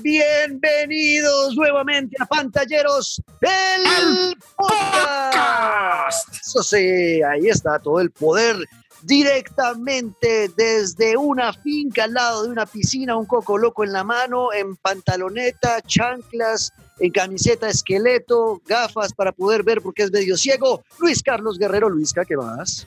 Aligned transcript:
Bienvenidos 0.00 1.54
nuevamente 1.54 2.16
a 2.18 2.24
Pantalleros 2.24 3.20
del 3.40 4.36
podcast. 4.56 6.28
Eso 6.40 6.62
sí, 6.62 7.22
ahí 7.22 7.48
está 7.48 7.78
todo 7.78 8.00
el 8.00 8.10
poder 8.10 8.56
directamente 9.02 10.48
desde 10.56 11.16
una 11.16 11.52
finca 11.52 12.04
al 12.04 12.14
lado 12.14 12.44
de 12.44 12.50
una 12.50 12.64
piscina, 12.64 13.16
un 13.16 13.26
coco 13.26 13.58
loco 13.58 13.84
en 13.84 13.92
la 13.92 14.04
mano, 14.04 14.52
en 14.52 14.76
pantaloneta, 14.76 15.82
chanclas, 15.82 16.72
en 16.98 17.10
camiseta 17.10 17.68
esqueleto, 17.68 18.62
gafas 18.66 19.12
para 19.12 19.32
poder 19.32 19.62
ver 19.62 19.82
porque 19.82 20.04
es 20.04 20.12
medio 20.12 20.36
ciego. 20.36 20.84
Luis 21.00 21.22
Carlos 21.22 21.58
Guerrero, 21.58 21.90
Luisca, 21.90 22.24
¿qué 22.24 22.36
más? 22.36 22.86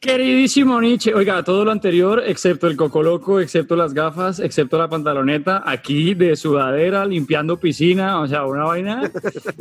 Queridísimo 0.00 0.80
Nietzsche, 0.80 1.14
oiga, 1.14 1.42
todo 1.42 1.64
lo 1.64 1.70
anterior, 1.70 2.22
excepto 2.26 2.66
el 2.66 2.76
coco 2.76 3.02
loco, 3.02 3.40
excepto 3.40 3.76
las 3.76 3.92
gafas, 3.92 4.40
excepto 4.40 4.78
la 4.78 4.88
pantaloneta, 4.88 5.62
aquí 5.64 6.14
de 6.14 6.34
sudadera, 6.34 7.04
limpiando 7.04 7.58
piscina, 7.58 8.20
o 8.20 8.26
sea, 8.26 8.46
una 8.46 8.64
vaina 8.64 9.10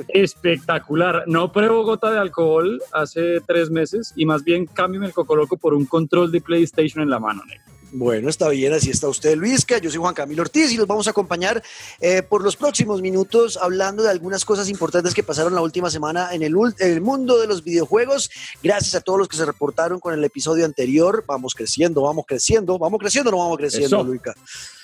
espectacular. 0.07 1.23
No 1.27 1.52
pruebo 1.52 1.84
gota 1.84 2.12
de 2.12 2.20
alcohol 2.20 2.81
hace 2.94 3.41
tres 3.41 3.70
meses 3.70 4.13
y 4.16 4.26
más 4.26 4.44
bien 4.44 4.66
cambio 4.66 5.04
el 5.04 5.13
coco 5.13 5.35
loco 5.35 5.57
por 5.57 5.73
un 5.73 5.85
control 5.85 6.32
de 6.32 6.41
PlayStation 6.41 7.04
en 7.04 7.09
la 7.09 7.20
mano, 7.20 7.43
negro. 7.45 7.70
Bueno, 7.93 8.29
está 8.29 8.47
bien, 8.47 8.71
así 8.71 8.89
está 8.89 9.09
usted, 9.09 9.35
Luisca. 9.35 9.77
Yo 9.77 9.89
soy 9.89 9.99
Juan 9.99 10.13
Camilo 10.13 10.43
Ortiz 10.43 10.71
y 10.71 10.77
los 10.77 10.87
vamos 10.87 11.07
a 11.07 11.09
acompañar 11.09 11.61
eh, 11.99 12.23
por 12.23 12.41
los 12.41 12.55
próximos 12.55 13.01
minutos 13.01 13.57
hablando 13.61 14.01
de 14.01 14.09
algunas 14.09 14.45
cosas 14.45 14.69
importantes 14.69 15.13
que 15.13 15.23
pasaron 15.23 15.53
la 15.53 15.61
última 15.61 15.89
semana 15.89 16.29
en 16.31 16.41
el, 16.41 16.55
el, 16.79 17.01
mundo 17.01 17.37
de 17.37 17.47
los 17.47 17.65
videojuegos. 17.65 18.31
Gracias 18.63 18.95
a 18.95 19.01
todos 19.01 19.19
los 19.19 19.27
que 19.27 19.35
se 19.35 19.45
reportaron 19.45 19.99
con 19.99 20.13
el 20.13 20.23
episodio 20.23 20.63
anterior. 20.63 21.25
Vamos 21.27 21.53
creciendo, 21.53 22.03
vamos 22.03 22.23
creciendo, 22.25 22.79
vamos 22.79 22.98
creciendo, 22.98 23.29
no 23.31 23.39
vamos 23.39 23.57
creciendo, 23.57 24.03
Luisca. 24.05 24.35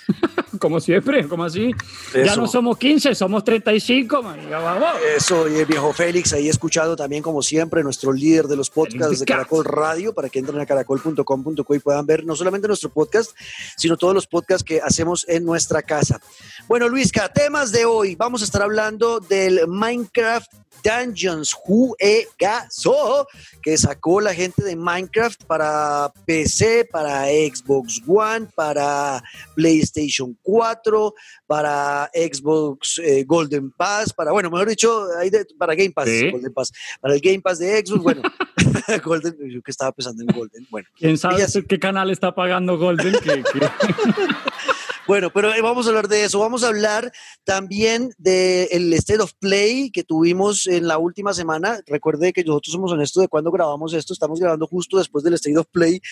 como 0.60 0.80
siempre, 0.80 1.26
como 1.28 1.44
así. 1.44 1.72
Ya 2.14 2.36
no 2.36 2.46
somos 2.46 2.78
15, 2.78 3.14
somos 3.14 3.44
35, 3.44 4.22
man. 4.22 4.38
vamos. 4.50 4.88
Eso, 5.16 5.48
y 5.48 5.56
el 5.56 5.66
viejo 5.66 5.92
Félix 5.92 6.32
ahí 6.32 6.48
escuchado 6.48 6.96
también, 6.96 7.22
como 7.22 7.42
siempre, 7.42 7.82
nuestro 7.82 8.12
líder 8.12 8.46
de 8.46 8.56
los 8.56 8.70
podcasts 8.70 9.20
de 9.20 9.26
Caracol 9.26 9.64
Radio, 9.64 10.14
para 10.14 10.28
que 10.28 10.38
entren 10.38 10.60
a 10.60 10.66
caracol.com.co 10.66 11.74
y 11.74 11.78
puedan 11.78 12.06
ver 12.06 12.24
no 12.24 12.36
solamente 12.36 12.68
nuestro 12.68 12.90
podcast, 12.90 13.32
sino 13.76 13.96
todos 13.96 14.14
los 14.14 14.26
podcasts 14.26 14.64
que 14.64 14.80
hacemos 14.80 15.26
en 15.28 15.44
nuestra 15.44 15.82
casa. 15.82 16.20
Bueno, 16.66 16.88
Luisca, 16.88 17.32
temas 17.32 17.72
de 17.72 17.84
hoy. 17.84 18.14
Vamos 18.14 18.42
a 18.42 18.44
estar 18.44 18.62
hablando 18.62 19.20
del 19.20 19.66
Minecraft 19.68 20.50
Dungeons 20.82 21.52
Juegazo 21.52 23.26
que 23.62 23.76
sacó 23.76 24.20
la 24.20 24.34
gente 24.34 24.62
de 24.62 24.76
Minecraft 24.76 25.44
para 25.44 26.12
PC, 26.26 26.88
para 26.90 27.26
Xbox 27.26 28.00
One, 28.06 28.48
para 28.54 29.22
PlayStation 29.54 30.36
4, 30.42 31.14
para 31.46 32.10
Xbox 32.14 32.98
eh, 32.98 33.24
Golden 33.26 33.70
Pass, 33.70 34.12
para, 34.12 34.32
bueno, 34.32 34.50
mejor 34.50 34.68
dicho, 34.68 35.06
para 35.58 35.74
Game 35.74 35.90
Pass, 35.90 36.08
Golden 36.32 36.52
Pass, 36.52 36.72
para 37.00 37.14
el 37.14 37.20
Game 37.20 37.40
Pass 37.40 37.58
de 37.58 37.84
Xbox, 37.84 38.02
bueno, 38.02 38.22
Golden, 39.04 39.36
yo 39.50 39.62
que 39.62 39.70
estaba 39.70 39.92
pensando 39.92 40.22
en 40.22 40.28
Golden, 40.28 40.66
bueno. 40.70 40.88
¿Quién 40.96 41.18
sabe 41.18 41.44
qué 41.68 41.78
canal 41.78 42.10
está 42.10 42.34
pagando 42.34 42.78
Golden? 42.78 43.14
Bueno, 45.08 45.30
pero 45.32 45.54
eh, 45.54 45.62
vamos 45.62 45.86
a 45.86 45.88
hablar 45.88 46.06
de 46.06 46.24
eso. 46.24 46.38
Vamos 46.38 46.62
a 46.62 46.68
hablar 46.68 47.10
también 47.44 48.12
del 48.18 48.92
State 48.92 49.22
of 49.22 49.32
Play 49.40 49.90
que 49.90 50.04
tuvimos 50.04 50.66
en 50.66 50.86
la 50.86 50.98
última 50.98 51.32
semana. 51.32 51.80
Recuerde 51.86 52.34
que 52.34 52.44
nosotros 52.44 52.72
somos 52.74 52.92
honestos 52.92 53.22
de 53.22 53.28
cuando 53.28 53.50
grabamos 53.50 53.94
esto. 53.94 54.12
Estamos 54.12 54.38
grabando 54.38 54.66
justo 54.66 54.98
después 54.98 55.24
del 55.24 55.32
State 55.32 55.56
of 55.56 55.66
Play 55.72 56.02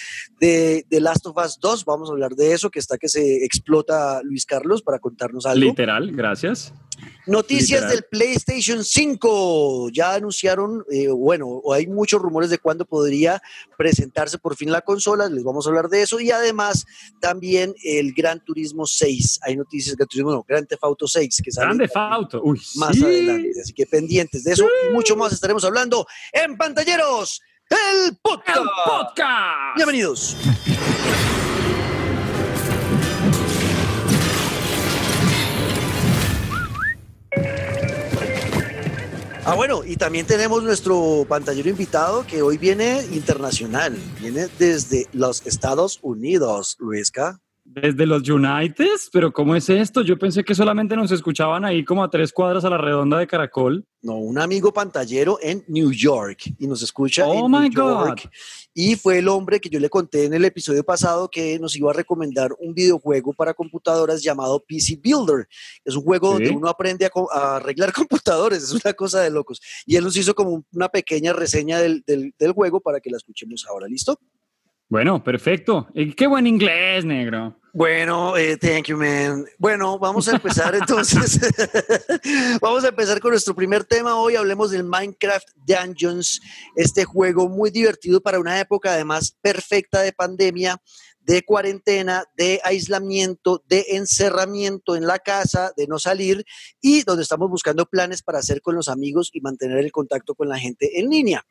de, 0.41 0.87
de 0.89 1.01
Last 1.03 1.27
of 1.27 1.37
Us 1.37 1.59
2. 1.61 1.85
Vamos 1.85 2.09
a 2.09 2.13
hablar 2.13 2.33
de 2.37 2.55
eso, 2.55 2.71
que 2.71 2.79
está 2.79 2.97
que 2.97 3.11
se 3.11 3.45
explota 3.45 4.23
Luis 4.23 4.47
Carlos 4.47 4.81
para 4.81 4.99
contarnos 4.99 5.45
algo. 5.45 5.67
Literal, 5.67 6.11
gracias. 6.13 6.73
Noticias 7.27 7.91
del 7.91 8.05
PlayStation 8.05 8.85
5. 8.85 9.91
Ya 9.91 10.15
anunciaron, 10.15 10.85
eh, 10.91 11.09
bueno, 11.09 11.61
hay 11.75 11.87
muchos 11.87 12.23
rumores 12.23 12.51
de 12.51 12.59
cuándo 12.59 12.85
podría 12.85 13.43
presentarse 13.77 14.39
por 14.39 14.57
fin 14.57 14.71
la 14.71 14.81
consola. 14.81 15.29
Les 15.29 15.43
vamos 15.43 15.67
a 15.67 15.71
hablar 15.71 15.89
de 15.89 16.03
eso. 16.03 16.21
Y 16.21 16.31
además, 16.31 16.87
también 17.21 17.75
el 17.85 18.15
Gran 18.15 18.43
Turismo 18.45 18.86
6. 18.87 19.41
Hay 19.43 19.57
noticias 19.57 19.97
de 19.97 20.07
Turismo, 20.07 20.33
no, 20.33 20.45
Gran 20.47 20.67
Theft 20.67 20.85
Auto 20.85 21.07
6. 21.07 21.41
Que 21.43 21.51
sale 21.51 21.89
Auto, 21.95 22.43
Uy, 22.43 22.61
más 22.77 23.01
adelante. 23.03 23.53
Así 23.61 23.73
que 23.73 23.87
pendientes 23.87 24.45
de 24.45 24.53
eso 24.53 24.67
y 24.89 24.93
mucho 24.93 25.17
más 25.17 25.33
estaremos 25.33 25.65
hablando 25.65 26.07
en 26.33 26.57
Pantalleros 26.57 27.41
del 27.69 28.17
podcast. 28.23 28.59
El 28.59 28.67
podcast. 28.85 29.77
Bienvenidos. 29.77 30.37
Ah, 39.49 39.55
bueno, 39.55 39.85
y 39.85 39.97
también 39.97 40.27
tenemos 40.27 40.65
nuestro 40.65 41.25
pantallero 41.29 41.71
invitado 41.71 42.27
que 42.27 42.43
hoy 42.43 42.59
viene 42.59 43.07
internacional, 43.13 43.97
viene 44.21 44.49
desde 44.59 45.07
los 45.13 45.47
Estados 45.47 46.01
Unidos, 46.03 46.75
Luisca. 46.81 47.41
Desde 47.69 48.07
los 48.07 48.29
United, 48.29 48.97
pero 49.13 49.33
¿cómo 49.33 49.57
es 49.57 49.69
esto? 49.69 50.03
Yo 50.03 50.17
pensé 50.17 50.45
que 50.45 50.55
solamente 50.55 50.95
nos 50.97 51.11
escuchaban 51.11 51.65
ahí 51.65 51.85
como 51.85 52.05
a 52.05 52.09
tres 52.09 52.33
cuadras 52.33 52.65
a 52.65 52.71
la 52.71 52.79
redonda 52.79 53.19
de 53.19 53.27
Caracol. 53.27 53.85
No, 54.03 54.19
un 54.19 54.39
amigo 54.39 54.73
pantallero 54.73 55.39
en 55.43 55.65
New 55.67 55.91
York 55.91 56.55
y 56.59 56.67
nos 56.69 56.81
escucha 56.83 57.27
oh 57.27 57.45
en 57.45 57.51
my 57.51 57.69
New 57.69 57.71
York. 57.71 58.31
Y 58.73 58.95
fue 58.95 59.19
el 59.19 59.27
hombre 59.27 59.59
que 59.59 59.69
yo 59.69 59.81
le 59.81 59.91
conté 59.91 60.27
en 60.27 60.35
el 60.35 60.45
episodio 60.45 60.85
pasado 60.85 61.29
que 61.29 61.59
nos 61.59 61.77
iba 61.77 61.91
a 61.91 61.95
recomendar 61.95 62.51
un 62.61 62.73
videojuego 62.73 63.33
para 63.33 63.53
computadoras 63.53 64.23
llamado 64.23 64.65
PC 64.67 65.01
Builder. 65.03 65.49
Es 65.85 65.97
un 65.97 66.05
juego 66.05 66.35
donde 66.35 66.51
uno 66.51 66.69
aprende 66.69 67.11
a, 67.33 67.57
arreglar 67.57 67.93
computadores, 67.93 68.63
es 68.63 68.73
una 68.73 68.93
cosa 68.93 69.23
de 69.23 69.31
locos. 69.31 69.61
Y 69.85 69.97
él 69.97 70.05
nos 70.05 70.17
hizo 70.17 70.35
como 70.35 70.65
una 70.73 70.89
pequeña 70.89 71.33
reseña 71.33 71.81
del, 71.81 72.05
del, 72.07 72.33
del 72.39 72.53
juego 72.53 72.81
para 72.81 73.01
que 73.01 73.11
la 73.11 73.17
escuchemos 73.17 73.67
ahora. 73.69 73.89
¿Listo? 73.89 74.21
Bueno, 74.89 75.23
perfecto. 75.23 75.89
Qué 76.17 76.27
buen 76.27 76.47
inglés, 76.47 77.05
negro. 77.05 77.57
Bueno, 77.73 78.37
eh, 78.39 78.57
thank 78.57 78.85
you, 78.85 78.97
man. 78.97 79.45
Bueno, 79.59 79.99
vamos 79.99 80.29
a 80.29 80.37
empezar 80.37 80.75
entonces. 80.81 81.41
vamos 82.63 82.85
a 82.85 82.89
empezar 82.89 83.21
con 83.21 83.33
nuestro 83.33 83.55
primer 83.55 83.85
tema. 83.85 84.15
Hoy 84.15 84.37
hablemos 84.37 84.71
del 84.71 84.85
Minecraft 84.85 85.49
Dungeons, 85.57 86.41
este 86.77 87.05
juego 87.05 87.49
muy 87.49 87.71
divertido 87.71 88.21
para 88.21 88.39
una 88.39 88.59
época 88.61 88.93
además 88.93 89.37
perfecta 89.43 90.01
de 90.01 90.13
pandemia 90.13 90.81
de 91.27 91.43
cuarentena, 91.43 92.25
de 92.37 92.61
aislamiento, 92.63 93.63
de 93.67 93.85
encerramiento 93.91 94.95
en 94.95 95.09
la 95.09 95.19
casa, 95.19 95.73
de 95.77 95.89
no 95.89 95.99
salir 95.99 96.47
y 96.81 97.03
donde 97.03 97.25
estamos 97.25 97.51
buscando 97.51 97.85
planes 97.85 98.23
para 98.23 98.39
hacer 98.39 98.63
con 98.63 98.77
los 98.77 98.89
amigos 98.89 99.31
y 99.33 99.41
mantener 99.41 99.79
el 99.79 99.91
contacto 99.91 100.37
con 100.37 100.49
la 100.49 100.57
gente 100.57 101.01
en 101.01 101.11
línea. 101.11 101.45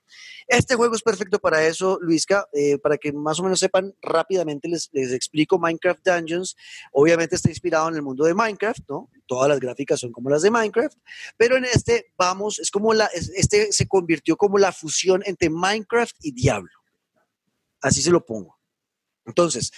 Este 0.48 0.76
juego 0.76 0.96
es 0.96 1.02
perfecto 1.02 1.40
para 1.40 1.68
eso, 1.68 2.00
Luisca, 2.02 2.48
eh, 2.54 2.78
para 2.78 2.98
que 2.98 3.12
más 3.12 3.38
o 3.42 3.44
menos 3.44 3.60
sepan 3.60 3.94
rápidamente 4.02 4.70
les, 4.70 4.90
les 4.94 5.12
explico 5.12 5.60
Minecraft 5.60 6.08
Dungeons. 6.08 6.56
Obviamente 6.94 7.36
está 7.36 7.50
inspirado 7.50 7.90
en 7.90 7.96
el 7.96 8.02
mundo 8.02 8.24
de 8.24 8.34
Minecraft, 8.34 8.80
¿no? 8.88 9.10
Todas 9.26 9.50
las 9.50 9.60
gráficas 9.60 10.00
son 10.00 10.14
como 10.14 10.30
las 10.30 10.42
de 10.42 10.52
Minecraft, 10.52 10.98
pero 11.36 11.58
en 11.58 11.66
este 11.66 12.14
vamos, 12.18 12.60
es 12.60 12.72
como 12.72 12.94
la, 12.94 13.08
este 13.08 13.74
se 13.74 13.88
convirtió 13.90 14.38
como 14.38 14.58
la 14.58 14.72
fusión 14.72 15.22
entre 15.26 15.50
Minecraft 15.50 16.16
y 16.22 16.32
Diablo. 16.32 16.72
Así 17.82 18.02
se 18.02 18.12
lo 18.12 18.26
pongo. 18.26 18.55
Entonces, 19.26 19.72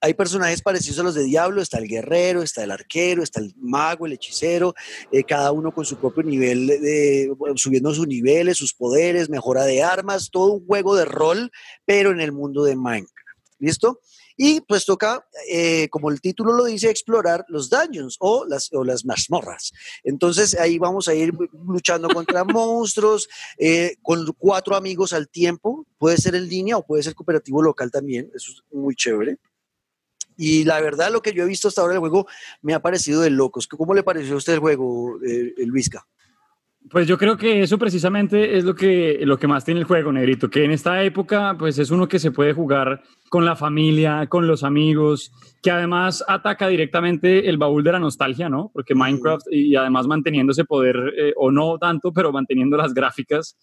hay, 0.00 0.14
personajes 0.14 0.60
parecidos 0.60 0.98
a 0.98 1.02
los 1.04 1.14
de 1.14 1.24
Diablo, 1.24 1.62
está 1.62 1.78
el 1.78 1.86
guerrero, 1.86 2.42
está 2.42 2.64
el 2.64 2.72
arquero, 2.72 3.22
está 3.22 3.40
el 3.40 3.54
mago, 3.56 4.06
el 4.06 4.14
hechicero, 4.14 4.74
eh, 5.12 5.22
cada 5.22 5.52
uno 5.52 5.72
con 5.72 5.84
su 5.84 5.96
propio 5.96 6.24
nivel, 6.24 6.66
de, 6.66 7.32
subiendo 7.54 7.94
sus 7.94 8.08
niveles, 8.08 8.58
sus 8.58 8.74
poderes, 8.74 9.30
mejora 9.30 9.64
de 9.64 9.82
armas, 9.82 10.30
todo 10.30 10.54
un 10.54 10.66
juego 10.66 10.96
de 10.96 11.04
rol, 11.04 11.52
pero 11.84 12.10
en 12.10 12.20
el 12.20 12.32
mundo 12.32 12.64
de 12.64 12.74
Minecraft. 12.74 13.12
¿Listo? 13.60 14.00
Y 14.36 14.60
pues 14.62 14.84
toca, 14.84 15.24
eh, 15.48 15.88
como 15.90 16.10
el 16.10 16.20
título 16.20 16.52
lo 16.52 16.64
dice, 16.64 16.90
explorar 16.90 17.44
los 17.48 17.70
dungeons 17.70 18.16
o 18.18 18.44
las, 18.44 18.72
o 18.72 18.82
las 18.84 19.04
mazmorras. 19.04 19.72
Entonces 20.02 20.58
ahí 20.58 20.78
vamos 20.78 21.08
a 21.08 21.14
ir 21.14 21.32
luchando 21.66 22.08
contra 22.08 22.44
monstruos, 22.44 23.28
eh, 23.58 23.96
con 24.02 24.26
cuatro 24.38 24.74
amigos 24.74 25.12
al 25.12 25.28
tiempo. 25.28 25.86
Puede 26.02 26.16
ser 26.16 26.34
en 26.34 26.48
línea 26.48 26.76
o 26.76 26.84
puede 26.84 27.04
ser 27.04 27.14
cooperativo 27.14 27.62
local 27.62 27.88
también. 27.88 28.28
Eso 28.34 28.50
es 28.50 28.64
muy 28.72 28.96
chévere. 28.96 29.36
Y 30.36 30.64
la 30.64 30.80
verdad, 30.80 31.12
lo 31.12 31.22
que 31.22 31.32
yo 31.32 31.44
he 31.44 31.46
visto 31.46 31.68
hasta 31.68 31.80
ahora 31.80 31.92
del 31.92 32.00
juego 32.00 32.26
me 32.60 32.74
ha 32.74 32.82
parecido 32.82 33.20
de 33.20 33.30
locos. 33.30 33.68
¿Cómo 33.68 33.94
le 33.94 34.02
pareció 34.02 34.34
a 34.34 34.38
usted 34.38 34.54
el 34.54 34.58
juego, 34.58 35.20
eh, 35.24 35.54
Luisca? 35.58 36.04
Pues 36.90 37.06
yo 37.06 37.16
creo 37.16 37.36
que 37.36 37.62
eso 37.62 37.78
precisamente 37.78 38.58
es 38.58 38.64
lo 38.64 38.74
que, 38.74 39.20
lo 39.22 39.38
que 39.38 39.46
más 39.46 39.64
tiene 39.64 39.78
el 39.78 39.86
juego, 39.86 40.10
Negrito, 40.10 40.50
que 40.50 40.64
en 40.64 40.72
esta 40.72 41.04
época 41.04 41.54
pues 41.56 41.78
es 41.78 41.92
uno 41.92 42.08
que 42.08 42.18
se 42.18 42.32
puede 42.32 42.52
jugar 42.52 43.04
con 43.28 43.44
la 43.44 43.54
familia, 43.54 44.26
con 44.26 44.48
los 44.48 44.64
amigos, 44.64 45.30
que 45.62 45.70
además 45.70 46.24
ataca 46.26 46.66
directamente 46.66 47.48
el 47.48 47.58
baúl 47.58 47.84
de 47.84 47.92
la 47.92 48.00
nostalgia, 48.00 48.48
¿no? 48.48 48.72
Porque 48.74 48.96
Minecraft 48.96 49.46
y 49.52 49.76
además 49.76 50.08
manteniendo 50.08 50.50
ese 50.50 50.64
poder, 50.64 50.96
eh, 51.16 51.32
o 51.36 51.52
no 51.52 51.78
tanto, 51.78 52.12
pero 52.12 52.32
manteniendo 52.32 52.76
las 52.76 52.92
gráficas, 52.92 53.56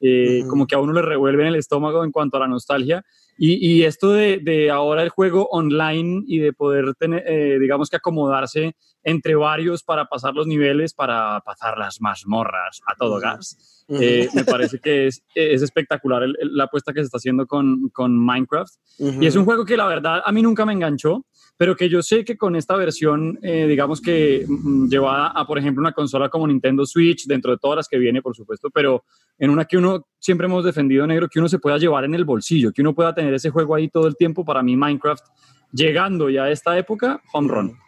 eh, 0.00 0.44
como 0.48 0.66
que 0.66 0.74
a 0.74 0.78
uno 0.78 0.92
le 0.92 1.02
revuelve 1.02 1.42
en 1.42 1.48
el 1.48 1.56
estómago 1.56 2.04
en 2.04 2.12
cuanto 2.12 2.36
a 2.36 2.40
la 2.40 2.48
nostalgia. 2.48 3.04
Y, 3.38 3.82
esto 3.82 4.12
de, 4.12 4.70
ahora 4.72 5.02
el 5.02 5.10
juego 5.10 5.46
online 5.50 6.24
y 6.26 6.38
de 6.38 6.52
poder 6.52 6.94
tener, 6.98 7.22
eh, 7.26 7.58
digamos 7.60 7.90
que 7.90 7.96
acomodarse 7.96 8.74
entre 9.02 9.34
varios 9.34 9.82
para 9.82 10.06
pasar 10.06 10.34
los 10.34 10.46
niveles, 10.46 10.94
para 10.94 11.40
pasar 11.40 11.78
las 11.78 12.00
mazmorras 12.00 12.80
a 12.86 12.94
todo 12.96 13.20
gas, 13.20 13.84
eh, 13.88 14.28
me 14.34 14.44
parece 14.44 14.78
que 14.80 15.06
es, 15.06 15.22
es 15.34 15.62
espectacular 15.62 16.22
la 16.40 16.64
apuesta 16.64 16.92
que 16.92 17.00
se 17.00 17.04
está 17.04 17.18
haciendo 17.18 17.46
con, 17.46 17.90
con 17.90 18.18
Minecraft. 18.18 18.72
Y 18.98 19.26
es 19.26 19.36
un 19.36 19.44
juego 19.44 19.64
que 19.64 19.76
la 19.76 19.86
verdad 19.86 20.22
a 20.24 20.32
mí 20.32 20.42
nunca 20.42 20.64
me 20.64 20.72
enganchó 20.72 21.24
pero 21.56 21.74
que 21.74 21.88
yo 21.88 22.02
sé 22.02 22.24
que 22.24 22.36
con 22.36 22.54
esta 22.54 22.76
versión, 22.76 23.38
eh, 23.42 23.66
digamos 23.66 24.00
que 24.00 24.44
mm, 24.46 24.88
llevada 24.88 25.28
a, 25.28 25.46
por 25.46 25.58
ejemplo, 25.58 25.80
una 25.80 25.92
consola 25.92 26.28
como 26.28 26.46
Nintendo 26.46 26.84
Switch, 26.84 27.26
dentro 27.26 27.52
de 27.52 27.58
todas 27.58 27.76
las 27.76 27.88
que 27.88 27.98
viene, 27.98 28.20
por 28.20 28.36
supuesto, 28.36 28.68
pero 28.70 29.04
en 29.38 29.50
una 29.50 29.64
que 29.64 29.78
uno 29.78 30.06
siempre 30.26 30.48
hemos 30.48 30.64
defendido, 30.64 31.06
negro, 31.06 31.28
que 31.28 31.38
uno 31.38 31.48
se 31.48 31.60
pueda 31.60 31.78
llevar 31.78 32.04
en 32.04 32.12
el 32.12 32.24
bolsillo, 32.24 32.72
que 32.72 32.82
uno 32.82 32.92
pueda 32.96 33.14
tener 33.14 33.32
ese 33.32 33.50
juego 33.50 33.76
ahí 33.76 33.88
todo 33.88 34.08
el 34.08 34.16
tiempo, 34.16 34.44
para 34.44 34.60
mí 34.60 34.76
Minecraft, 34.76 35.24
llegando 35.72 36.28
ya 36.28 36.44
a 36.44 36.50
esta 36.50 36.76
época, 36.76 37.22
home 37.32 37.48
run 37.48 37.85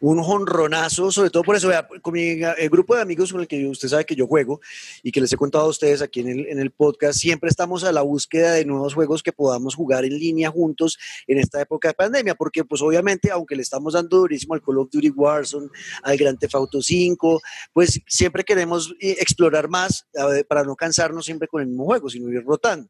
un 0.00 0.18
honronazo, 0.20 1.10
sobre 1.10 1.30
todo 1.30 1.42
por 1.42 1.56
eso, 1.56 1.68
vea, 1.68 1.86
con 2.02 2.14
mi 2.14 2.28
el 2.28 2.70
grupo 2.70 2.94
de 2.94 3.02
amigos 3.02 3.32
con 3.32 3.40
el 3.40 3.48
que 3.48 3.66
usted 3.66 3.88
sabe 3.88 4.04
que 4.04 4.14
yo 4.14 4.26
juego 4.26 4.60
y 5.02 5.12
que 5.12 5.20
les 5.20 5.32
he 5.32 5.36
contado 5.36 5.64
a 5.64 5.68
ustedes 5.68 6.02
aquí 6.02 6.20
en 6.20 6.28
el, 6.28 6.46
en 6.46 6.58
el 6.58 6.70
podcast, 6.70 7.18
siempre 7.18 7.48
estamos 7.48 7.84
a 7.84 7.92
la 7.92 8.02
búsqueda 8.02 8.52
de 8.52 8.64
nuevos 8.64 8.94
juegos 8.94 9.22
que 9.22 9.32
podamos 9.32 9.74
jugar 9.74 10.04
en 10.04 10.18
línea 10.18 10.50
juntos 10.50 10.98
en 11.26 11.38
esta 11.38 11.60
época 11.60 11.88
de 11.88 11.94
pandemia, 11.94 12.34
porque 12.34 12.64
pues 12.64 12.82
obviamente, 12.82 13.30
aunque 13.30 13.56
le 13.56 13.62
estamos 13.62 13.94
dando 13.94 14.18
durísimo 14.18 14.54
al 14.54 14.62
Call 14.62 14.78
of 14.78 14.90
Duty 14.90 15.10
Warzone, 15.10 15.68
al 16.02 16.16
Grand 16.16 16.38
Theft 16.38 16.54
Auto 16.54 16.82
5, 16.82 17.40
pues 17.72 18.00
siempre 18.06 18.44
queremos 18.44 18.94
eh, 19.00 19.16
explorar 19.20 19.68
más 19.68 20.06
para 20.48 20.64
no 20.64 20.76
cansarnos 20.76 21.24
siempre 21.24 21.48
con 21.48 21.62
el 21.62 21.68
mismo 21.68 21.84
juego, 21.84 22.08
sino 22.08 22.28
ir 22.28 22.44
rotando 22.44 22.88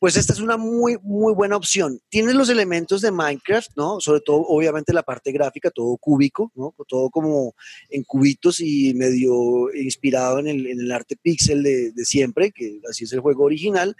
pues 0.00 0.16
esta 0.16 0.32
es 0.32 0.40
una 0.40 0.56
muy, 0.56 0.96
muy 1.02 1.34
buena 1.34 1.56
opción. 1.56 2.00
Tiene 2.08 2.32
los 2.32 2.48
elementos 2.48 3.02
de 3.02 3.10
Minecraft, 3.10 3.72
¿no? 3.76 4.00
Sobre 4.00 4.22
todo, 4.22 4.38
obviamente, 4.48 4.94
la 4.94 5.02
parte 5.02 5.30
gráfica, 5.30 5.70
todo 5.70 5.94
cúbico, 5.98 6.50
¿no? 6.54 6.74
Todo 6.88 7.10
como 7.10 7.54
en 7.90 8.02
cubitos 8.04 8.60
y 8.60 8.94
medio 8.94 9.70
inspirado 9.74 10.38
en 10.38 10.48
el, 10.48 10.90
arte 10.90 11.16
pixel 11.16 11.62
de, 11.62 11.92
siempre, 11.96 12.50
que 12.50 12.80
así 12.88 13.04
es 13.04 13.12
el 13.12 13.20
juego 13.20 13.44
original. 13.44 13.94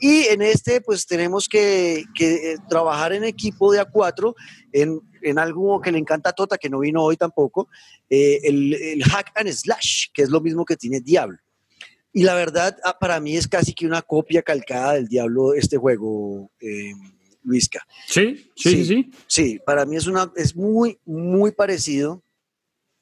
Y 0.00 0.24
en 0.24 0.42
este, 0.42 0.80
pues 0.80 1.06
tenemos 1.06 1.48
que, 1.48 2.02
eh, 2.18 2.56
trabajar 2.68 3.12
en 3.12 3.22
equipo 3.22 3.72
de 3.72 3.80
A4 3.80 4.34
en, 4.72 5.00
en, 5.22 5.38
algo 5.38 5.80
que 5.80 5.92
le 5.92 5.98
encanta 5.98 6.30
a 6.30 6.32
Tota, 6.32 6.58
que 6.58 6.68
no 6.68 6.80
vino 6.80 7.00
hoy 7.00 7.16
tampoco, 7.16 7.68
eh, 8.10 8.40
el, 8.42 8.74
el 8.74 9.04
hack 9.04 9.30
and 9.36 9.52
slash, 9.52 10.06
que 10.12 10.22
es 10.22 10.30
lo 10.30 10.40
mismo 10.40 10.64
que 10.64 10.76
tiene 10.76 11.00
Diablo. 11.00 11.38
Y 12.16 12.22
la 12.22 12.36
verdad, 12.36 12.78
ah, 12.84 12.96
para 12.96 13.18
mí 13.18 13.36
es 13.36 13.48
casi 13.48 13.74
que 13.74 13.86
una 13.86 14.00
copia 14.00 14.40
calcada 14.40 14.92
del 14.94 15.08
Diablo 15.08 15.52
este 15.52 15.76
juego, 15.76 16.48
eh, 16.60 16.92
Luisca. 17.42 17.84
¿Sí? 18.06 18.50
¿Sí? 18.54 18.84
¿Sí? 18.84 19.10
Sí, 19.26 19.60
para 19.66 19.84
mí 19.84 19.96
es, 19.96 20.06
una, 20.06 20.32
es 20.36 20.54
muy, 20.54 20.96
muy 21.04 21.50
parecido. 21.50 22.22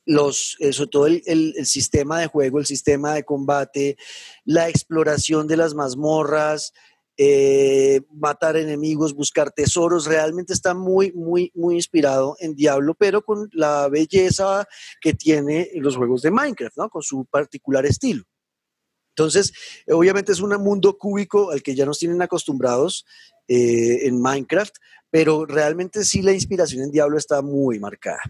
Los, 0.06 0.56
eh, 0.60 0.72
sobre 0.72 0.90
todo 0.90 1.06
el, 1.06 1.22
el, 1.26 1.66
sistema 1.66 2.18
de 2.20 2.26
juego, 2.26 2.58
el 2.58 2.66
sistema 2.66 3.14
de 3.14 3.22
combate, 3.22 3.98
la 4.44 4.68
exploración 4.70 5.46
de 5.46 5.58
las 5.58 5.74
mazmorras, 5.74 6.72
eh, 7.18 8.00
matar 8.10 8.56
enemigos, 8.56 9.14
buscar 9.14 9.52
tesoros, 9.52 10.06
realmente 10.06 10.54
está 10.54 10.72
muy, 10.72 11.12
muy, 11.12 11.52
muy 11.54 11.74
inspirado 11.74 12.34
en 12.40 12.56
Diablo, 12.56 12.94
pero 12.94 13.22
con 13.22 13.50
la 13.52 13.88
belleza 13.88 14.66
que 15.00 15.12
tiene 15.12 15.70
los 15.74 15.96
juegos 15.96 16.22
de 16.22 16.30
Minecraft, 16.30 16.78
¿no? 16.78 16.88
Con 16.88 17.02
su 17.02 17.26
particular 17.26 17.84
estilo. 17.84 18.24
Entonces, 19.16 19.52
obviamente 19.88 20.32
es 20.32 20.40
un 20.40 20.50
mundo 20.62 20.96
cúbico 20.96 21.50
al 21.50 21.62
que 21.62 21.74
ya 21.74 21.84
nos 21.84 21.98
tienen 21.98 22.22
acostumbrados 22.22 23.04
eh, 23.48 24.06
en 24.06 24.20
Minecraft, 24.20 24.74
pero 25.10 25.44
realmente 25.44 26.04
sí 26.04 26.22
la 26.22 26.32
inspiración 26.32 26.82
en 26.82 26.90
Diablo 26.90 27.18
está 27.18 27.42
muy 27.42 27.78
marcada. 27.78 28.20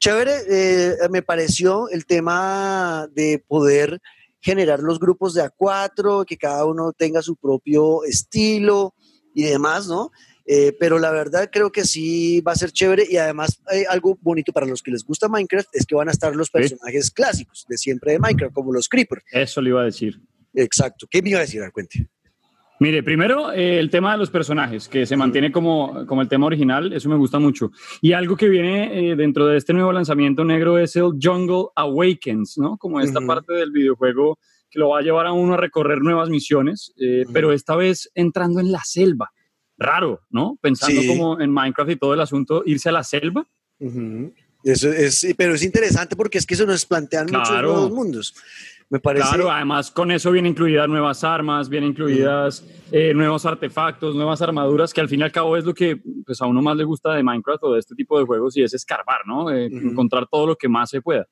Chévere, 0.00 0.32
eh, 0.48 0.96
me 1.10 1.22
pareció 1.22 1.88
el 1.90 2.04
tema 2.04 3.08
de 3.14 3.44
poder 3.46 4.00
generar 4.40 4.80
los 4.80 4.98
grupos 4.98 5.34
de 5.34 5.44
A4, 5.44 6.24
que 6.26 6.36
cada 6.36 6.64
uno 6.64 6.92
tenga 6.92 7.22
su 7.22 7.36
propio 7.36 8.02
estilo 8.02 8.94
y 9.34 9.44
demás, 9.44 9.86
¿no? 9.86 10.10
Eh, 10.46 10.76
pero 10.80 10.98
la 10.98 11.12
verdad 11.12 11.48
creo 11.52 11.70
que 11.70 11.84
sí 11.84 12.40
va 12.40 12.50
a 12.50 12.56
ser 12.56 12.72
chévere 12.72 13.06
y 13.08 13.16
además 13.18 13.62
algo 13.88 14.18
bonito 14.20 14.52
para 14.52 14.66
los 14.66 14.82
que 14.82 14.90
les 14.90 15.04
gusta 15.04 15.28
Minecraft 15.28 15.68
es 15.72 15.86
que 15.86 15.94
van 15.94 16.08
a 16.08 16.10
estar 16.10 16.34
los 16.34 16.50
personajes 16.50 17.12
clásicos 17.12 17.64
de 17.68 17.78
siempre 17.78 18.12
de 18.12 18.18
Minecraft, 18.18 18.52
como 18.52 18.72
los 18.72 18.88
Creepers. 18.88 19.22
Eso 19.30 19.60
le 19.60 19.70
iba 19.70 19.82
a 19.82 19.84
decir. 19.84 20.20
Exacto. 20.54 21.06
¿Qué 21.10 21.22
me 21.22 21.30
iba 21.30 21.38
a 21.38 21.42
decir? 21.42 21.62
cuente. 21.72 22.08
Mire, 22.82 23.04
primero 23.04 23.52
eh, 23.52 23.78
el 23.78 23.90
tema 23.90 24.10
de 24.10 24.18
los 24.18 24.28
personajes, 24.28 24.88
que 24.88 25.06
se 25.06 25.16
mantiene 25.16 25.52
como, 25.52 26.04
como 26.04 26.20
el 26.20 26.28
tema 26.28 26.46
original, 26.46 26.92
eso 26.92 27.08
me 27.08 27.14
gusta 27.14 27.38
mucho. 27.38 27.70
Y 28.00 28.12
algo 28.12 28.36
que 28.36 28.48
viene 28.48 29.12
eh, 29.12 29.14
dentro 29.14 29.46
de 29.46 29.56
este 29.56 29.72
nuevo 29.72 29.92
lanzamiento 29.92 30.44
negro 30.44 30.78
es 30.78 30.96
el 30.96 31.12
Jungle 31.22 31.66
Awakens, 31.76 32.58
¿no? 32.58 32.76
Como 32.78 33.00
esta 33.00 33.20
parte 33.20 33.52
del 33.52 33.70
videojuego 33.70 34.36
que 34.68 34.80
lo 34.80 34.88
va 34.88 34.98
a 34.98 35.02
llevar 35.02 35.26
a 35.26 35.32
uno 35.32 35.54
a 35.54 35.58
recorrer 35.58 35.98
nuevas 36.00 36.28
misiones, 36.28 36.92
eh, 36.96 37.24
pero 37.32 37.52
esta 37.52 37.76
vez 37.76 38.10
entrando 38.16 38.58
en 38.58 38.72
la 38.72 38.80
selva. 38.82 39.30
Raro, 39.78 40.22
¿no? 40.30 40.58
Pensando 40.60 41.02
como 41.06 41.40
en 41.40 41.52
Minecraft 41.52 41.90
y 41.92 41.96
todo 41.96 42.14
el 42.14 42.20
asunto, 42.20 42.64
irse 42.66 42.88
a 42.88 42.92
la 42.92 43.04
selva. 43.04 43.46
Eso 44.64 44.92
es, 44.92 45.26
pero 45.36 45.54
es 45.54 45.62
interesante 45.62 46.16
porque 46.16 46.38
es 46.38 46.46
que 46.46 46.54
eso 46.54 46.66
nos 46.66 46.86
plantean 46.86 47.26
muchos 47.26 47.62
nuevos 47.62 47.90
mundos. 47.90 48.34
Claro, 49.00 49.50
además 49.50 49.90
con 49.90 50.10
eso 50.10 50.30
vienen 50.30 50.50
incluidas 50.50 50.86
nuevas 50.86 51.24
armas, 51.24 51.70
vienen 51.70 51.90
incluidas 51.90 52.62
eh, 52.90 53.14
nuevos 53.14 53.46
artefactos, 53.46 54.14
nuevas 54.14 54.42
armaduras, 54.42 54.92
que 54.92 55.00
al 55.00 55.08
fin 55.08 55.20
y 55.20 55.22
al 55.22 55.32
cabo 55.32 55.56
es 55.56 55.64
lo 55.64 55.72
que 55.72 55.98
pues, 56.26 56.42
a 56.42 56.46
uno 56.46 56.60
más 56.60 56.76
le 56.76 56.84
gusta 56.84 57.14
de 57.14 57.22
Minecraft 57.22 57.64
o 57.64 57.72
de 57.72 57.80
este 57.80 57.94
tipo 57.94 58.18
de 58.18 58.26
juegos 58.26 58.54
y 58.56 58.62
es 58.62 58.74
escarbar, 58.74 59.26
¿no? 59.26 59.50
Eh, 59.50 59.66
encontrar 59.66 60.26
todo 60.30 60.46
lo 60.46 60.56
que 60.56 60.68
más 60.68 60.90
se 60.90 61.00
pueda. 61.00 61.26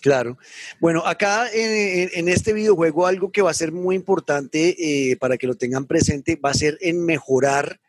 Claro. 0.00 0.38
Bueno, 0.80 1.02
acá 1.04 1.48
en, 1.52 2.28
este 2.28 2.52
videojuego 2.52 3.06
algo 3.06 3.30
que 3.30 3.42
va 3.42 3.50
a 3.50 3.54
ser 3.54 3.70
muy 3.70 3.94
importante 3.94 4.76
eh, 4.78 5.16
para 5.16 5.36
que 5.36 5.46
lo 5.46 5.54
tengan 5.54 5.86
presente 5.86 6.36
va 6.36 6.50
a 6.50 6.54
ser 6.54 6.78
en 6.80 7.04
mejorar 7.04 7.80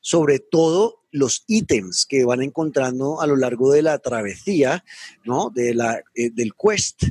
sobre 0.00 0.40
todo 0.40 1.04
los 1.10 1.44
ítems 1.46 2.06
que 2.06 2.24
van 2.24 2.42
encontrando 2.42 3.20
a 3.20 3.26
lo 3.26 3.36
largo 3.36 3.72
de 3.72 3.82
la 3.82 3.98
travesía, 3.98 4.84
¿no? 5.24 5.50
De 5.54 5.74
la, 5.74 6.02
del 6.14 6.52
quest. 6.54 7.04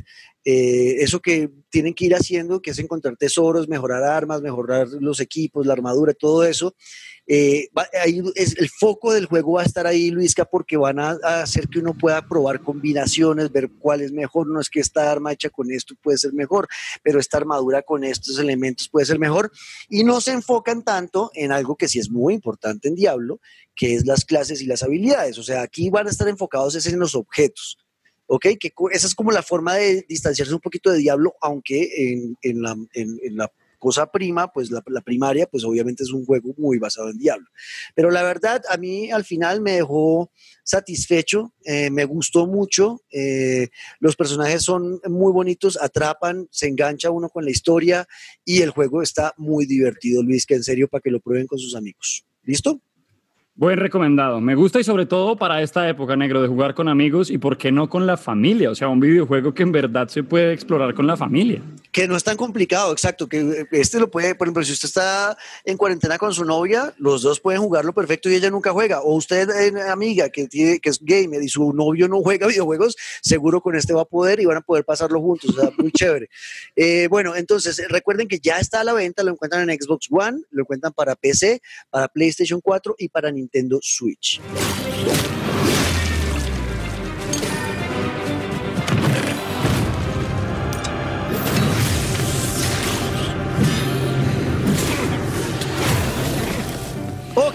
Eh, 0.49 1.03
eso 1.03 1.19
que 1.19 1.51
tienen 1.69 1.93
que 1.93 2.05
ir 2.05 2.15
haciendo, 2.15 2.61
que 2.61 2.71
es 2.71 2.79
encontrar 2.79 3.17
tesoros, 3.17 3.67
mejorar 3.67 4.05
armas, 4.05 4.41
mejorar 4.41 4.87
los 5.01 5.19
equipos, 5.19 5.65
la 5.65 5.73
armadura, 5.73 6.13
todo 6.13 6.45
eso. 6.45 6.73
Eh, 7.27 7.67
es, 8.33 8.57
el 8.57 8.69
foco 8.69 9.11
del 9.11 9.25
juego 9.25 9.55
va 9.55 9.63
a 9.63 9.65
estar 9.65 9.85
ahí, 9.85 10.09
Luisca, 10.09 10.45
porque 10.45 10.77
van 10.77 10.99
a, 10.99 11.17
hacer 11.41 11.67
que 11.67 11.79
uno 11.79 11.97
pueda 11.97 12.25
probar 12.25 12.61
combinaciones, 12.61 13.51
ver 13.51 13.71
cuál 13.77 13.99
es 13.99 14.13
mejor. 14.13 14.47
No 14.47 14.61
es 14.61 14.69
que 14.69 14.79
esta 14.79 15.11
arma 15.11 15.33
hecha 15.33 15.49
con 15.49 15.69
esto 15.69 15.95
puede 16.01 16.17
ser 16.17 16.31
mejor, 16.31 16.69
pero 17.03 17.19
esta 17.19 17.35
armadura 17.35 17.81
con 17.81 18.05
estos 18.05 18.39
elementos 18.39 18.87
puede 18.87 19.05
ser 19.05 19.19
mejor. 19.19 19.51
Y 19.89 20.05
no 20.05 20.21
se 20.21 20.31
enfocan 20.31 20.81
tanto 20.81 21.29
en 21.33 21.51
algo 21.51 21.75
que 21.75 21.89
sí 21.89 21.99
es 21.99 22.09
muy 22.09 22.33
importante 22.33 22.87
en 22.87 22.95
Diablo, 22.95 23.41
que 23.75 23.95
es 23.95 24.05
las 24.05 24.23
clases 24.23 24.61
y 24.61 24.65
las 24.65 24.81
habilidades. 24.81 25.37
O 25.39 25.43
sea, 25.43 25.61
aquí 25.61 25.89
van 25.89 26.07
a 26.07 26.11
estar 26.11 26.29
enfocados 26.29 26.87
en 26.87 26.99
los 26.99 27.15
objetos. 27.15 27.77
¿Ok? 28.27 28.45
Que 28.59 28.71
esa 28.91 29.07
es 29.07 29.15
como 29.15 29.31
la 29.31 29.41
forma 29.41 29.75
de 29.75 30.05
distanciarse 30.07 30.53
un 30.53 30.59
poquito 30.59 30.91
de 30.91 30.99
Diablo, 30.99 31.35
aunque 31.41 32.35
en, 32.41 32.61
la, 32.61 33.51
cosa 33.79 34.11
prima, 34.11 34.51
pues 34.51 34.71
la, 34.71 34.81
primaria, 35.01 35.45
pues 35.45 35.63
obviamente 35.63 36.03
es 36.03 36.11
un 36.11 36.25
juego 36.25 36.53
muy 36.57 36.79
basado 36.79 37.09
en 37.09 37.17
Diablo. 37.17 37.47
Pero 37.95 38.11
la 38.11 38.23
verdad, 38.23 38.61
a 38.69 38.77
mí 38.77 39.11
al 39.11 39.23
final 39.23 39.61
me 39.61 39.73
dejó 39.73 40.31
satisfecho, 40.63 41.53
eh, 41.63 41.89
me 41.89 42.05
gustó 42.05 42.47
mucho, 42.47 43.01
eh, 43.11 43.69
los 43.99 44.15
personajes 44.15 44.63
son 44.63 44.99
muy 45.05 45.31
bonitos, 45.31 45.77
atrapan, 45.79 46.47
se 46.51 46.67
engancha 46.67 47.11
uno 47.11 47.29
con 47.29 47.45
la 47.45 47.51
historia 47.51 48.07
y 48.43 48.61
el 48.61 48.71
juego 48.71 49.01
está 49.01 49.33
muy 49.37 49.65
divertido, 49.65 50.23
Luis, 50.23 50.45
que 50.45 50.55
en 50.55 50.63
serio 50.63 50.87
para 50.87 51.01
que 51.01 51.11
lo 51.11 51.19
prueben 51.19 51.47
con 51.47 51.59
sus 51.59 51.75
amigos. 51.75 52.25
¿Listo? 52.43 52.81
Buen 53.59 53.79
recomendado. 53.79 54.39
Me 54.39 54.53
gusta 54.53 54.79
y 54.79 54.83
sobre 54.83 55.07
todo 55.07 55.35
para 55.35 55.63
esta 55.63 55.89
época, 55.89 56.15
negro, 56.15 56.43
de 56.43 56.47
jugar 56.47 56.75
con 56.75 56.87
amigos 56.87 57.31
y 57.31 57.39
por 57.39 57.57
qué 57.57 57.71
no 57.71 57.89
con 57.89 58.05
la 58.05 58.15
familia. 58.15 58.69
O 58.69 58.75
sea, 58.75 58.87
un 58.87 58.99
videojuego 58.99 59.55
que 59.55 59.63
en 59.63 59.71
verdad 59.71 60.09
se 60.09 60.21
puede 60.21 60.53
explorar 60.53 60.93
con 60.93 61.07
la 61.07 61.17
familia. 61.17 61.63
Que 61.91 62.07
no 62.07 62.15
es 62.15 62.23
tan 62.23 62.37
complicado, 62.37 62.91
exacto. 62.91 63.27
Que 63.27 63.65
este 63.71 63.99
lo 63.99 64.11
puede, 64.11 64.35
por 64.35 64.45
ejemplo, 64.45 64.63
si 64.63 64.73
usted 64.73 64.89
está 64.89 65.35
en 65.65 65.75
cuarentena 65.75 66.19
con 66.19 66.35
su 66.35 66.45
novia, 66.45 66.93
los 66.99 67.23
dos 67.23 67.39
pueden 67.39 67.59
jugarlo 67.59 67.93
perfecto 67.93 68.29
y 68.29 68.35
ella 68.35 68.51
nunca 68.51 68.73
juega. 68.73 69.01
O 69.01 69.15
usted, 69.15 69.49
eh, 69.49 69.89
amiga, 69.89 70.29
que, 70.29 70.47
tiene, 70.47 70.79
que 70.79 70.89
es 70.89 70.99
gamer 71.01 71.41
y 71.41 71.49
su 71.49 71.73
novio 71.73 72.07
no 72.07 72.21
juega 72.21 72.45
videojuegos, 72.47 72.95
seguro 73.23 73.61
con 73.61 73.75
este 73.75 73.91
va 73.91 74.03
a 74.03 74.05
poder 74.05 74.39
y 74.39 74.45
van 74.45 74.57
a 74.57 74.61
poder 74.61 74.85
pasarlo 74.85 75.19
juntos. 75.19 75.49
O 75.57 75.59
sea, 75.59 75.71
muy 75.79 75.91
chévere. 75.97 76.29
Eh, 76.75 77.07
bueno, 77.09 77.35
entonces 77.35 77.83
recuerden 77.89 78.27
que 78.27 78.37
ya 78.37 78.59
está 78.59 78.81
a 78.81 78.83
la 78.83 78.93
venta, 78.93 79.23
lo 79.23 79.31
encuentran 79.31 79.67
en 79.67 79.75
Xbox 79.81 80.09
One, 80.11 80.41
lo 80.51 80.61
encuentran 80.61 80.93
para 80.93 81.15
PC, 81.15 81.59
para 81.89 82.07
PlayStation 82.07 82.61
4 82.61 82.93
y 82.99 83.09
para 83.09 83.31
Nintendo 83.31 83.46
Nintendo 83.47 83.79
Switch. 83.81 84.39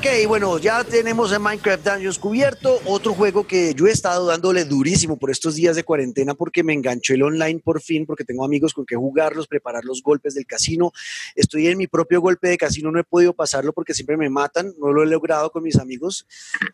Ok, 0.02 0.26
bueno, 0.26 0.58
ya 0.58 0.82
tenemos 0.82 1.30
el 1.30 1.38
Minecraft 1.38 1.86
Dungeons 1.86 2.18
cubierto. 2.18 2.80
Otro 2.86 3.14
juego 3.14 3.46
que 3.46 3.72
yo 3.72 3.86
he 3.86 3.92
estado 3.92 4.26
dándole 4.26 4.64
durísimo 4.64 5.16
por 5.16 5.30
estos 5.30 5.54
días 5.54 5.76
de 5.76 5.84
cuarentena 5.84 6.34
porque 6.34 6.64
me 6.64 6.72
enganchó 6.72 7.14
el 7.14 7.22
online 7.22 7.60
por 7.60 7.80
fin, 7.80 8.04
porque 8.04 8.24
tengo 8.24 8.44
amigos 8.44 8.74
con 8.74 8.84
que 8.84 8.96
jugarlos, 8.96 9.46
preparar 9.46 9.84
los 9.84 10.02
golpes 10.02 10.34
del 10.34 10.44
casino. 10.44 10.90
Estoy 11.36 11.68
en 11.68 11.78
mi 11.78 11.86
propio 11.86 12.20
golpe 12.20 12.48
de 12.48 12.58
casino, 12.58 12.90
no 12.90 12.98
he 12.98 13.04
podido 13.04 13.32
pasarlo 13.32 13.72
porque 13.72 13.94
siempre 13.94 14.16
me 14.16 14.28
matan, 14.28 14.74
no 14.80 14.90
lo 14.90 15.04
he 15.04 15.06
logrado 15.06 15.52
con 15.52 15.62
mis 15.62 15.78
amigos. 15.78 16.26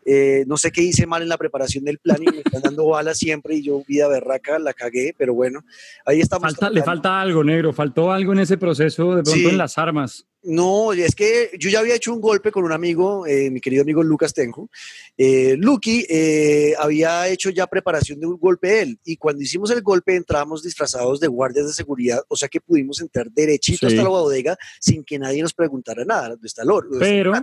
Eh, 0.07 0.43
no 0.47 0.57
sé 0.57 0.71
qué 0.71 0.81
hice 0.81 1.05
mal 1.05 1.21
en 1.21 1.29
la 1.29 1.37
preparación 1.37 1.85
del 1.85 1.99
plan 1.99 2.17
y 2.23 2.31
me 2.31 2.39
están 2.39 2.63
dando 2.63 2.87
balas 2.87 3.19
siempre 3.19 3.57
y 3.57 3.61
yo, 3.61 3.83
vida 3.87 4.07
berraca, 4.07 4.57
la 4.57 4.73
cagué, 4.73 5.13
pero 5.15 5.35
bueno, 5.35 5.63
ahí 6.03 6.19
estamos. 6.19 6.51
le 6.71 6.81
falta 6.81 7.21
algo, 7.21 7.43
negro, 7.43 7.73
faltó 7.73 8.11
algo 8.11 8.33
en 8.33 8.39
ese 8.39 8.57
proceso, 8.57 9.15
de 9.15 9.21
pronto 9.21 9.49
en 9.49 9.57
las 9.59 9.77
armas. 9.77 10.25
No, 10.41 10.93
es 10.93 11.15
que 11.15 11.51
yo 11.59 11.69
ya 11.69 11.79
había 11.79 11.95
hecho 11.95 12.13
un 12.13 12.21
golpe 12.21 12.51
con 12.51 12.63
un 12.63 12.71
amigo, 12.71 13.27
eh, 13.27 13.49
mi 13.49 13.59
querido 13.59 13.83
amigo 13.83 14.03
Lucas 14.03 14.33
Tenjo. 14.33 14.69
Eh, 15.17 15.57
Lucky 15.57 16.05
eh, 16.09 16.73
había 16.79 17.27
hecho 17.27 17.49
ya 17.49 17.67
preparación 17.67 18.21
de 18.21 18.27
un 18.27 18.37
golpe 18.37 18.81
él 18.81 18.99
y 19.03 19.17
cuando 19.17 19.41
hicimos 19.41 19.69
el 19.71 19.81
golpe 19.81 20.15
entramos 20.15 20.63
disfrazados 20.63 21.19
de 21.19 21.27
guardias 21.27 21.67
de 21.67 21.73
seguridad, 21.73 22.21
o 22.29 22.37
sea 22.37 22.47
que 22.47 22.61
pudimos 22.61 23.01
entrar 23.01 23.29
derechito 23.29 23.87
hasta 23.87 24.01
la 24.01 24.09
bodega 24.09 24.57
sin 24.79 25.03
que 25.03 25.19
nadie 25.19 25.41
nos 25.41 25.53
preguntara 25.53 26.05
nada, 26.05 26.29
¿dónde 26.29 26.47
está 26.47 26.63
el 26.63 26.71
oro? 26.71 26.89
Pero, 26.99 27.33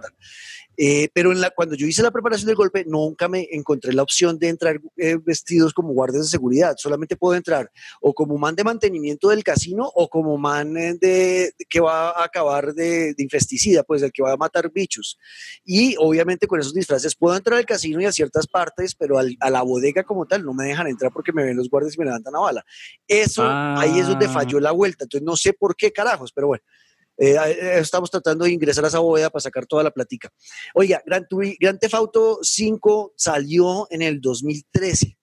eh, 0.76 1.08
pero 1.12 1.32
en 1.32 1.40
la, 1.40 1.50
cuando 1.50 1.74
yo 1.74 1.86
hice 1.86 2.02
la 2.02 2.10
preparación 2.10 2.46
del 2.46 2.56
golpe, 2.56 2.84
nunca 2.86 3.28
me 3.28 3.48
encontré 3.50 3.92
la 3.92 4.02
opción 4.02 4.38
de 4.38 4.48
entrar 4.48 4.80
eh, 4.96 5.16
vestidos 5.22 5.72
como 5.72 5.92
guardias 5.92 6.24
de 6.24 6.30
seguridad. 6.30 6.74
Solamente 6.78 7.16
puedo 7.16 7.34
entrar 7.34 7.70
o 8.00 8.14
como 8.14 8.36
man 8.36 8.54
de 8.54 8.64
mantenimiento 8.64 9.28
del 9.28 9.42
casino 9.42 9.90
o 9.94 10.08
como 10.08 10.36
man 10.36 10.76
eh, 10.76 10.94
de, 11.00 11.54
que 11.68 11.80
va 11.80 12.10
a 12.10 12.24
acabar 12.24 12.74
de, 12.74 13.14
infesticida, 13.18 13.82
pues 13.82 14.02
el 14.02 14.12
que 14.12 14.22
va 14.22 14.32
a 14.32 14.36
matar 14.36 14.70
bichos. 14.70 15.18
Y 15.64 15.96
obviamente 15.98 16.46
con 16.46 16.60
esos 16.60 16.74
disfraces 16.74 17.14
puedo 17.14 17.36
entrar 17.36 17.58
al 17.58 17.66
casino 17.66 18.00
y 18.00 18.04
a 18.04 18.12
ciertas 18.12 18.46
partes, 18.46 18.94
pero 18.94 19.18
a 19.18 19.50
la 19.50 19.62
bodega 19.62 20.02
como 20.04 20.26
tal 20.26 20.44
no 20.44 20.52
me 20.52 20.64
dejan 20.64 20.86
entrar 20.86 21.12
porque 21.12 21.32
me 21.32 21.44
ven 21.44 21.56
los 21.56 21.70
guardias 21.70 21.94
y 21.94 21.98
me 21.98 22.04
levantan 22.04 22.36
a 22.36 22.40
bala. 22.40 22.64
Eso, 23.08 23.44
ahí 23.44 23.98
es 23.98 24.08
donde 24.08 24.26
ah. 24.26 24.30
falló 24.30 24.60
la 24.60 24.72
vuelta. 24.72 25.04
Entonces 25.04 25.24
no 25.24 25.36
sé 25.36 25.52
por 25.52 25.76
qué 25.76 25.92
carajos, 25.92 26.32
pero 26.32 26.48
bueno. 26.48 26.62
Eh, 27.18 27.34
eh, 27.34 27.78
estamos 27.78 28.10
tratando 28.10 28.44
de 28.44 28.52
ingresar 28.52 28.84
a 28.84 28.88
esa 28.88 28.98
bóveda 28.98 29.30
para 29.30 29.42
sacar 29.42 29.66
toda 29.66 29.82
la 29.82 29.90
platica. 29.90 30.30
Oiga, 30.74 31.02
Gran, 31.06 31.26
Gran 31.58 31.78
Auto 31.92 32.40
5 32.42 33.14
salió 33.16 33.86
en 33.90 34.02
el 34.02 34.20
2013. 34.20 35.16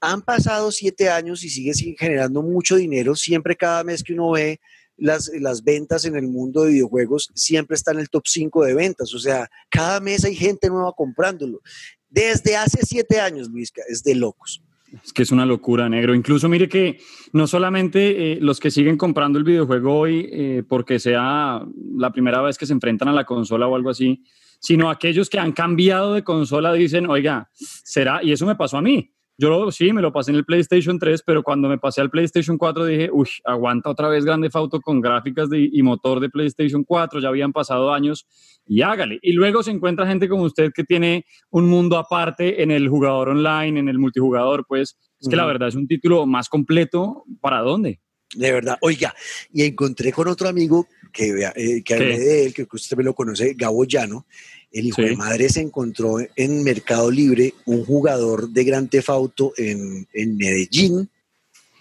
Han 0.00 0.22
pasado 0.22 0.70
siete 0.70 1.08
años 1.08 1.42
y 1.44 1.48
sigue 1.48 1.96
generando 1.98 2.42
mucho 2.42 2.76
dinero. 2.76 3.16
Siempre 3.16 3.56
cada 3.56 3.82
mes 3.84 4.02
que 4.02 4.12
uno 4.12 4.32
ve 4.32 4.60
las, 4.96 5.30
ventas 5.64 6.04
en 6.04 6.16
el 6.16 6.28
mundo 6.28 6.62
de 6.62 6.72
videojuegos, 6.72 7.30
siempre 7.34 7.74
está 7.74 7.92
en 7.92 8.00
el 8.00 8.10
top 8.10 8.24
5 8.26 8.64
de 8.64 8.74
ventas. 8.74 9.14
O 9.14 9.18
sea, 9.18 9.48
cada 9.70 10.00
mes 10.00 10.24
hay 10.24 10.34
gente 10.34 10.68
nueva 10.68 10.92
comprándolo. 10.92 11.60
Desde 12.08 12.56
hace 12.56 12.84
siete 12.84 13.18
años, 13.18 13.48
Luis, 13.48 13.72
es 13.88 14.02
de 14.02 14.14
locos. 14.14 14.62
Es 15.02 15.12
que 15.12 15.22
es 15.22 15.32
una 15.32 15.46
locura, 15.46 15.88
negro. 15.88 16.14
Incluso 16.14 16.48
mire 16.48 16.68
que 16.68 16.98
no 17.32 17.46
solamente 17.46 18.32
eh, 18.32 18.38
los 18.40 18.60
que 18.60 18.70
siguen 18.70 18.96
comprando 18.96 19.38
el 19.38 19.44
videojuego 19.44 19.98
hoy 19.98 20.28
eh, 20.30 20.62
porque 20.68 20.98
sea 20.98 21.62
la 21.96 22.12
primera 22.12 22.40
vez 22.42 22.58
que 22.58 22.66
se 22.66 22.72
enfrentan 22.72 23.08
a 23.08 23.12
la 23.12 23.24
consola 23.24 23.66
o 23.66 23.74
algo 23.74 23.90
así, 23.90 24.22
sino 24.60 24.90
aquellos 24.90 25.28
que 25.28 25.38
han 25.38 25.52
cambiado 25.52 26.14
de 26.14 26.24
consola 26.24 26.72
dicen, 26.72 27.08
oiga, 27.08 27.50
será, 27.52 28.22
y 28.22 28.32
eso 28.32 28.46
me 28.46 28.56
pasó 28.56 28.78
a 28.78 28.82
mí. 28.82 29.14
Yo 29.36 29.70
sí, 29.72 29.92
me 29.92 30.00
lo 30.00 30.12
pasé 30.12 30.30
en 30.30 30.36
el 30.36 30.44
PlayStation 30.44 30.98
3, 30.98 31.22
pero 31.26 31.42
cuando 31.42 31.68
me 31.68 31.78
pasé 31.78 32.00
al 32.00 32.10
PlayStation 32.10 32.56
4 32.56 32.86
dije, 32.86 33.10
uy, 33.12 33.28
aguanta 33.44 33.90
otra 33.90 34.08
vez 34.08 34.24
Grande 34.24 34.48
Auto 34.52 34.80
con 34.80 35.00
gráficas 35.00 35.48
y 35.52 35.82
motor 35.82 36.20
de 36.20 36.30
PlayStation 36.30 36.84
4, 36.84 37.20
ya 37.20 37.28
habían 37.28 37.52
pasado 37.52 37.92
años 37.92 38.26
y 38.66 38.82
hágale. 38.82 39.18
Y 39.22 39.32
luego 39.32 39.62
se 39.62 39.70
encuentra 39.70 40.06
gente 40.06 40.28
como 40.28 40.44
usted 40.44 40.72
que 40.72 40.84
tiene 40.84 41.26
un 41.50 41.68
mundo 41.68 41.98
aparte 41.98 42.62
en 42.62 42.70
el 42.70 42.88
jugador 42.88 43.30
online, 43.30 43.80
en 43.80 43.88
el 43.88 43.98
multijugador, 43.98 44.64
pues 44.66 44.96
es 45.20 45.28
que 45.28 45.36
la 45.36 45.46
verdad 45.46 45.68
es 45.68 45.74
un 45.74 45.86
título 45.86 46.26
más 46.26 46.48
completo. 46.48 47.24
¿Para 47.40 47.60
dónde? 47.60 48.00
De 48.34 48.52
verdad. 48.52 48.76
Oiga, 48.80 49.14
y 49.52 49.62
encontré 49.62 50.12
con 50.12 50.28
otro 50.28 50.48
amigo 50.48 50.86
que, 51.12 51.50
eh, 51.56 51.82
que 51.84 51.94
hablé 51.94 52.18
de 52.18 52.46
él, 52.46 52.54
que 52.54 52.66
usted 52.70 52.96
me 52.96 53.04
lo 53.04 53.14
conoce, 53.14 53.54
Gabo 53.56 53.84
Llano. 53.84 54.26
El 54.74 54.86
hijo 54.86 55.02
de 55.02 55.14
madre 55.14 55.48
se 55.48 55.60
encontró 55.60 56.16
en 56.34 56.64
Mercado 56.64 57.08
Libre 57.08 57.54
un 57.64 57.84
jugador 57.84 58.48
de 58.48 58.64
Gran 58.64 58.88
Tefauto 58.88 59.52
en, 59.56 60.08
en 60.12 60.36
Medellín 60.36 61.08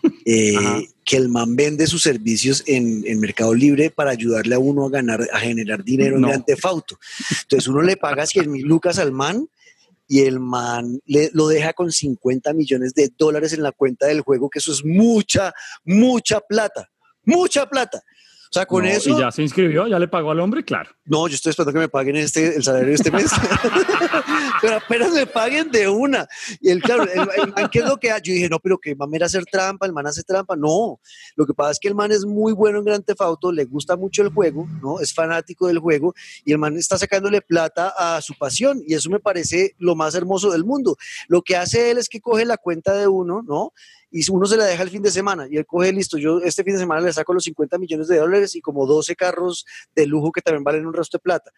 eh, 0.26 0.88
que 1.04 1.18
el 1.18 1.28
man 1.28 1.56
vende 1.56 1.88
sus 1.88 2.04
servicios 2.04 2.64
en, 2.68 3.04
en, 3.08 3.20
Mercado 3.20 3.56
Libre 3.56 3.90
para 3.90 4.12
ayudarle 4.12 4.54
a 4.54 4.60
uno 4.60 4.86
a 4.86 4.90
ganar, 4.92 5.28
a 5.34 5.40
generar 5.40 5.84
dinero 5.84 6.18
en 6.18 6.22
Grand 6.22 6.46
Entonces 6.48 7.68
uno 7.68 7.82
le 7.82 7.98
paga 7.98 8.28
100 8.28 8.52
mil 8.52 8.66
lucas 8.68 9.00
al 9.00 9.12
man 9.12 9.50
y 10.08 10.22
el 10.22 10.40
man 10.40 11.02
le, 11.08 11.32
lo 11.34 11.48
deja 11.48 11.74
con 11.74 11.92
50 11.92 12.54
millones 12.54 12.94
de 12.94 13.12
dólares 13.18 13.54
en 13.54 13.64
la 13.64 13.72
cuenta 13.72 14.06
del 14.06 14.22
juego, 14.22 14.52
que 14.52 14.60
eso 14.60 14.72
es 14.72 14.86
mucha, 14.86 15.52
mucha 15.84 16.42
plata, 16.42 16.92
mucha 17.24 17.68
plata. 17.68 18.04
O 18.54 18.60
sea, 18.60 18.68
con 18.68 18.86
eso. 18.86 19.10
¿Y 19.10 19.20
ya 19.20 19.32
se 19.32 19.42
inscribió? 19.42 19.88
¿Ya 19.88 19.98
le 19.98 20.08
pagó 20.08 20.30
al 20.30 20.40
hombre? 20.40 20.64
Claro. 20.64 20.92
No, 21.06 21.28
yo 21.28 21.34
estoy 21.34 21.50
esperando 21.50 21.74
que 21.74 21.80
me 21.80 21.90
paguen 21.90 22.18
este, 22.18 22.56
el 22.56 22.62
salario 22.62 22.90
de 22.90 22.94
este 22.94 23.10
mes. 23.10 23.32
pero 24.62 24.76
apenas 24.76 25.12
me 25.12 25.26
paguen 25.26 25.72
de 25.72 25.88
una. 25.88 26.28
Y 26.62 26.70
el, 26.70 26.80
claro, 26.80 27.04
el, 27.12 27.52
man, 27.52 27.68
¿qué 27.72 27.80
es 27.80 27.86
lo 27.86 27.98
que 27.98 28.12
hace? 28.12 28.22
Yo 28.26 28.34
dije, 28.36 28.50
no, 28.50 28.60
pero 28.60 28.78
que 28.78 28.94
man 28.94 29.10
era 29.12 29.26
hacer 29.26 29.44
trampa, 29.46 29.88
el 29.88 29.92
man 29.92 30.06
hace 30.06 30.22
trampa. 30.22 30.56
No. 30.56 31.00
Lo 31.36 31.48
que 31.48 31.56
pasa 31.56 31.72
es 31.72 31.80
que 31.80 31.88
el 31.88 31.96
man 31.96 32.12
es 32.12 32.26
muy 32.26 32.54
bueno 32.54 32.78
en 32.78 32.86
Grand 32.86 33.04
Theft 33.04 33.22
Auto, 33.22 33.52
le 33.52 33.66
gusta 33.66 33.96
mucho 33.96 34.22
el 34.22 34.30
juego, 34.30 34.68
¿no? 34.84 35.00
Es 35.00 35.16
fanático 35.16 35.66
del 35.66 35.80
juego 35.80 36.14
y 36.46 36.52
el 36.52 36.60
man 36.60 36.78
está 36.78 37.00
sacándole 37.00 37.42
plata 37.42 37.92
a 37.98 38.22
su 38.22 38.36
pasión. 38.36 38.84
Y 38.86 38.94
eso 38.94 39.10
me 39.10 39.20
parece 39.20 39.74
lo 39.80 39.96
más 39.96 40.14
hermoso 40.14 40.52
del 40.52 40.64
mundo. 40.64 40.96
Lo 41.28 41.42
que 41.42 41.58
hace 41.58 41.90
él 41.90 41.98
es 41.98 42.08
que 42.08 42.22
coge 42.22 42.46
la 42.46 42.58
cuenta 42.58 42.94
de 42.94 43.08
uno, 43.08 43.42
¿no? 43.42 43.74
Y 44.14 44.24
uno 44.30 44.46
se 44.46 44.58
la 44.58 44.66
deja 44.66 44.84
el 44.84 44.92
fin 44.92 45.02
de 45.02 45.10
semana 45.10 45.48
y 45.50 45.58
él 45.58 45.66
coge, 45.66 45.92
listo, 45.92 46.20
yo 46.20 46.40
este 46.40 46.64
fin 46.64 46.74
de 46.74 46.80
semana 46.80 47.02
le 47.02 47.12
saco 47.12 47.34
los 47.34 47.44
50 47.46 47.80
millones 47.80 48.08
de 48.08 48.18
dólares 48.18 48.54
y 48.54 48.62
como 48.62 48.86
12 48.86 49.16
carros 49.16 49.66
de 49.96 50.06
lujo 50.06 50.32
que 50.32 50.42
también 50.42 50.64
valen 50.64 50.86
un 50.86 50.94
resto 50.94 51.18
de 51.18 51.24
plata. 51.24 51.52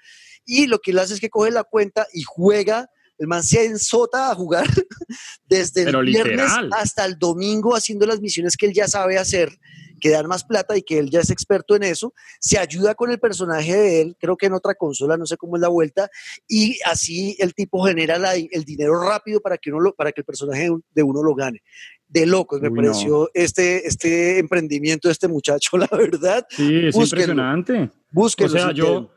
Y 0.46 0.68
lo 0.68 0.80
que 0.80 0.92
él 0.92 1.00
hace 1.00 1.16
es 1.16 1.20
que 1.20 1.30
coge 1.30 1.52
la 1.52 1.66
cuenta 1.66 2.08
y 2.14 2.24
juega 2.24 2.90
el 3.18 3.28
man 3.28 3.44
se 3.44 3.66
ensota 3.66 4.32
a 4.32 4.36
jugar 4.36 4.66
desde 5.48 5.84
el 5.84 6.06
viernes 6.06 6.52
hasta 6.72 7.06
el 7.06 7.18
domingo 7.18 7.76
haciendo 7.76 8.06
las 8.06 8.22
misiones 8.22 8.56
que 8.56 8.68
él 8.68 8.74
ya 8.74 8.88
sabe 8.88 9.18
hacer 9.18 9.58
que 10.00 10.10
dan 10.10 10.28
más 10.28 10.44
plata 10.44 10.78
y 10.78 10.84
que 10.84 11.00
él 11.00 11.10
ya 11.10 11.22
es 11.22 11.30
experto 11.30 11.76
en 11.76 11.84
eso, 11.84 12.14
se 12.40 12.58
ayuda 12.58 12.96
con 12.96 13.12
el 13.12 13.20
personaje 13.20 13.76
de 13.76 14.02
él, 14.02 14.18
creo 14.20 14.38
que 14.38 14.48
en 14.48 14.54
otra 14.54 14.76
consola, 14.76 15.18
no 15.18 15.26
sé 15.26 15.38
cómo 15.38 15.56
es 15.56 15.62
la 15.62 15.70
vuelta, 15.70 16.10
y 16.48 16.78
así 16.86 17.36
el 17.40 17.54
tipo 17.54 17.84
genera 17.86 18.18
el 18.36 18.64
dinero 18.66 19.02
rápido 19.02 19.42
para 19.42 19.58
que, 19.58 19.72
uno 19.72 19.80
lo, 19.80 19.96
para 19.96 20.12
que 20.12 20.22
el 20.22 20.26
personaje 20.26 20.70
de 20.94 21.04
uno 21.04 21.24
lo 21.24 21.34
gane. 21.34 21.62
De 22.08 22.26
locos 22.26 22.62
me 22.62 22.72
pareció 22.72 23.30
este, 23.34 23.88
este 23.88 24.40
emprendimiento 24.40 25.08
de 25.08 25.14
este 25.14 25.28
muchacho, 25.28 25.78
la 25.78 25.90
verdad. 25.92 26.46
Sí, 26.50 26.88
es 26.88 26.96
impresionante. 26.96 27.90
Búsquenlo. 28.12 28.54
O 28.54 28.58
sea, 28.58 28.72
yo, 28.72 29.12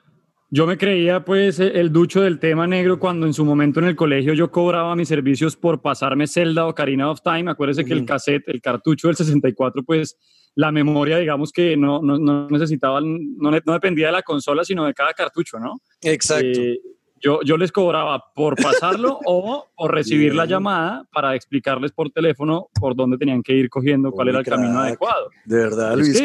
yo 0.50 0.66
me 0.66 0.78
creía 0.78 1.24
pues 1.24 1.60
e, 1.60 1.78
el 1.78 1.92
ducho 1.92 2.22
del 2.22 2.38
tema 2.38 2.66
negro 2.66 2.98
cuando 2.98 3.26
en 3.26 3.34
su 3.34 3.44
momento 3.44 3.80
en 3.80 3.86
el 3.86 3.96
colegio 3.96 4.32
yo 4.32 4.50
cobraba 4.50 4.96
mis 4.96 5.08
servicios 5.08 5.56
por 5.56 5.82
pasarme 5.82 6.26
Zelda 6.26 6.66
o 6.66 6.74
Karina 6.74 7.10
of 7.10 7.20
Time. 7.22 7.50
Acuérdese 7.50 7.84
que 7.84 7.92
el 7.92 8.06
cassette, 8.06 8.48
el 8.48 8.62
cartucho 8.62 9.08
del 9.08 9.16
64, 9.16 9.82
pues 9.84 10.16
la 10.54 10.72
memoria, 10.72 11.18
digamos 11.18 11.52
que 11.52 11.76
no, 11.76 12.00
no, 12.02 12.18
no 12.18 12.48
necesitaba, 12.48 13.00
no, 13.00 13.50
no, 13.64 13.72
dependía 13.72 14.06
de 14.06 14.12
la 14.12 14.22
consola, 14.22 14.64
sino 14.64 14.86
de 14.86 14.94
cada 14.94 15.12
cartucho, 15.12 15.60
¿no? 15.60 15.80
Exacto. 16.02 16.60
Eh, 16.60 16.80
yo, 17.20 17.40
yo 17.42 17.56
les 17.56 17.72
cobraba 17.72 18.24
por 18.34 18.56
pasarlo 18.56 19.18
o 19.26 19.66
por 19.76 19.94
recibir 19.94 20.34
la 20.34 20.46
llamada 20.46 21.04
para 21.12 21.34
explicarles 21.34 21.92
por 21.92 22.10
teléfono 22.10 22.68
por 22.78 22.94
dónde 22.94 23.18
tenían 23.18 23.42
que 23.42 23.52
ir 23.54 23.68
cogiendo, 23.68 24.10
cuál 24.10 24.28
era 24.28 24.38
el 24.40 24.44
camino 24.44 24.80
adecuado. 24.80 25.30
¿De 25.44 25.56
verdad, 25.56 25.96
Luis? 25.96 26.16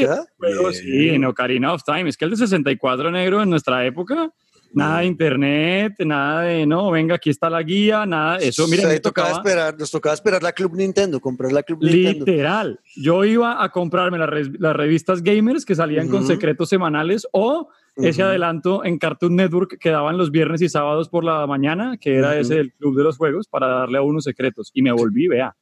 sí, 0.73 1.09
en 1.09 1.25
Ocarina 1.25 1.73
of 1.73 1.83
Time. 1.83 2.09
Es 2.09 2.17
que 2.17 2.25
el 2.25 2.31
de 2.31 2.37
64 2.37 3.11
negro 3.11 3.41
en 3.41 3.49
nuestra 3.49 3.85
época 3.85 4.31
Nada 4.73 4.99
de 4.99 5.05
internet, 5.05 5.93
nada 5.99 6.41
de, 6.41 6.65
no, 6.65 6.89
venga, 6.89 7.15
aquí 7.15 7.29
está 7.29 7.47
la 7.47 7.61
guía, 7.61 8.07
nada, 8.07 8.37
eso, 8.37 8.67
miren, 8.67 8.87
me 8.87 8.99
tocaba, 8.99 9.29
esperar, 9.29 9.77
nos 9.77 9.91
tocaba 9.91 10.15
esperar 10.15 10.41
la 10.41 10.51
Club 10.51 10.75
Nintendo, 10.75 11.19
comprar 11.19 11.51
la 11.51 11.61
Club 11.61 11.83
Nintendo. 11.83 12.25
Literal, 12.25 12.79
yo 12.95 13.23
iba 13.23 13.63
a 13.63 13.69
comprarme 13.69 14.17
las, 14.17 14.75
revistas 14.75 15.21
gamers 15.21 15.63
que 15.63 15.75
salían 15.75 16.09
con 16.09 16.25
secretos 16.25 16.69
semanales 16.69 17.27
o 17.31 17.69
ese 17.95 18.23
adelanto 18.23 18.83
en 18.83 18.97
Cartoon 18.97 19.35
Network 19.35 19.77
que 19.79 19.89
daban 19.89 20.17
los 20.17 20.31
viernes 20.31 20.61
y 20.61 20.69
sábados 20.69 21.09
por 21.09 21.23
la 21.23 21.45
mañana, 21.47 21.97
que 21.97 22.15
era 22.15 22.37
ese 22.37 22.55
del 22.55 22.73
Club 22.73 22.97
de 22.97 23.03
los 23.03 23.17
Juegos, 23.17 23.47
para 23.47 23.67
darle 23.67 23.97
a 23.99 24.01
unos 24.01 24.23
secretos, 24.23 24.71
y 24.73 24.81
me 24.81 24.91
volví, 24.91 25.27
vea. 25.27 25.55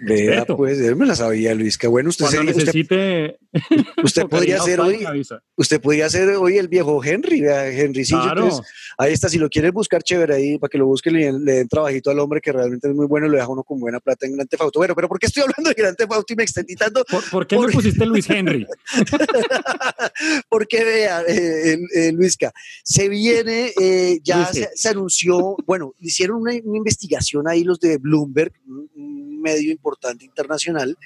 Vea, 0.00 0.46
pues, 0.46 0.80
él 0.80 0.96
me 0.96 1.06
la 1.06 1.14
sabía, 1.14 1.54
Luis. 1.54 1.76
Qué 1.76 1.86
bueno. 1.86 2.08
Usted, 2.08 2.24
Cuando 2.26 2.44
necesite. 2.44 3.38
Usted, 4.02 4.22
podría 4.30 4.58
ser 4.60 4.80
hoy. 4.80 5.06
Usted 5.56 5.80
podría 5.80 6.08
ser 6.08 6.28
hoy 6.30 6.56
el 6.56 6.68
viejo 6.68 7.02
Henry, 7.04 7.40
vea, 7.40 7.68
Henry 7.68 8.04
claro. 8.04 8.48
ahí 8.96 9.12
está. 9.12 9.28
Si 9.28 9.38
lo 9.38 9.48
quiere 9.48 9.70
buscar, 9.70 10.02
chévere 10.02 10.34
ahí, 10.34 10.58
para 10.58 10.70
que 10.70 10.78
lo 10.78 10.86
busque, 10.86 11.10
le, 11.10 11.32
le 11.32 11.52
den 11.52 11.68
trabajito 11.68 12.10
al 12.10 12.18
hombre 12.18 12.40
que 12.40 12.52
realmente 12.52 12.88
es 12.88 12.94
muy 12.94 13.06
bueno 13.06 13.26
y 13.26 13.30
lo 13.30 13.36
deja 13.36 13.48
uno 13.48 13.62
con 13.62 13.78
buena 13.78 14.00
plata 14.00 14.26
en 14.26 14.36
Gran 14.36 14.48
Tefauto. 14.48 14.78
Bueno, 14.78 14.94
pero 14.94 15.08
¿por 15.08 15.18
qué 15.18 15.26
estoy 15.26 15.42
hablando 15.42 15.68
de 15.68 15.74
Gran 15.74 15.94
Tefauto 15.94 16.32
y 16.32 16.36
me 16.36 16.44
extendí 16.44 16.76
tanto? 16.76 17.04
¿Por, 17.30 17.46
qué 17.46 17.58
me 17.58 17.68
pusiste 17.68 18.06
Luis 18.06 18.28
Henry? 18.30 18.66
Porque 20.48 20.84
vea, 20.84 21.22
eh, 21.28 21.78
eh, 21.94 22.12
Luisca, 22.12 22.52
se 22.84 23.08
viene, 23.08 23.72
eh, 23.80 24.20
ya 24.22 24.50
se, 24.52 24.88
anunció, 24.88 25.56
bueno, 25.66 25.94
hicieron 25.98 26.40
una, 26.40 26.52
una 26.64 26.78
investigación 26.78 27.48
ahí 27.48 27.64
los 27.64 27.80
de 27.80 27.98
Bloomberg, 27.98 28.52
medio 29.40 29.72
importante 29.72 30.24
internacional, 30.24 30.96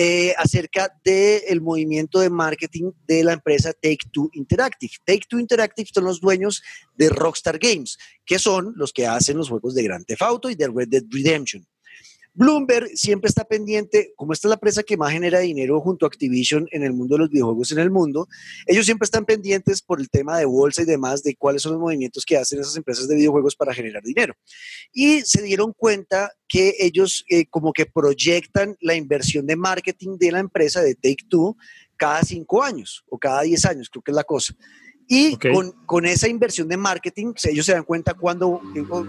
eh, 0.00 0.32
acerca 0.38 0.96
del 1.04 1.60
movimiento 1.60 2.20
de 2.20 2.30
marketing 2.30 2.92
de 3.06 3.24
la 3.24 3.32
empresa 3.32 3.72
Take 3.72 4.08
Two 4.12 4.30
Interactive. 4.32 4.92
Take 5.04 5.22
Two 5.28 5.40
Interactive 5.40 5.88
son 5.92 6.04
los 6.04 6.20
dueños 6.20 6.62
de 6.96 7.08
Rockstar 7.08 7.58
Games, 7.58 7.98
que 8.24 8.38
son 8.38 8.74
los 8.76 8.92
que 8.92 9.08
hacen 9.08 9.36
los 9.36 9.48
juegos 9.48 9.74
de 9.74 9.82
Grand 9.82 10.06
Theft 10.06 10.22
Auto 10.22 10.50
y 10.50 10.54
de 10.54 10.68
Red 10.68 10.88
Dead 10.88 11.02
Redemption. 11.10 11.66
Bloomberg 12.38 12.90
siempre 12.94 13.28
está 13.28 13.42
pendiente, 13.42 14.12
como 14.14 14.32
esta 14.32 14.46
es 14.46 14.50
la 14.50 14.54
empresa 14.54 14.84
que 14.84 14.96
más 14.96 15.10
genera 15.10 15.40
dinero 15.40 15.80
junto 15.80 16.06
a 16.06 16.08
Activision 16.08 16.68
en 16.70 16.84
el 16.84 16.92
mundo 16.92 17.16
de 17.16 17.18
los 17.18 17.30
videojuegos 17.30 17.72
en 17.72 17.80
el 17.80 17.90
mundo, 17.90 18.28
ellos 18.64 18.84
siempre 18.84 19.06
están 19.06 19.24
pendientes 19.24 19.82
por 19.82 20.00
el 20.00 20.08
tema 20.08 20.38
de 20.38 20.44
bolsa 20.44 20.82
y 20.82 20.84
demás 20.84 21.24
de 21.24 21.34
cuáles 21.34 21.62
son 21.62 21.72
los 21.72 21.80
movimientos 21.80 22.24
que 22.24 22.36
hacen 22.36 22.60
esas 22.60 22.76
empresas 22.76 23.08
de 23.08 23.16
videojuegos 23.16 23.56
para 23.56 23.74
generar 23.74 24.04
dinero. 24.04 24.34
Y 24.92 25.22
se 25.22 25.42
dieron 25.42 25.72
cuenta 25.76 26.30
que 26.46 26.74
ellos 26.78 27.24
eh, 27.28 27.46
como 27.46 27.72
que 27.72 27.86
proyectan 27.86 28.76
la 28.82 28.94
inversión 28.94 29.44
de 29.44 29.56
marketing 29.56 30.16
de 30.16 30.30
la 30.30 30.38
empresa 30.38 30.80
de 30.80 30.94
Take 30.94 31.26
Two 31.28 31.56
cada 31.96 32.22
cinco 32.22 32.62
años 32.62 33.02
o 33.08 33.18
cada 33.18 33.42
diez 33.42 33.64
años, 33.64 33.90
creo 33.90 34.02
que 34.02 34.12
es 34.12 34.16
la 34.16 34.22
cosa. 34.22 34.54
Y 35.10 35.38
con, 35.38 35.72
con, 35.86 36.04
esa 36.04 36.28
inversión 36.28 36.68
de 36.68 36.76
marketing, 36.76 37.32
ellos 37.44 37.64
se 37.64 37.72
dan 37.72 37.84
cuenta 37.84 38.12
cuando, 38.12 38.60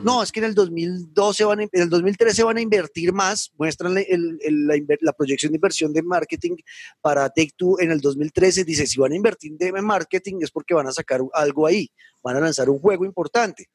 no, 0.01 0.23
es 0.23 0.31
que 0.31 0.39
en 0.39 0.45
el 0.45 0.55
2012, 0.55 1.43
van 1.43 1.59
en 1.59 1.69
el 1.73 1.89
2013 1.89 2.41
van 2.43 2.55
a 2.55 2.61
invertir 2.61 3.11
más, 3.11 3.51
muestran 3.57 3.97
el, 3.97 4.39
la, 4.65 4.75
la, 5.01 5.11
proyección 5.11 5.51
de 5.51 5.57
inversión 5.57 5.91
de 5.91 6.01
marketing 6.01 6.55
para 7.01 7.27
Take 7.27 7.51
Two 7.57 7.81
en 7.81 7.91
el 7.91 7.99
2013, 7.99 8.63
dice, 8.63 8.87
si 8.87 8.97
van 8.97 9.11
a 9.11 9.15
invertir 9.17 9.57
de 9.57 9.73
marketing 9.73 10.37
es 10.41 10.51
porque 10.51 10.73
van 10.73 10.87
a 10.87 10.93
sacar 10.93 11.19
algo 11.33 11.67
ahí, 11.67 11.91
van 12.23 12.37
a 12.37 12.39
lanzar 12.39 12.69
un 12.69 12.79
juego 12.79 13.03
importante. 13.03 13.69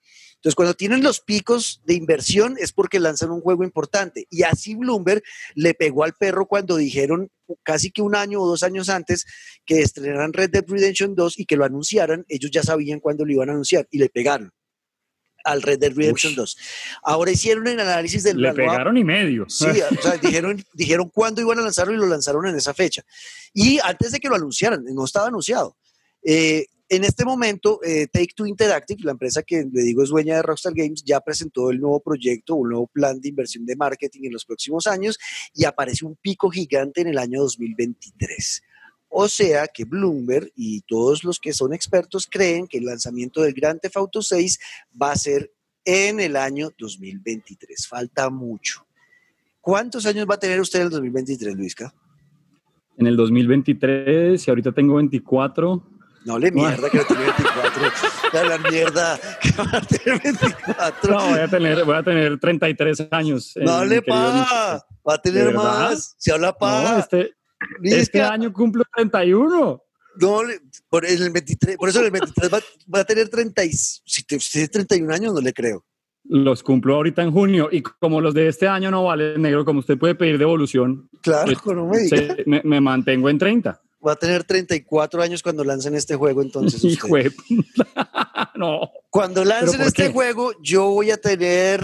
Entonces, 0.44 0.56
cuando 0.56 0.74
tienen 0.74 1.02
los 1.02 1.20
picos 1.20 1.80
de 1.86 1.94
inversión 1.94 2.56
es 2.58 2.70
porque 2.70 3.00
lanzan 3.00 3.30
un 3.30 3.40
juego 3.40 3.64
importante. 3.64 4.26
Y 4.28 4.42
así 4.42 4.74
Bloomberg 4.74 5.22
le 5.54 5.72
pegó 5.72 6.04
al 6.04 6.12
perro 6.12 6.44
cuando 6.44 6.76
dijeron 6.76 7.30
casi 7.62 7.90
que 7.90 8.02
un 8.02 8.14
año 8.14 8.42
o 8.42 8.46
dos 8.46 8.62
años 8.62 8.90
antes 8.90 9.24
que 9.64 9.80
estrenaran 9.80 10.34
Red 10.34 10.50
Dead 10.50 10.64
Redemption 10.68 11.14
2 11.14 11.38
y 11.38 11.46
que 11.46 11.56
lo 11.56 11.64
anunciaran, 11.64 12.26
ellos 12.28 12.50
ya 12.50 12.62
sabían 12.62 13.00
cuándo 13.00 13.24
lo 13.24 13.32
iban 13.32 13.48
a 13.48 13.52
anunciar 13.52 13.88
y 13.90 13.96
le 13.96 14.10
pegaron 14.10 14.52
al 15.44 15.62
Red 15.62 15.78
Dead 15.78 15.94
Redemption 15.94 16.34
2. 16.34 16.58
Ahora 17.04 17.30
hicieron 17.30 17.66
el 17.66 17.80
análisis 17.80 18.22
del... 18.22 18.36
Le 18.36 18.52
pegaron 18.52 18.98
y 18.98 19.04
medio. 19.04 19.46
Sí, 19.48 19.64
o 19.64 20.02
sea, 20.02 20.18
dijeron, 20.18 20.62
dijeron 20.74 21.08
cuándo 21.08 21.40
iban 21.40 21.58
a 21.58 21.62
lanzarlo 21.62 21.94
y 21.94 21.96
lo 21.96 22.06
lanzaron 22.06 22.46
en 22.46 22.56
esa 22.56 22.74
fecha. 22.74 23.02
Y 23.54 23.78
antes 23.82 24.12
de 24.12 24.20
que 24.20 24.28
lo 24.28 24.34
anunciaran, 24.34 24.84
no 24.84 25.06
estaba 25.06 25.28
anunciado. 25.28 25.78
Eh, 26.22 26.66
en 26.94 27.04
este 27.04 27.24
momento, 27.24 27.80
eh, 27.82 28.06
Take 28.06 28.34
Two 28.34 28.46
Interactive, 28.46 29.02
la 29.04 29.12
empresa 29.12 29.42
que 29.42 29.64
le 29.70 29.82
digo 29.82 30.02
es 30.02 30.10
dueña 30.10 30.36
de 30.36 30.42
Rockstar 30.42 30.74
Games, 30.74 31.02
ya 31.04 31.20
presentó 31.20 31.70
el 31.70 31.80
nuevo 31.80 32.00
proyecto, 32.00 32.54
un 32.54 32.70
nuevo 32.70 32.86
plan 32.86 33.20
de 33.20 33.28
inversión 33.28 33.66
de 33.66 33.76
marketing 33.76 34.24
en 34.24 34.32
los 34.32 34.44
próximos 34.44 34.86
años 34.86 35.18
y 35.54 35.64
aparece 35.64 36.04
un 36.04 36.16
pico 36.16 36.50
gigante 36.50 37.00
en 37.00 37.08
el 37.08 37.18
año 37.18 37.40
2023. 37.40 38.62
O 39.08 39.28
sea 39.28 39.68
que 39.68 39.84
Bloomberg 39.84 40.50
y 40.56 40.80
todos 40.82 41.22
los 41.24 41.38
que 41.38 41.52
son 41.52 41.72
expertos 41.72 42.26
creen 42.30 42.66
que 42.66 42.78
el 42.78 42.84
lanzamiento 42.84 43.42
del 43.42 43.54
Grand 43.54 43.80
Theft 43.80 43.96
Auto 43.96 44.22
6 44.22 44.58
va 45.00 45.12
a 45.12 45.16
ser 45.16 45.52
en 45.84 46.20
el 46.20 46.36
año 46.36 46.70
2023. 46.78 47.86
Falta 47.86 48.30
mucho. 48.30 48.86
¿Cuántos 49.60 50.04
años 50.06 50.26
va 50.28 50.34
a 50.34 50.40
tener 50.40 50.60
usted 50.60 50.80
en 50.80 50.86
el 50.86 50.90
2023, 50.90 51.54
Luisca? 51.54 51.94
En 52.96 53.06
el 53.06 53.16
2023, 53.16 54.40
si 54.40 54.50
ahorita 54.50 54.72
tengo 54.72 54.96
24, 54.96 55.93
no 56.24 56.38
le 56.38 56.50
mierda 56.50 56.88
que 56.90 56.98
no 56.98 57.04
tiene 57.04 57.24
24. 57.24 58.48
la 58.48 58.58
mierda 58.70 59.20
que 59.40 59.50
va 59.52 59.78
a 59.78 59.80
tener 59.80 60.22
24. 60.22 61.10
No, 61.14 61.28
voy 61.28 61.38
a 61.38 61.48
tener, 61.48 61.84
voy 61.84 61.96
a 61.96 62.02
tener 62.02 62.38
33 62.40 63.08
años. 63.10 63.52
No 63.56 63.84
le 63.84 64.02
pa, 64.02 64.84
va 65.06 65.14
a 65.14 65.18
tener 65.18 65.54
más. 65.54 66.14
Se 66.18 66.32
habla 66.32 66.52
pa. 66.52 66.98
este, 66.98 67.34
este 67.82 68.22
año 68.22 68.52
cumple 68.52 68.84
31. 68.94 69.82
No, 70.16 70.40
por, 70.88 71.04
el 71.04 71.30
23, 71.30 71.76
por 71.76 71.88
eso 71.88 72.00
el 72.00 72.10
23 72.10 72.52
va, 72.52 73.00
a 73.00 73.04
tener 73.04 73.28
30. 73.28 73.62
Si 74.04 74.24
tiene 74.24 74.68
31 74.68 75.12
años, 75.12 75.34
no 75.34 75.40
le 75.40 75.52
creo. 75.52 75.84
Los 76.26 76.62
cumplo 76.62 76.94
ahorita 76.94 77.22
en 77.22 77.32
junio 77.32 77.68
y 77.70 77.82
como 77.82 78.20
los 78.20 78.32
de 78.32 78.48
este 78.48 78.66
año 78.66 78.90
no 78.90 79.04
valen 79.04 79.42
negro, 79.42 79.64
como 79.64 79.80
usted 79.80 79.98
puede 79.98 80.14
pedir 80.14 80.38
devolución, 80.38 81.10
claro, 81.20 81.52
pues, 81.62 81.76
no 81.76 81.86
me, 81.86 82.44
me, 82.46 82.62
me 82.64 82.80
mantengo 82.80 83.28
en 83.28 83.38
30 83.38 83.83
va 84.06 84.12
a 84.12 84.16
tener 84.16 84.44
34 84.44 85.22
años 85.22 85.42
cuando 85.42 85.64
lancen 85.64 85.94
este 85.94 86.16
juego, 86.16 86.42
entonces. 86.42 86.82
Hijo 86.84 87.08
no. 88.56 88.90
Cuando 89.10 89.44
lancen 89.44 89.80
este 89.82 90.10
juego, 90.10 90.52
yo 90.62 90.86
voy 90.90 91.10
a 91.10 91.16
tener 91.16 91.82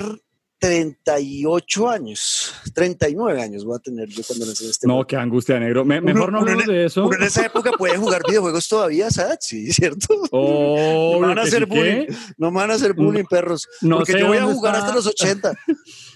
38 0.60 1.88
años, 1.88 2.54
39 2.74 3.40
años 3.40 3.64
voy 3.64 3.76
a 3.76 3.78
tener 3.78 4.08
yo 4.08 4.22
cuando 4.26 4.44
lancen 4.44 4.68
este 4.68 4.86
no, 4.86 4.92
juego. 4.92 5.02
No, 5.02 5.06
qué 5.06 5.16
angustia, 5.16 5.58
negro. 5.58 5.84
mejor 5.86 6.30
no 6.30 6.40
hablemos 6.40 6.66
de 6.66 6.84
eso. 6.84 7.06
Uno 7.06 7.16
en 7.16 7.22
esa 7.22 7.46
época 7.46 7.72
puede 7.78 7.96
jugar 7.96 8.22
videojuegos 8.28 8.68
todavía, 8.68 9.10
¿sabes? 9.10 9.38
Sí, 9.40 9.72
¿cierto? 9.72 10.08
Oh, 10.32 11.18
no 11.20 11.28
van 11.28 11.38
a 11.38 11.42
hacer 11.42 11.66
bullying, 11.66 12.06
no 12.36 12.52
van 12.52 12.70
a 12.70 12.74
hacer 12.74 12.92
bullying, 12.92 13.24
perros. 13.24 13.66
No 13.80 13.98
porque 13.98 14.18
yo 14.18 14.26
voy 14.28 14.36
a 14.36 14.44
jugar 14.44 14.76
hasta 14.76 14.94
los 14.94 15.06
80. 15.06 15.52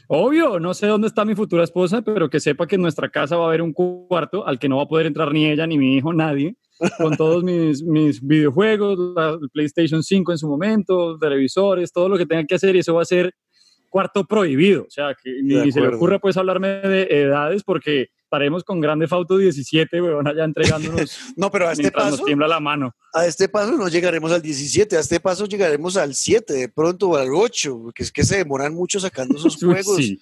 Obvio, 0.08 0.60
no 0.60 0.74
sé 0.74 0.86
dónde 0.86 1.06
está 1.08 1.24
mi 1.24 1.34
futura 1.34 1.64
esposa, 1.64 2.02
pero 2.02 2.28
que 2.28 2.40
sepa 2.40 2.66
que 2.66 2.74
en 2.76 2.82
nuestra 2.82 3.08
casa 3.08 3.36
va 3.36 3.44
a 3.44 3.48
haber 3.48 3.62
un 3.62 3.72
cuarto 3.72 4.46
al 4.46 4.58
que 4.58 4.68
no 4.68 4.76
va 4.76 4.82
a 4.82 4.88
poder 4.88 5.06
entrar 5.06 5.32
ni 5.32 5.46
ella, 5.46 5.66
ni 5.66 5.78
mi 5.78 5.96
hijo, 5.96 6.12
nadie, 6.12 6.56
con 6.98 7.16
todos 7.16 7.42
mis, 7.42 7.82
mis 7.82 8.20
videojuegos, 8.20 8.98
la 9.16 9.38
PlayStation 9.52 10.02
5 10.02 10.32
en 10.32 10.38
su 10.38 10.48
momento, 10.48 11.18
televisores, 11.18 11.92
todo 11.92 12.08
lo 12.08 12.18
que 12.18 12.26
tenga 12.26 12.44
que 12.44 12.54
hacer, 12.54 12.76
y 12.76 12.80
eso 12.80 12.94
va 12.94 13.02
a 13.02 13.06
ser 13.06 13.34
cuarto 13.88 14.24
prohibido. 14.24 14.82
O 14.82 14.90
sea, 14.90 15.14
que 15.14 15.40
ni, 15.42 15.70
se 15.70 15.80
le 15.80 15.88
ocurra 15.88 16.18
pues 16.18 16.36
hablarme 16.36 16.68
de 16.68 17.06
edades 17.10 17.62
porque 17.62 18.08
estaremos 18.34 18.64
con 18.64 18.80
Grande 18.80 19.06
Fauto 19.06 19.38
17, 19.38 20.02
weón, 20.02 20.26
allá 20.26 20.44
entregándonos. 20.44 21.18
no, 21.36 21.50
pero 21.50 21.68
a 21.68 21.72
este 21.72 21.90
paso. 21.92 22.16
Nos 22.16 22.24
tiembla 22.24 22.48
la 22.48 22.58
mano. 22.58 22.94
A 23.12 23.26
este 23.26 23.48
paso 23.48 23.72
no 23.72 23.88
llegaremos 23.88 24.32
al 24.32 24.42
17, 24.42 24.96
a 24.96 25.00
este 25.00 25.20
paso 25.20 25.46
llegaremos 25.46 25.96
al 25.96 26.14
7, 26.14 26.52
de 26.52 26.68
pronto 26.68 27.10
o 27.10 27.16
al 27.16 27.32
8, 27.32 27.80
porque 27.84 28.02
es 28.02 28.10
que 28.10 28.24
se 28.24 28.38
demoran 28.38 28.74
mucho 28.74 28.98
sacando 28.98 29.36
esos 29.36 29.56
juegos. 29.62 29.96
Sí. 29.98 30.20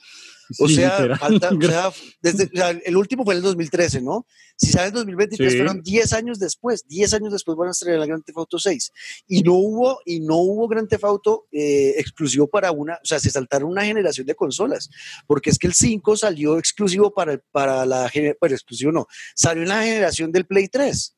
O, 0.59 0.69
sea, 0.69 1.17
falta, 1.17 1.51
o 1.51 1.61
sea, 1.61 1.93
desde, 2.21 2.51
el 2.85 2.97
último 2.97 3.25
fue 3.25 3.35
en 3.35 3.39
el 3.39 3.43
2013, 3.45 4.03
¿no? 4.03 4.27
Si 4.57 4.67
sale 4.71 4.89
en 4.89 4.95
2023, 4.95 5.57
fueron 5.57 5.83
10 5.83 6.13
años 6.13 6.39
después, 6.39 6.87
10 6.87 7.15
años 7.15 7.33
después 7.33 7.57
van 7.57 7.69
a 7.69 7.71
estrenar 7.73 8.01
el 8.01 8.07
Grand 8.07 8.25
Theft 8.25 8.39
Auto 8.39 8.59
6. 8.59 8.93
Y 9.27 9.43
no 9.43 9.55
hubo, 9.55 9.99
y 10.05 10.21
no 10.21 10.37
hubo 10.37 10.69
Grand 10.69 10.89
Theft 10.89 11.05
Auto 11.05 11.47
eh, 11.51 11.95
exclusivo 11.97 12.49
para 12.49 12.73
una, 12.73 12.95
o 12.95 13.05
sea, 13.05 13.19
se 13.19 13.31
saltaron 13.31 13.71
una 13.71 13.85
generación 13.85 14.27
de 14.27 14.35
consolas, 14.35 14.89
porque 15.27 15.51
es 15.51 15.59
que 15.59 15.67
el 15.67 15.75
5 15.75 16.17
salió 16.17 16.59
exclusivo 16.59 17.13
para, 17.13 17.39
para 17.51 17.85
la, 17.87 18.11
bueno, 18.41 18.55
exclusivo 18.55 18.93
no, 18.93 19.07
salió 19.35 19.63
en 19.63 19.69
la 19.69 19.83
generación 19.83 20.33
del 20.33 20.47
Play 20.47 20.69
3. 20.69 21.17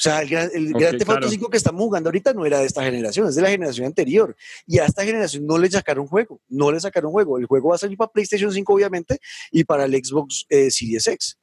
O 0.00 0.02
sea, 0.02 0.22
el, 0.22 0.32
el 0.54 0.72
Grand 0.72 0.96
Theft 0.96 1.10
Auto 1.10 1.28
5 1.28 1.50
que 1.50 1.58
estamos 1.58 1.82
jugando 1.82 2.08
ahorita 2.08 2.32
no 2.32 2.46
era 2.46 2.60
de 2.60 2.64
esta 2.64 2.82
generación, 2.82 3.28
es 3.28 3.34
de 3.34 3.42
la 3.42 3.50
generación 3.50 3.86
anterior. 3.86 4.34
Y 4.66 4.78
a 4.78 4.86
esta 4.86 5.04
generación 5.04 5.44
no 5.44 5.58
le 5.58 5.70
sacaron 5.70 6.06
juego, 6.06 6.40
no 6.48 6.72
le 6.72 6.80
sacaron 6.80 7.12
juego. 7.12 7.36
El 7.36 7.44
juego 7.44 7.68
va 7.68 7.74
a 7.74 7.78
salir 7.78 7.98
para 7.98 8.10
PlayStation 8.10 8.50
5, 8.50 8.72
obviamente, 8.72 9.18
y 9.52 9.62
para 9.64 9.84
el 9.84 9.92
Xbox 9.92 10.46
eh, 10.48 10.70
Series 10.70 11.06
X. 11.06 11.38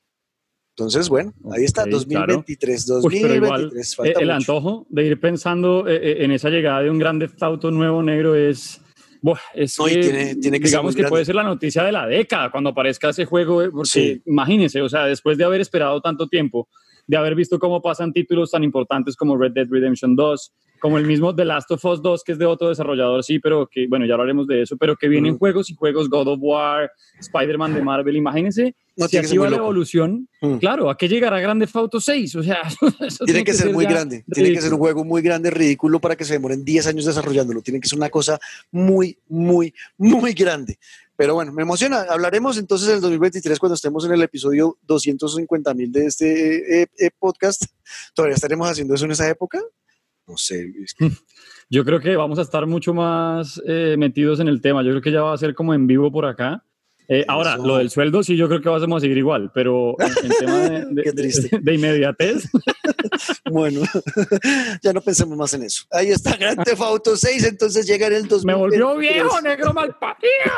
Entonces, 0.72 1.08
bueno, 1.08 1.36
ahí 1.52 1.66
está, 1.66 1.86
2023, 1.86 2.88
2023. 2.88 3.98
Eh, 4.06 4.14
el 4.22 4.32
antojo 4.32 4.88
de 4.90 5.06
ir 5.06 5.20
pensando 5.20 5.88
eh, 5.88 6.24
en 6.24 6.32
esa 6.32 6.50
llegada 6.50 6.82
de 6.82 6.90
un 6.90 7.00
Theft 7.20 7.44
Auto 7.44 7.70
nuevo 7.70 8.02
negro 8.02 8.34
es... 8.34 8.82
es 9.54 9.78
que, 9.78 10.36
tiene, 10.42 10.60
que 10.60 10.66
digamos 10.66 10.96
que 10.96 11.04
puede 11.04 11.26
ser 11.26 11.36
la 11.36 11.44
noticia 11.44 11.84
de 11.84 11.92
la 11.92 12.08
década 12.08 12.50
cuando 12.50 12.72
aparezca 12.72 13.10
ese 13.10 13.26
juego, 13.26 13.62
porque 13.72 14.22
imagínense, 14.26 14.82
o 14.82 14.90
sea, 14.90 15.06
después 15.06 15.38
de 15.38 15.44
haber 15.44 15.62
esperado 15.62 16.02
tanto 16.02 16.28
tiempo, 16.28 16.68
de 17.08 17.18
haber 17.18 17.36
visto 17.36 17.58
cómo 17.58 17.82
pasan 17.82 18.14
títulos 18.14 18.52
tan 18.52 18.64
importantes 18.64 19.16
como 19.16 19.38
Red 19.38 19.54
Dead 19.54 19.68
Redemption 19.70 20.16
2, 20.16 20.54
como 20.80 20.98
el 20.98 21.06
mismo 21.06 21.34
The 21.34 21.46
Last 21.46 21.72
of 21.72 21.84
Us 21.86 22.02
2, 22.02 22.24
que 22.24 22.34
es 22.34 22.38
de 22.38 22.46
otro 22.46 22.70
desarrollador, 22.70 23.24
sí, 23.24 23.40
pero 23.40 23.68
que, 23.68 23.88
bueno, 23.88 24.06
ya 24.06 24.14
hablaremos 24.14 24.48
de 24.48 24.62
eso, 24.62 24.78
pero 24.78 24.96
que 24.96 25.08
vienen 25.08 25.38
juegos 25.38 25.70
y 25.70 25.76
juegos 25.76 26.10
God 26.10 26.28
of 26.28 26.40
War, 26.42 26.92
Spider-Man 27.20 27.74
de 27.74 27.82
Marvel, 27.82 28.16
imagínense, 28.16 28.76
no 28.96 29.08
si 29.08 29.18
así 29.18 29.38
va 29.38 29.50
la 29.50 29.58
evolución, 29.58 30.28
claro, 30.60 30.90
¿a 30.90 30.98
qué 30.98 31.08
llegará 31.08 31.40
Grande 31.40 31.68
Auto 31.74 32.00
6? 32.00 32.36
O 32.36 32.44
sea, 32.44 32.62
tiene, 33.26 33.44
que, 33.44 33.54
ser, 33.54 33.72
muy 33.72 33.86
grande, 33.86 34.24
tiene 34.32 34.52
que 34.52 34.62
ser 34.62 34.74
un 34.74 34.80
juego 34.80 35.04
muy 35.04 35.22
grande, 35.22 35.50
ridículo, 35.50 36.00
para 36.00 36.16
que 36.16 36.26
se 36.26 36.34
demoren 36.34 36.64
10 36.64 36.88
años 36.88 37.06
desarrollándolo, 37.06 37.62
tiene 37.62 37.80
que 37.80 37.88
ser 37.88 37.98
una 37.98 38.10
cosa 38.10 38.40
muy, 38.72 39.18
muy, 39.30 39.74
muy 39.98 40.34
grande. 40.34 40.78
Pero 41.18 41.34
bueno, 41.34 41.52
me 41.52 41.64
emociona. 41.64 42.06
Hablaremos 42.08 42.58
entonces 42.60 42.88
en 42.90 42.96
el 42.96 43.02
2023 43.02 43.58
cuando 43.58 43.74
estemos 43.74 44.06
en 44.06 44.12
el 44.12 44.22
episodio 44.22 44.78
250 44.84 45.74
mil 45.74 45.92
de 45.92 46.06
este 46.06 46.84
eh, 46.84 46.88
eh, 46.98 47.10
podcast. 47.18 47.66
¿Todavía 48.14 48.36
estaremos 48.36 48.70
haciendo 48.70 48.94
eso 48.94 49.06
en 49.06 49.12
esa 49.12 49.28
época? 49.28 49.60
No 50.28 50.38
sé. 50.38 50.72
Yo 51.70 51.84
creo 51.84 52.00
que 52.00 52.16
vamos 52.16 52.38
a 52.38 52.44
estar 52.44 52.68
mucho 52.68 52.94
más 52.94 53.60
eh, 53.66 53.96
metidos 53.98 54.40
en 54.40 54.48
el 54.48 54.62
tema. 54.62 54.84
Yo 54.84 54.92
creo 54.92 55.02
que 55.02 55.12
ya 55.12 55.24
va 55.24 55.34
a 55.34 55.38
ser 55.38 55.56
como 55.56 55.74
en 55.74 55.88
vivo 55.88 56.12
por 56.12 56.26
acá. 56.26 56.64
Eh, 57.10 57.24
ahora, 57.28 57.56
lo 57.56 57.78
del 57.78 57.90
sueldo 57.90 58.22
sí 58.22 58.36
yo 58.36 58.50
creo 58.50 58.62
que 58.62 58.68
vamos 58.68 58.98
a 58.98 59.00
seguir 59.00 59.18
igual, 59.18 59.50
pero 59.54 59.96
en, 60.00 60.30
tema 60.40 60.60
de, 60.92 61.60
de, 61.62 61.74
inmediatez. 61.74 62.50
bueno, 63.50 63.82
ya 64.84 64.92
no 64.92 65.02
pensemos 65.02 65.38
más 65.38 65.54
en 65.54 65.64
eso. 65.64 65.86
Ahí 65.92 66.10
está 66.10 66.36
Grand 66.36 66.64
Theft 66.64 66.82
Auto 66.82 67.16
6, 67.16 67.46
entonces 67.46 67.88
llega 67.88 68.08
en 68.08 68.14
el 68.14 68.28
2023. 68.28 68.46
Me 68.46 68.54
volvió 68.56 68.98
viejo, 68.98 69.42
negro 69.42 69.74
malparido. 69.74 70.52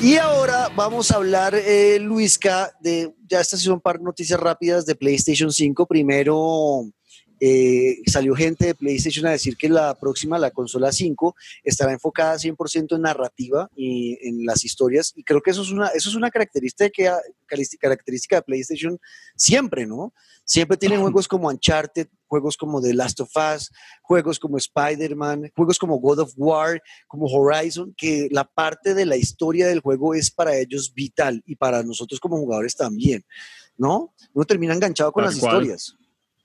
Y 0.00 0.16
ahora 0.16 0.68
vamos 0.76 1.10
a 1.10 1.16
hablar, 1.16 1.56
eh, 1.56 1.98
Luisca, 1.98 2.72
de, 2.80 3.12
ya 3.28 3.40
estas 3.40 3.62
son 3.62 3.74
un 3.74 3.80
par 3.80 3.98
de 3.98 4.04
noticias 4.04 4.38
rápidas 4.38 4.86
de 4.86 4.94
PlayStation 4.94 5.50
5. 5.50 5.86
Primero, 5.86 6.84
eh, 7.40 7.96
salió 8.06 8.36
gente 8.36 8.66
de 8.66 8.74
PlayStation 8.76 9.26
a 9.26 9.32
decir 9.32 9.56
que 9.56 9.68
la 9.68 9.94
próxima, 9.98 10.38
la 10.38 10.52
consola 10.52 10.92
5, 10.92 11.34
estará 11.64 11.92
enfocada 11.92 12.38
100% 12.38 12.94
en 12.94 13.02
narrativa 13.02 13.68
y 13.74 14.16
en 14.22 14.46
las 14.46 14.64
historias. 14.64 15.12
Y 15.16 15.24
creo 15.24 15.40
que 15.40 15.50
eso 15.50 15.62
es 15.62 15.70
una, 15.72 15.88
eso 15.88 16.08
es 16.10 16.14
una 16.14 16.30
característica, 16.30 17.20
característica 17.80 18.36
de 18.36 18.42
PlayStation 18.42 19.00
siempre, 19.34 19.84
¿no? 19.84 20.14
Siempre 20.44 20.76
tienen 20.76 21.00
juegos 21.02 21.26
como 21.26 21.48
Uncharted, 21.48 22.06
juegos 22.28 22.56
como 22.56 22.80
The 22.80 22.94
Last 22.94 23.20
of 23.20 23.30
Us, 23.34 23.70
juegos 24.02 24.38
como 24.38 24.56
Spider-Man, 24.58 25.50
juegos 25.56 25.78
como 25.78 25.98
God 25.98 26.20
of 26.20 26.32
War, 26.36 26.80
como 27.06 27.26
Horizon, 27.26 27.94
que 27.96 28.28
la 28.30 28.44
parte 28.44 28.94
de 28.94 29.06
la 29.06 29.16
historia 29.16 29.66
del 29.66 29.80
juego 29.80 30.14
es 30.14 30.30
para 30.30 30.56
ellos 30.56 30.92
vital 30.94 31.42
y 31.46 31.56
para 31.56 31.82
nosotros 31.82 32.20
como 32.20 32.36
jugadores 32.36 32.76
también, 32.76 33.24
¿no? 33.76 34.14
Uno 34.32 34.44
termina 34.44 34.74
enganchado 34.74 35.10
con 35.12 35.24
las 35.24 35.36
historias. 35.36 35.96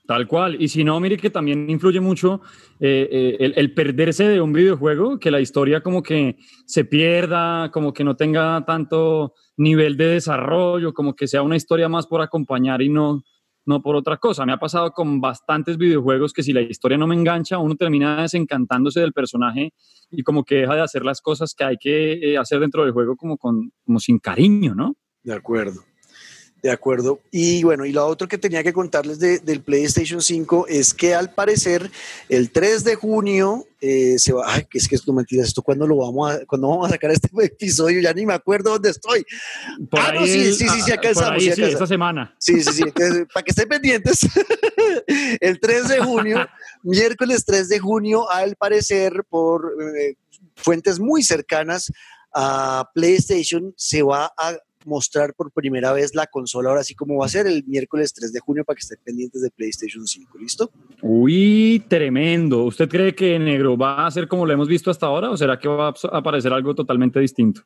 Tal 0.05 0.27
cual. 0.27 0.61
Y 0.61 0.67
si 0.67 0.83
no, 0.83 0.99
mire 0.99 1.15
que 1.15 1.29
también 1.29 1.69
influye 1.69 2.01
mucho 2.01 2.41
eh, 2.81 3.07
eh, 3.09 3.37
el, 3.39 3.53
el, 3.55 3.73
perderse 3.73 4.25
de 4.25 4.41
un 4.41 4.51
videojuego, 4.51 5.17
que 5.17 5.31
la 5.31 5.39
historia 5.39 5.81
como 5.81 6.03
que 6.03 6.35
se 6.65 6.83
pierda, 6.83 7.71
como 7.71 7.93
que 7.93 8.03
no 8.03 8.17
tenga 8.17 8.65
tanto 8.65 9.33
nivel 9.55 9.95
de 9.95 10.07
desarrollo, 10.07 10.93
como 10.93 11.15
que 11.15 11.27
sea 11.27 11.41
una 11.41 11.55
historia 11.55 11.87
más 11.87 12.05
por 12.05 12.21
acompañar 12.21 12.81
y 12.81 12.89
no, 12.89 13.23
no 13.65 13.82
por 13.82 13.95
otra 13.95 14.17
cosa. 14.17 14.45
Me 14.45 14.54
ha 14.54 14.58
pasado 14.58 14.91
con 14.91 15.21
bastantes 15.21 15.78
videojuegos 15.78 16.34
que 16.34 16.43
si 16.43 16.54
la 16.54 16.62
historia 16.62 16.97
no 16.97 17.08
me 17.08 17.15
engancha, 17.15 17.58
uno 17.58 17.76
termina 17.76 18.21
desencantándose 18.21 18.99
del 18.99 19.13
personaje 19.13 19.73
y 20.12 20.23
como 20.23 20.43
que 20.43 20.56
deja 20.56 20.76
de 20.76 20.82
hacer 20.82 21.04
las 21.04 21.21
cosas 21.21 21.54
que 21.54 21.63
hay 21.63 21.78
que 21.78 22.13
eh, 22.13 22.38
hacer 22.38 22.60
dentro 22.60 22.84
del 22.84 22.93
juego 22.93 23.15
como, 23.15 23.38
con, 23.38 23.71
como 23.86 23.99
sin 23.99 24.19
cariño, 24.19 24.76
¿no? 24.76 24.95
De 25.23 25.34
acuerdo. 25.34 25.82
De 26.63 26.71
acuerdo. 26.71 27.19
Y 27.30 27.62
bueno, 27.63 27.86
y 27.86 27.91
lo 27.91 28.08
otro 28.08 28.30
que 28.30 28.38
tenía 28.38 28.63
que 28.63 28.71
contarles 28.71 29.19
del 29.19 29.62
PlayStation 29.62 30.21
5 30.21 30.67
es 30.69 30.93
que 30.93 31.13
al 31.13 31.34
parecer 31.34 31.91
el 32.30 32.52
3 32.52 32.86
de 32.86 32.95
junio 32.95 33.67
eh, 33.82 34.17
se 34.17 34.32
va. 34.32 34.45
Ay, 34.47 34.65
que 34.69 34.78
es 34.78 34.88
que 34.88 34.95
esto 34.95 35.12
mentira. 35.12 35.43
¿Esto 35.43 35.62
cuándo 35.62 35.86
lo 35.86 35.97
vamos 35.97 36.32
a, 36.32 36.45
cuando 36.45 36.69
vamos 36.69 36.88
a 36.88 36.91
sacar 36.91 37.12
este 37.12 37.28
episodio? 37.43 37.99
Ya 37.99 38.13
ni 38.13 38.26
me 38.26 38.34
acuerdo 38.34 38.71
dónde 38.71 38.91
estoy. 38.91 39.26
Por 39.91 39.99
ah, 39.99 40.13
no, 40.13 40.26
sí, 40.26 40.54
sí, 40.54 40.69
sí, 40.69 40.82
sí, 40.84 40.91
acá 40.93 41.10
estamos. 41.10 41.43
Sí, 41.43 41.49
esta 41.49 41.86
semana. 41.86 42.34
Sí, 42.39 42.63
sí, 42.63 42.71
sí. 42.71 42.84
para 43.34 43.43
que 43.43 43.52
estén 43.52 43.67
pendientes, 43.67 44.21
el 45.41 45.60
3 45.60 45.88
de 45.89 45.99
junio, 45.99 46.47
miércoles 46.82 47.43
3 47.43 47.67
de 47.67 47.80
junio, 47.80 48.32
al 48.32 48.56
parecer, 48.56 49.26
por 49.30 49.76
eh, 49.99 50.15
fuentes 50.56 50.97
muy 50.97 51.23
cercanas 51.23 51.91
a 52.34 52.89
PlayStation, 52.93 53.73
se 53.76 54.02
va 54.02 54.32
a 54.38 54.56
mostrar 54.85 55.33
por 55.33 55.51
primera 55.51 55.93
vez 55.93 56.15
la 56.15 56.27
consola, 56.27 56.69
ahora 56.69 56.83
sí 56.83 56.95
como 56.95 57.17
va 57.17 57.25
a 57.25 57.29
ser 57.29 57.47
el 57.47 57.63
miércoles 57.65 58.13
3 58.13 58.31
de 58.33 58.39
junio 58.39 58.63
para 58.63 58.75
que 58.75 58.81
estén 58.81 58.99
pendientes 59.03 59.41
de 59.41 59.51
PlayStation 59.51 60.05
5, 60.05 60.37
¿listo? 60.37 60.71
Uy, 61.01 61.83
tremendo. 61.87 62.63
¿Usted 62.63 62.87
cree 62.89 63.15
que 63.15 63.37
negro 63.39 63.77
va 63.77 64.05
a 64.05 64.11
ser 64.11 64.27
como 64.27 64.45
lo 64.45 64.53
hemos 64.53 64.67
visto 64.67 64.91
hasta 64.91 65.05
ahora 65.05 65.29
o 65.29 65.37
será 65.37 65.57
que 65.59 65.67
va 65.67 65.89
a 65.89 66.17
aparecer 66.17 66.53
algo 66.53 66.73
totalmente 66.73 67.19
distinto? 67.19 67.61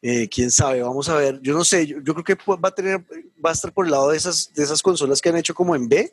Eh, 0.00 0.28
quién 0.28 0.50
sabe, 0.50 0.82
vamos 0.82 1.08
a 1.08 1.16
ver. 1.16 1.40
Yo 1.42 1.54
no 1.54 1.64
sé, 1.64 1.86
yo, 1.86 1.98
yo 2.02 2.14
creo 2.14 2.24
que 2.24 2.36
va 2.52 2.68
a 2.68 2.74
tener, 2.74 3.04
va 3.44 3.50
a 3.50 3.52
estar 3.52 3.72
por 3.72 3.84
el 3.84 3.90
lado 3.90 4.10
de 4.10 4.16
esas, 4.16 4.52
de 4.54 4.62
esas 4.62 4.80
consolas 4.80 5.20
que 5.20 5.28
han 5.28 5.36
hecho 5.36 5.54
como 5.54 5.74
en 5.74 5.88
B, 5.88 6.10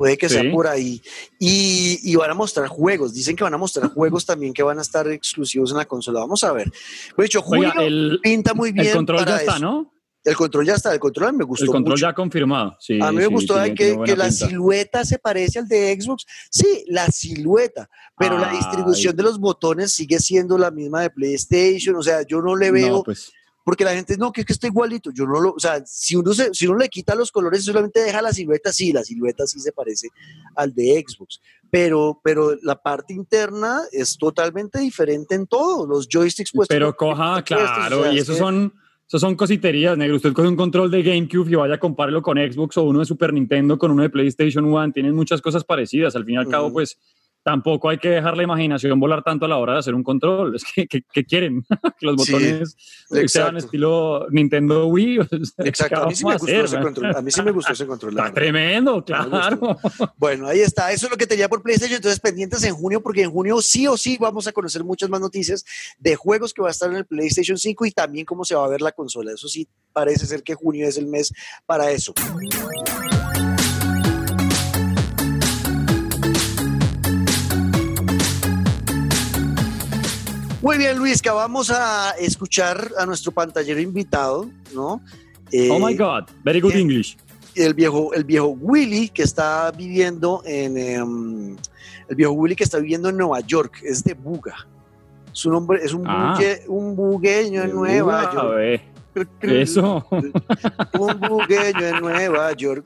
puede 0.00 0.16
que 0.16 0.30
sea 0.30 0.50
por 0.50 0.66
ahí. 0.66 1.02
Y, 1.38 2.16
van 2.16 2.30
a 2.30 2.34
mostrar 2.34 2.68
juegos, 2.68 3.12
dicen 3.12 3.36
que 3.36 3.44
van 3.44 3.52
a 3.52 3.58
mostrar 3.58 3.90
juegos 3.94 4.24
también 4.24 4.54
que 4.54 4.62
van 4.62 4.78
a 4.78 4.80
estar 4.80 5.06
exclusivos 5.08 5.72
en 5.72 5.76
la 5.76 5.84
consola. 5.84 6.20
Vamos 6.20 6.42
a 6.42 6.54
ver. 6.54 6.72
De 7.18 7.26
hecho, 7.26 7.42
Julio 7.42 7.70
pinta 8.22 8.54
muy 8.54 8.72
bien. 8.72 8.86
El 8.86 8.92
control 8.94 9.26
ya 9.26 9.36
está, 9.36 9.58
¿no? 9.58 9.92
El 10.24 10.36
control 10.36 10.66
ya 10.66 10.74
está, 10.74 10.94
el 10.94 11.00
control 11.00 11.34
me 11.34 11.44
gustó. 11.44 11.66
El 11.66 11.70
control 11.70 12.00
ya 12.00 12.14
confirmado. 12.14 12.76
Sí, 12.80 12.98
a 12.98 13.12
mí 13.12 13.18
me 13.18 13.26
gustó 13.26 13.56
que, 13.74 14.16
la 14.16 14.30
silueta 14.30 15.04
se 15.04 15.18
parece 15.18 15.58
al 15.58 15.68
de 15.68 15.94
Xbox. 16.00 16.24
Sí, 16.50 16.86
la 16.88 17.06
silueta, 17.08 17.90
pero 18.16 18.38
la 18.38 18.50
distribución 18.52 19.14
de 19.14 19.22
los 19.22 19.38
botones 19.38 19.92
sigue 19.92 20.18
siendo 20.18 20.56
la 20.56 20.70
misma 20.70 21.02
de 21.02 21.10
PlayStation. 21.10 21.94
O 21.96 22.02
sea, 22.02 22.22
yo 22.22 22.40
no 22.40 22.56
le 22.56 22.70
veo. 22.70 23.02
pues 23.02 23.30
porque 23.64 23.84
la 23.84 23.94
gente, 23.94 24.16
no, 24.16 24.32
que 24.32 24.40
es 24.40 24.46
que 24.46 24.52
está 24.52 24.66
igualito. 24.66 25.10
Yo 25.12 25.26
no 25.26 25.40
lo, 25.40 25.52
o 25.52 25.60
sea, 25.60 25.84
si 25.84 26.16
uno, 26.16 26.32
se, 26.32 26.52
si 26.54 26.66
uno 26.66 26.78
le 26.78 26.88
quita 26.88 27.14
los 27.14 27.30
colores 27.30 27.64
solamente 27.64 28.00
deja 28.00 28.22
la 28.22 28.32
silueta, 28.32 28.72
sí, 28.72 28.92
la 28.92 29.04
silueta 29.04 29.46
sí 29.46 29.60
se 29.60 29.72
parece 29.72 30.08
al 30.56 30.74
de 30.74 31.04
Xbox. 31.06 31.40
Pero, 31.70 32.20
pero 32.24 32.56
la 32.62 32.76
parte 32.76 33.12
interna 33.12 33.82
es 33.92 34.16
totalmente 34.16 34.80
diferente 34.80 35.34
en 35.34 35.46
todo. 35.46 35.86
Los 35.86 36.08
joysticks 36.08 36.52
puestos. 36.52 36.74
Pero 36.74 36.96
coja, 36.96 37.42
claro, 37.42 38.12
y 38.12 38.18
esos 38.18 38.38
son. 38.38 38.74
Esos 39.06 39.22
son 39.22 39.34
cositerías, 39.34 39.98
negro. 39.98 40.14
Usted 40.14 40.32
coge 40.32 40.46
un 40.46 40.54
control 40.54 40.88
de 40.88 41.02
GameCube 41.02 41.50
y 41.50 41.56
vaya 41.56 41.74
a 41.74 41.80
compararlo 41.80 42.22
con 42.22 42.38
Xbox 42.38 42.76
o 42.76 42.84
uno 42.84 43.00
de 43.00 43.04
Super 43.04 43.32
Nintendo 43.32 43.76
con 43.76 43.90
uno 43.90 44.04
de 44.04 44.08
PlayStation 44.08 44.72
One. 44.72 44.92
Tienen 44.92 45.16
muchas 45.16 45.42
cosas 45.42 45.64
parecidas. 45.64 46.14
Al 46.14 46.24
fin 46.24 46.36
y 46.36 46.38
al 46.38 46.46
cabo, 46.46 46.72
pues 46.72 46.96
tampoco 47.42 47.88
hay 47.88 47.98
que 47.98 48.10
dejar 48.10 48.36
la 48.36 48.42
imaginación 48.42 49.00
volar 49.00 49.22
tanto 49.22 49.46
a 49.46 49.48
la 49.48 49.56
hora 49.56 49.74
de 49.74 49.78
hacer 49.78 49.94
un 49.94 50.02
control. 50.02 50.56
Es 50.56 50.64
que, 50.64 50.86
que, 50.86 51.24
quieren 51.24 51.62
que 51.62 52.06
los 52.06 52.16
botones 52.16 52.76
sean 53.26 53.56
estilo 53.56 54.26
Nintendo 54.30 54.86
Wii. 54.86 55.18
Exacto, 55.58 56.02
a 56.02 56.06
mí, 56.06 56.14
sí 56.14 56.24
me 56.24 56.36
gustó 56.36 56.64
ese 56.64 56.80
control. 56.80 57.16
a 57.16 57.22
mí 57.22 57.30
sí 57.30 57.42
me 57.42 57.50
gustó 57.50 57.72
ese 57.72 57.86
control. 57.86 58.18
Está 58.18 58.32
tremendo, 58.32 59.04
claro. 59.04 59.78
Bueno, 60.16 60.46
ahí 60.46 60.60
está. 60.60 60.92
Eso 60.92 61.06
es 61.06 61.12
lo 61.12 61.16
que 61.16 61.26
tenía 61.26 61.48
por 61.48 61.62
PlayStation. 61.62 61.96
Entonces, 61.96 62.20
pendientes 62.20 62.62
en 62.64 62.74
junio, 62.74 63.02
porque 63.02 63.22
en 63.22 63.30
junio 63.30 63.60
sí 63.62 63.86
o 63.86 63.96
sí 63.96 64.18
vamos 64.20 64.46
a 64.46 64.52
conocer 64.52 64.84
muchas 64.84 65.08
más 65.08 65.20
noticias 65.20 65.64
de 65.98 66.16
juegos 66.16 66.52
que 66.52 66.62
va 66.62 66.68
a 66.68 66.70
estar 66.72 66.90
en 66.90 66.96
el 66.96 67.06
PlayStation 67.06 67.56
5 67.56 67.86
y 67.86 67.90
también 67.90 68.24
cómo 68.26 68.44
se 68.44 68.54
va 68.54 68.64
a 68.64 68.68
ver 68.68 68.80
la 68.80 68.92
consola. 68.92 69.32
Eso 69.32 69.48
sí, 69.48 69.66
parece 69.92 70.26
ser 70.26 70.42
que 70.42 70.54
junio 70.54 70.86
es 70.86 70.98
el 70.98 71.06
mes 71.06 71.32
para 71.66 71.90
eso. 71.90 72.12
Muy 80.62 80.76
bien, 80.76 80.98
Luis, 80.98 81.22
que 81.22 81.30
vamos 81.30 81.70
a 81.70 82.10
escuchar 82.18 82.92
a 82.98 83.06
nuestro 83.06 83.32
pantallero 83.32 83.80
invitado, 83.80 84.50
¿no? 84.74 85.00
oh 85.70 85.78
my 85.78 85.94
God, 85.96 86.24
very 86.44 86.60
good 86.60 86.74
English. 86.74 87.16
El 87.54 87.72
viejo, 87.72 88.12
el 88.12 88.24
viejo 88.24 88.48
Willy 88.48 89.08
que 89.08 89.22
está 89.22 89.70
viviendo 89.70 90.42
en 90.44 90.76
em, 90.76 91.56
el 92.08 92.14
viejo 92.14 92.32
Willy 92.32 92.54
que 92.54 92.64
está 92.64 92.78
viviendo 92.78 93.08
en 93.08 93.16
Nueva 93.16 93.40
York, 93.40 93.80
es 93.82 94.04
de 94.04 94.12
Buga. 94.12 94.68
Su 95.32 95.50
nombre 95.50 95.80
es 95.82 95.94
un, 95.94 96.04
ah. 96.06 96.38
un 96.68 96.94
bugueño 96.94 97.62
en 97.62 97.74
Nueva 97.74 98.30
York. 98.32 98.82
Eso. 99.40 100.06
Un 100.10 101.20
bugueño 101.20 101.86
en 101.86 102.00
Nueva 102.00 102.52
York. 102.52 102.84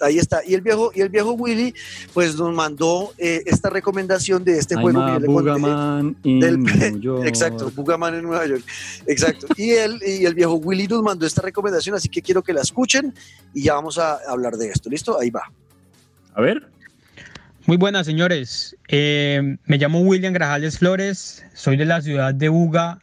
Ahí 0.00 0.18
está. 0.18 0.40
Y 0.44 0.54
el 0.54 0.60
viejo, 0.60 0.90
y 0.94 1.00
el 1.00 1.08
viejo 1.08 1.32
Willy, 1.32 1.74
pues 2.12 2.36
nos 2.36 2.54
mandó 2.54 3.12
eh, 3.18 3.42
esta 3.46 3.70
recomendación 3.70 4.44
de 4.44 4.58
este 4.58 4.74
juego 4.76 5.04
que 5.06 5.26
Bugaman 5.26 6.16
en 6.24 6.38
Nueva 6.62 6.98
York. 6.98 7.26
Exacto, 7.26 7.70
Bugaman 7.74 8.14
en 8.16 8.22
Nueva 8.22 8.46
York. 8.46 8.64
Exacto. 9.06 9.46
Y 9.56 9.70
él 9.70 10.00
y 10.04 10.24
el 10.24 10.34
viejo 10.34 10.54
Willy 10.54 10.86
nos 10.86 11.02
mandó 11.02 11.26
esta 11.26 11.42
recomendación, 11.42 11.94
así 11.94 12.08
que 12.08 12.22
quiero 12.22 12.42
que 12.42 12.52
la 12.52 12.62
escuchen 12.62 13.14
y 13.54 13.62
ya 13.62 13.74
vamos 13.74 13.98
a 13.98 14.18
hablar 14.28 14.56
de 14.56 14.68
esto. 14.68 14.90
¿Listo? 14.90 15.18
Ahí 15.18 15.30
va. 15.30 15.50
A 16.34 16.40
ver. 16.40 16.68
Muy 17.66 17.76
buenas, 17.76 18.06
señores. 18.06 18.76
Eh, 18.88 19.56
me 19.66 19.78
llamo 19.78 20.00
William 20.00 20.32
Grajales 20.32 20.78
Flores, 20.78 21.44
soy 21.54 21.76
de 21.76 21.84
la 21.84 22.00
ciudad 22.00 22.34
de 22.34 22.48
Buga, 22.48 22.98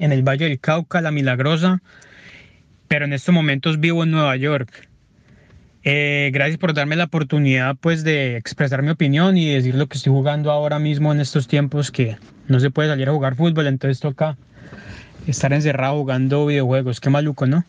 en 0.00 0.12
el 0.12 0.26
Valle 0.26 0.46
del 0.46 0.58
Cauca, 0.58 1.00
La 1.00 1.12
Milagrosa, 1.12 1.82
pero 2.88 3.04
en 3.04 3.12
estos 3.12 3.32
momentos 3.32 3.78
vivo 3.78 4.02
en 4.02 4.10
Nueva 4.10 4.34
York. 4.36 4.88
Eh, 5.84 6.30
gracias 6.32 6.58
por 6.58 6.74
darme 6.74 6.96
la 6.96 7.04
oportunidad 7.04 7.76
pues 7.76 8.02
de 8.02 8.36
expresar 8.36 8.82
mi 8.82 8.90
opinión 8.90 9.38
y 9.38 9.54
decir 9.54 9.74
lo 9.74 9.86
que 9.86 9.96
estoy 9.96 10.12
jugando 10.12 10.50
ahora 10.50 10.78
mismo 10.78 11.12
en 11.12 11.20
estos 11.20 11.48
tiempos 11.48 11.90
que 11.90 12.16
no 12.48 12.60
se 12.60 12.70
puede 12.70 12.88
salir 12.88 13.08
a 13.08 13.12
jugar 13.12 13.36
fútbol, 13.36 13.66
entonces 13.66 14.00
toca 14.00 14.36
estar 15.26 15.52
encerrado 15.52 15.96
jugando 15.98 16.46
videojuegos, 16.46 17.00
qué 17.00 17.10
maluco, 17.10 17.46
¿no? 17.46 17.64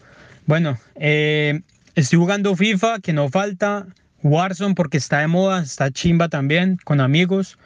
Bueno, 0.46 0.78
eh, 0.96 1.62
estoy 1.96 2.18
jugando 2.18 2.56
FIFA, 2.56 3.00
que 3.00 3.14
no 3.14 3.30
falta, 3.30 3.86
Warzone 4.24 4.76
porque 4.76 4.98
está 4.98 5.20
de 5.20 5.28
moda, 5.28 5.62
está 5.62 5.92
chimba 5.92 6.30
también, 6.30 6.80
con 6.84 7.00
amigos, 7.00 7.58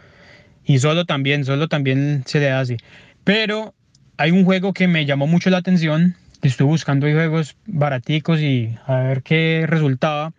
y 0.66 0.80
solo 0.80 1.06
también, 1.06 1.46
solo 1.46 1.68
también 1.68 2.24
se 2.26 2.40
le 2.40 2.52
hace. 2.52 2.78
Pero 3.24 3.74
hay 4.18 4.32
un 4.32 4.46
juego 4.46 4.74
que 4.74 4.88
me 4.88 5.06
llamó 5.06 5.28
mucho 5.28 5.50
la 5.50 5.58
atención, 5.58 6.16
estuve 6.42 6.70
buscando 6.70 7.08
juegos 7.08 7.56
baraticos 7.66 8.40
y 8.40 8.76
a 8.86 8.98
ver 9.00 9.24
qué 9.24 9.66
resultaba, 9.68 10.34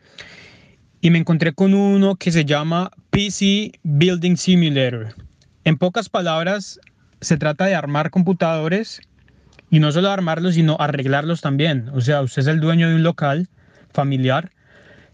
y 1.00 1.10
me 1.10 1.18
encontré 1.18 1.52
con 1.52 1.74
uno 1.74 2.16
que 2.16 2.32
se 2.32 2.44
llama 2.44 2.90
PC 3.10 3.72
Building 3.82 4.36
Simulator. 4.36 5.14
En 5.64 5.76
pocas 5.76 6.08
palabras, 6.08 6.80
se 7.20 7.36
trata 7.36 7.66
de 7.66 7.74
armar 7.74 8.10
computadores 8.10 9.00
y 9.70 9.80
no 9.80 9.92
solo 9.92 10.10
armarlos, 10.10 10.54
sino 10.54 10.76
arreglarlos 10.78 11.40
también. 11.40 11.90
O 11.92 12.00
sea, 12.00 12.22
usted 12.22 12.42
es 12.42 12.48
el 12.48 12.60
dueño 12.60 12.88
de 12.88 12.94
un 12.94 13.02
local 13.02 13.48
familiar 13.92 14.50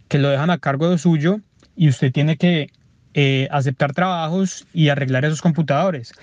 que 0.08 0.18
lo 0.18 0.28
dejan 0.28 0.50
a 0.50 0.58
cargo 0.58 0.90
de 0.90 0.98
suyo 0.98 1.40
y 1.74 1.88
usted 1.88 2.12
tiene 2.12 2.36
que 2.36 2.70
eh, 3.14 3.48
aceptar 3.50 3.92
trabajos 3.92 4.66
y 4.72 4.88
arreglar 4.88 5.24
esos 5.24 5.42
computadores. 5.42 6.14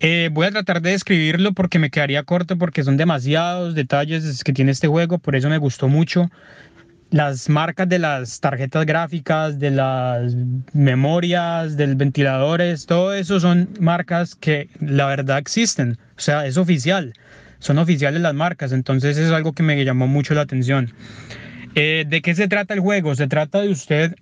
Eh, 0.00 0.30
voy 0.32 0.46
a 0.46 0.50
tratar 0.52 0.80
de 0.80 0.90
describirlo 0.90 1.52
porque 1.52 1.80
me 1.80 1.90
quedaría 1.90 2.22
corto 2.22 2.56
porque 2.56 2.84
son 2.84 2.96
demasiados 2.96 3.74
detalles 3.74 4.44
que 4.44 4.52
tiene 4.52 4.70
este 4.70 4.86
juego, 4.86 5.18
por 5.18 5.34
eso 5.34 5.48
me 5.48 5.58
gustó 5.58 5.88
mucho. 5.88 6.30
Las 7.10 7.48
marcas 7.48 7.88
de 7.88 7.98
las 7.98 8.38
tarjetas 8.38 8.86
gráficas, 8.86 9.58
de 9.58 9.70
las 9.70 10.34
memorias, 10.72 11.76
del 11.76 11.96
ventiladores, 11.96 12.86
todo 12.86 13.14
eso 13.14 13.40
son 13.40 13.70
marcas 13.80 14.34
que 14.34 14.68
la 14.80 15.06
verdad 15.06 15.38
existen, 15.38 15.98
o 16.16 16.20
sea, 16.20 16.46
es 16.46 16.58
oficial, 16.58 17.14
son 17.58 17.78
oficiales 17.78 18.20
las 18.20 18.34
marcas, 18.34 18.72
entonces 18.72 19.16
es 19.16 19.32
algo 19.32 19.52
que 19.52 19.62
me 19.62 19.82
llamó 19.84 20.06
mucho 20.06 20.34
la 20.34 20.42
atención. 20.42 20.92
Eh, 21.74 22.04
¿De 22.06 22.22
qué 22.22 22.34
se 22.34 22.46
trata 22.46 22.74
el 22.74 22.80
juego? 22.80 23.14
Se 23.16 23.26
trata 23.26 23.62
de 23.62 23.70
usted 23.70 24.14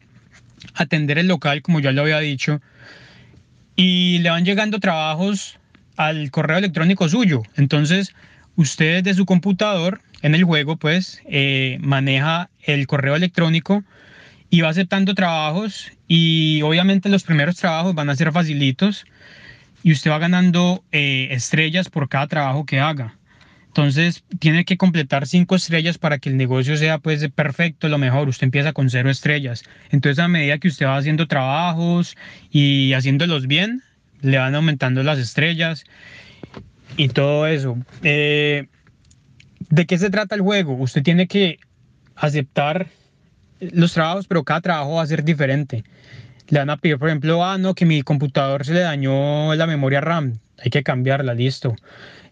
atender 0.75 1.19
el 1.19 1.27
local, 1.27 1.61
como 1.61 1.81
ya 1.81 1.93
lo 1.93 2.03
había 2.03 2.21
dicho, 2.21 2.63
y 3.75 4.21
le 4.21 4.31
van 4.31 4.45
llegando 4.45 4.79
trabajos 4.79 5.59
al 5.97 6.31
correo 6.31 6.59
electrónico 6.59 7.09
suyo. 7.09 7.43
Entonces, 7.57 8.15
usted 8.57 9.03
de 9.03 9.15
su 9.15 9.27
computador 9.27 10.01
en 10.23 10.35
el 10.35 10.45
juego, 10.45 10.77
pues, 10.77 11.23
eh, 11.29 11.79
maneja 11.81 12.51
el 12.63 12.87
correo 12.87 13.17
electrónico 13.17 13.85
y 14.51 14.61
va 14.61 14.71
aceptando 14.71 15.15
trabajos 15.15 15.93
y 16.09 16.63
obviamente 16.63 17.09
los 17.09 17.25
primeros 17.25 17.57
trabajos 17.57 17.95
van 17.95 18.11
a 18.11 18.17
ser 18.17 18.33
facilitos 18.33 19.05
y 19.83 19.93
usted 19.93 20.11
va 20.11 20.19
ganando 20.19 20.85
eh, 20.93 21.29
estrellas 21.31 21.89
por 21.89 22.09
cada 22.09 22.27
trabajo 22.27 22.65
que 22.65 22.81
haga. 22.81 23.15
Entonces 23.69 24.25
tiene 24.39 24.65
que 24.65 24.79
completar 24.79 25.27
cinco 25.27 25.55
estrellas 25.55 25.99
para 25.99 26.17
que 26.19 26.31
el 26.31 26.39
negocio 26.39 26.79
sea 26.79 26.99
pues 26.99 27.29
perfecto, 27.29 27.91
lo 27.91 27.99
mejor. 27.99 28.27
Usted 28.29 28.45
empieza 28.45 28.73
con 28.73 28.89
cero 28.89 29.11
estrellas. 29.11 29.65
Entonces 29.91 30.19
a 30.19 30.29
medida 30.29 30.57
que 30.57 30.69
usted 30.69 30.87
va 30.87 30.97
haciendo 30.97 31.29
trabajos 31.29 32.17
y 32.51 32.95
haciéndolos 32.95 33.47
bien, 33.47 33.83
le 34.21 34.39
van 34.39 34.55
aumentando 34.55 35.03
las 35.03 35.19
estrellas 35.19 35.85
y 36.97 37.09
todo 37.09 37.47
eso. 37.47 37.77
Eh, 38.03 38.69
¿De 39.69 39.87
qué 39.87 39.99
se 39.99 40.11
trata 40.11 40.35
el 40.35 40.43
juego? 40.43 40.75
Usted 40.75 41.03
tiene 41.03 41.27
que 41.27 41.59
aceptar 42.15 42.87
los 43.61 43.93
trabajos, 43.93 44.27
pero 44.27 44.45
cada 44.45 44.61
trabajo 44.61 44.95
va 44.95 45.03
a 45.03 45.07
ser 45.07 45.25
diferente. 45.25 45.85
Le 46.49 46.59
van 46.59 46.71
a 46.71 46.77
pedir, 46.77 46.99
por 46.99 47.09
ejemplo, 47.09 47.45
ah, 47.45 47.59
no, 47.59 47.75
que 47.75 47.85
mi 47.85 48.03
computador 48.03 48.65
se 48.65 48.75
le 48.75 48.81
dañó 48.81 49.55
la 49.55 49.67
memoria 49.67 50.01
RAM, 50.01 50.39
hay 50.63 50.71
que 50.71 50.83
cambiarla, 50.83 51.35
listo. 51.35 51.75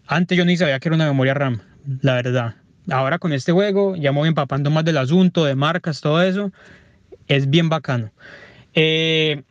Antes 0.07 0.37
yo 0.37 0.45
ni 0.45 0.55
sabía 0.55 0.79
que 0.79 0.87
era 0.87 0.95
una 0.95 1.07
memoria 1.07 1.33
RAM, 1.33 1.61
la 2.01 2.13
verdad. 2.13 2.55
Ahora 2.89 3.17
con 3.17 3.33
este 3.33 3.51
juego 3.51 3.95
ya 3.95 4.11
me 4.11 4.19
voy 4.19 4.29
empapando 4.29 4.69
más 4.69 4.85
del 4.85 4.97
asunto, 4.97 5.43
de 5.43 5.55
marcas, 5.55 6.01
todo 6.01 6.21
eso. 6.21 6.51
Es 7.27 7.49
bien 7.49 7.69
bacano. 7.69 8.11
Eh, 8.73 9.43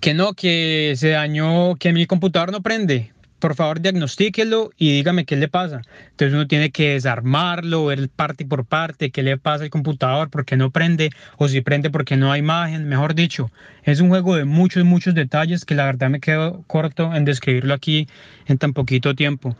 que 0.00 0.14
no, 0.14 0.34
que 0.34 0.94
se 0.96 1.10
dañó, 1.10 1.76
que 1.76 1.92
mi 1.92 2.06
computador 2.06 2.52
no 2.52 2.62
prende. 2.62 3.12
Por 3.38 3.54
favor, 3.54 3.80
diagnostíquelo 3.80 4.70
y 4.78 4.92
dígame 4.92 5.26
qué 5.26 5.36
le 5.36 5.48
pasa. 5.48 5.82
Entonces 6.10 6.32
uno 6.32 6.46
tiene 6.46 6.70
que 6.70 6.94
desarmarlo, 6.94 7.84
ver 7.84 8.08
parte 8.08 8.46
por 8.46 8.64
parte, 8.64 9.10
qué 9.10 9.22
le 9.22 9.36
pasa 9.36 9.64
al 9.64 9.70
computador, 9.70 10.30
por 10.30 10.46
qué 10.46 10.56
no 10.56 10.70
prende, 10.70 11.10
o 11.36 11.46
si 11.46 11.60
prende 11.60 11.90
porque 11.90 12.16
no 12.16 12.32
hay 12.32 12.40
imagen. 12.40 12.88
Mejor 12.88 13.14
dicho, 13.14 13.50
es 13.82 14.00
un 14.00 14.08
juego 14.08 14.36
de 14.36 14.46
muchos, 14.46 14.84
muchos 14.84 15.14
detalles 15.14 15.66
que 15.66 15.74
la 15.74 15.84
verdad 15.84 16.08
me 16.08 16.20
quedo 16.20 16.64
corto 16.66 17.14
en 17.14 17.26
describirlo 17.26 17.74
aquí 17.74 18.08
en 18.46 18.56
tan 18.56 18.72
poquito 18.72 19.14
tiempo. 19.14 19.54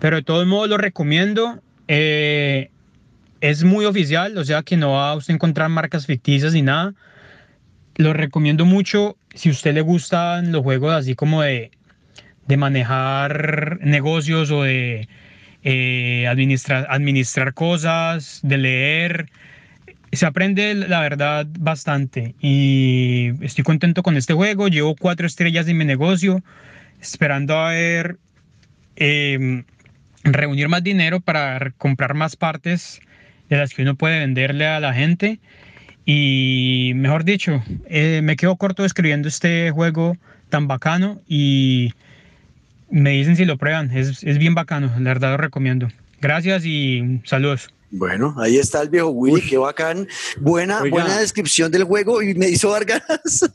Pero 0.00 0.16
de 0.16 0.22
todos 0.22 0.46
modos 0.46 0.70
lo 0.70 0.78
recomiendo. 0.78 1.62
Eh, 1.88 2.70
es 3.42 3.64
muy 3.64 3.84
oficial, 3.84 4.36
o 4.38 4.44
sea 4.44 4.62
que 4.62 4.76
no 4.76 4.92
va 4.92 5.10
a 5.10 5.14
usted 5.14 5.34
encontrar 5.34 5.68
marcas 5.68 6.06
ficticias 6.06 6.54
ni 6.54 6.62
nada. 6.62 6.94
Lo 7.96 8.14
recomiendo 8.14 8.64
mucho 8.64 9.16
si 9.40 9.48
a 9.48 9.52
usted 9.52 9.72
le 9.74 9.80
gustan 9.80 10.52
los 10.52 10.62
juegos 10.62 10.92
así 10.92 11.14
como 11.14 11.42
de 11.42 11.70
de 12.50 12.56
manejar 12.56 13.78
negocios 13.80 14.50
o 14.50 14.64
de 14.64 15.08
eh, 15.62 16.26
administrar, 16.26 17.54
cosas, 17.54 18.40
de 18.42 18.58
leer. 18.58 19.30
Se 20.10 20.26
aprende, 20.26 20.74
la 20.74 21.00
verdad, 21.00 21.46
bastante 21.60 22.34
y 22.40 23.30
estoy 23.40 23.62
contento 23.62 24.02
con 24.02 24.16
este 24.16 24.34
juego. 24.34 24.66
Llevo 24.66 24.96
cuatro 24.96 25.28
estrellas 25.28 25.68
en 25.68 25.78
mi 25.78 25.84
negocio, 25.84 26.42
esperando 27.00 27.56
a 27.56 27.70
ver, 27.70 28.18
em, 28.96 29.62
reunir 30.24 30.68
más 30.68 30.82
dinero 30.82 31.20
para 31.20 31.70
comprar 31.78 32.14
más 32.14 32.34
partes 32.34 33.00
de 33.48 33.56
las 33.58 33.72
que 33.72 33.82
uno 33.82 33.94
puede 33.94 34.18
venderle 34.18 34.66
a 34.66 34.80
la 34.80 34.92
gente. 34.92 35.38
Y 36.04 36.92
mejor 36.96 37.24
dicho, 37.24 37.62
eh, 37.86 38.20
me 38.22 38.36
quedo 38.36 38.56
corto 38.56 38.84
escribiendo 38.84 39.28
este 39.28 39.70
juego 39.70 40.16
tan 40.48 40.66
bacano 40.66 41.20
y 41.28 41.92
me 42.90 43.10
dicen 43.10 43.36
si 43.36 43.44
lo 43.44 43.56
prueban, 43.56 43.90
es, 43.96 44.24
es 44.24 44.38
bien 44.38 44.54
bacano, 44.54 44.90
la 44.98 45.10
verdad 45.10 45.32
lo 45.32 45.36
recomiendo. 45.36 45.88
Gracias 46.20 46.64
y 46.64 47.20
saludos. 47.24 47.70
Bueno, 47.92 48.36
ahí 48.38 48.56
está 48.56 48.82
el 48.82 48.88
viejo 48.88 49.08
Willy, 49.08 49.40
qué 49.40 49.58
bacán. 49.58 50.06
Buena, 50.38 50.82
buena 50.88 51.18
descripción 51.18 51.72
del 51.72 51.84
juego 51.84 52.22
y 52.22 52.34
me 52.34 52.48
hizo 52.48 52.70
dar 52.70 52.84
ganas. 52.84 53.50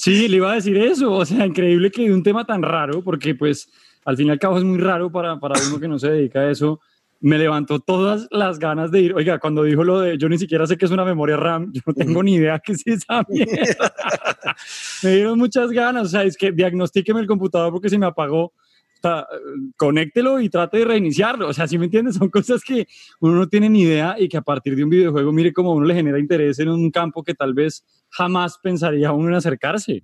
Sí, 0.00 0.28
le 0.28 0.36
iba 0.36 0.52
a 0.52 0.54
decir 0.54 0.76
eso. 0.76 1.12
O 1.12 1.26
sea, 1.26 1.44
increíble 1.44 1.90
que 1.90 2.12
un 2.12 2.22
tema 2.22 2.46
tan 2.46 2.62
raro, 2.62 3.02
porque 3.02 3.34
pues 3.34 3.68
al 4.04 4.16
fin 4.16 4.28
y 4.28 4.30
al 4.30 4.38
cabo 4.38 4.56
es 4.56 4.62
muy 4.62 4.78
raro 4.78 5.10
para, 5.10 5.40
para 5.40 5.60
uno 5.66 5.80
que 5.80 5.88
no 5.88 5.98
se 5.98 6.08
dedica 6.08 6.38
a 6.38 6.50
eso. 6.52 6.80
Me 7.20 7.36
levantó 7.36 7.80
todas 7.80 8.28
las 8.30 8.58
ganas 8.58 8.90
de 8.90 9.00
ir. 9.00 9.14
Oiga, 9.14 9.38
cuando 9.38 9.64
dijo 9.64 9.82
lo 9.82 10.00
de 10.00 10.18
yo 10.18 10.28
ni 10.28 10.38
siquiera 10.38 10.66
sé 10.66 10.76
qué 10.76 10.84
es 10.84 10.90
una 10.90 11.04
memoria 11.04 11.36
RAM, 11.36 11.70
yo 11.74 11.82
no 11.86 11.94
tengo 11.94 12.22
ni 12.22 12.34
idea 12.34 12.60
qué 12.60 12.72
es 12.72 12.86
esa 12.86 13.22
mierda. 13.28 13.94
me 15.02 15.10
dieron 15.10 15.38
muchas 15.38 15.70
ganas. 15.70 16.06
O 16.06 16.08
sea, 16.08 16.22
es 16.22 16.36
que 16.36 16.52
diagnostíqueme 16.52 17.20
el 17.20 17.26
computador 17.26 17.72
porque 17.72 17.88
se 17.88 17.98
me 17.98 18.06
apagó 18.06 18.52
conéctelo 19.76 20.40
y 20.40 20.48
trate 20.48 20.78
de 20.78 20.84
reiniciarlo. 20.84 21.48
O 21.48 21.52
sea, 21.52 21.68
si 21.68 21.78
me 21.78 21.86
entiendes? 21.86 22.16
Son 22.16 22.28
cosas 22.28 22.62
que 22.62 22.86
uno 23.20 23.34
no 23.34 23.48
tiene 23.48 23.68
ni 23.68 23.82
idea 23.82 24.16
y 24.18 24.28
que 24.28 24.36
a 24.36 24.42
partir 24.42 24.74
de 24.76 24.84
un 24.84 24.90
videojuego, 24.90 25.32
mire 25.32 25.52
cómo 25.52 25.72
uno 25.72 25.86
le 25.86 25.94
genera 25.94 26.18
interés 26.18 26.58
en 26.58 26.68
un 26.68 26.90
campo 26.90 27.22
que 27.22 27.34
tal 27.34 27.54
vez 27.54 27.84
jamás 28.10 28.58
pensaría 28.62 29.12
uno 29.12 29.28
en 29.28 29.34
acercarse. 29.34 30.02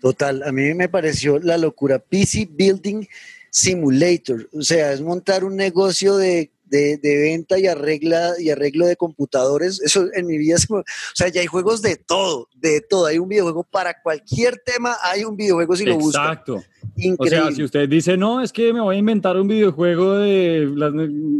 Total, 0.00 0.42
a 0.44 0.52
mí 0.52 0.74
me 0.74 0.88
pareció 0.88 1.40
la 1.40 1.58
locura. 1.58 1.98
PC 1.98 2.48
Building 2.52 3.04
Simulator, 3.50 4.48
o 4.52 4.62
sea, 4.62 4.92
es 4.92 5.00
montar 5.00 5.44
un 5.44 5.56
negocio 5.56 6.16
de 6.16 6.50
de, 6.70 6.98
venta 7.02 7.58
y, 7.58 7.66
arregla, 7.66 8.32
y 8.38 8.50
arreglo 8.50 8.86
de 8.86 8.96
computadores. 8.96 9.80
Eso 9.80 10.06
en 10.14 10.26
mi 10.26 10.38
vida, 10.38 10.56
o 10.70 10.84
sea, 11.14 11.28
ya 11.28 11.40
hay 11.40 11.46
juegos 11.46 11.82
de 11.82 11.96
todo, 11.96 12.48
de 12.54 12.80
todo. 12.80 13.06
Hay 13.06 13.18
un 13.18 13.28
videojuego 13.28 13.64
para 13.64 14.00
cualquier 14.00 14.60
tema, 14.64 14.96
hay 15.02 15.24
un 15.24 15.36
videojuego 15.36 15.76
si 15.76 15.84
lo 15.84 15.96
buscan. 15.96 16.24
Exacto. 16.24 16.62
Increíble. 16.96 17.40
O 17.40 17.46
sea, 17.46 17.52
si 17.52 17.64
usted 17.64 17.88
dice, 17.88 18.16
no, 18.16 18.40
es 18.40 18.52
que 18.52 18.72
me 18.72 18.80
voy 18.80 18.96
a 18.96 18.98
inventar 18.98 19.36
un 19.36 19.48
videojuego 19.48 20.16
de 20.18 20.68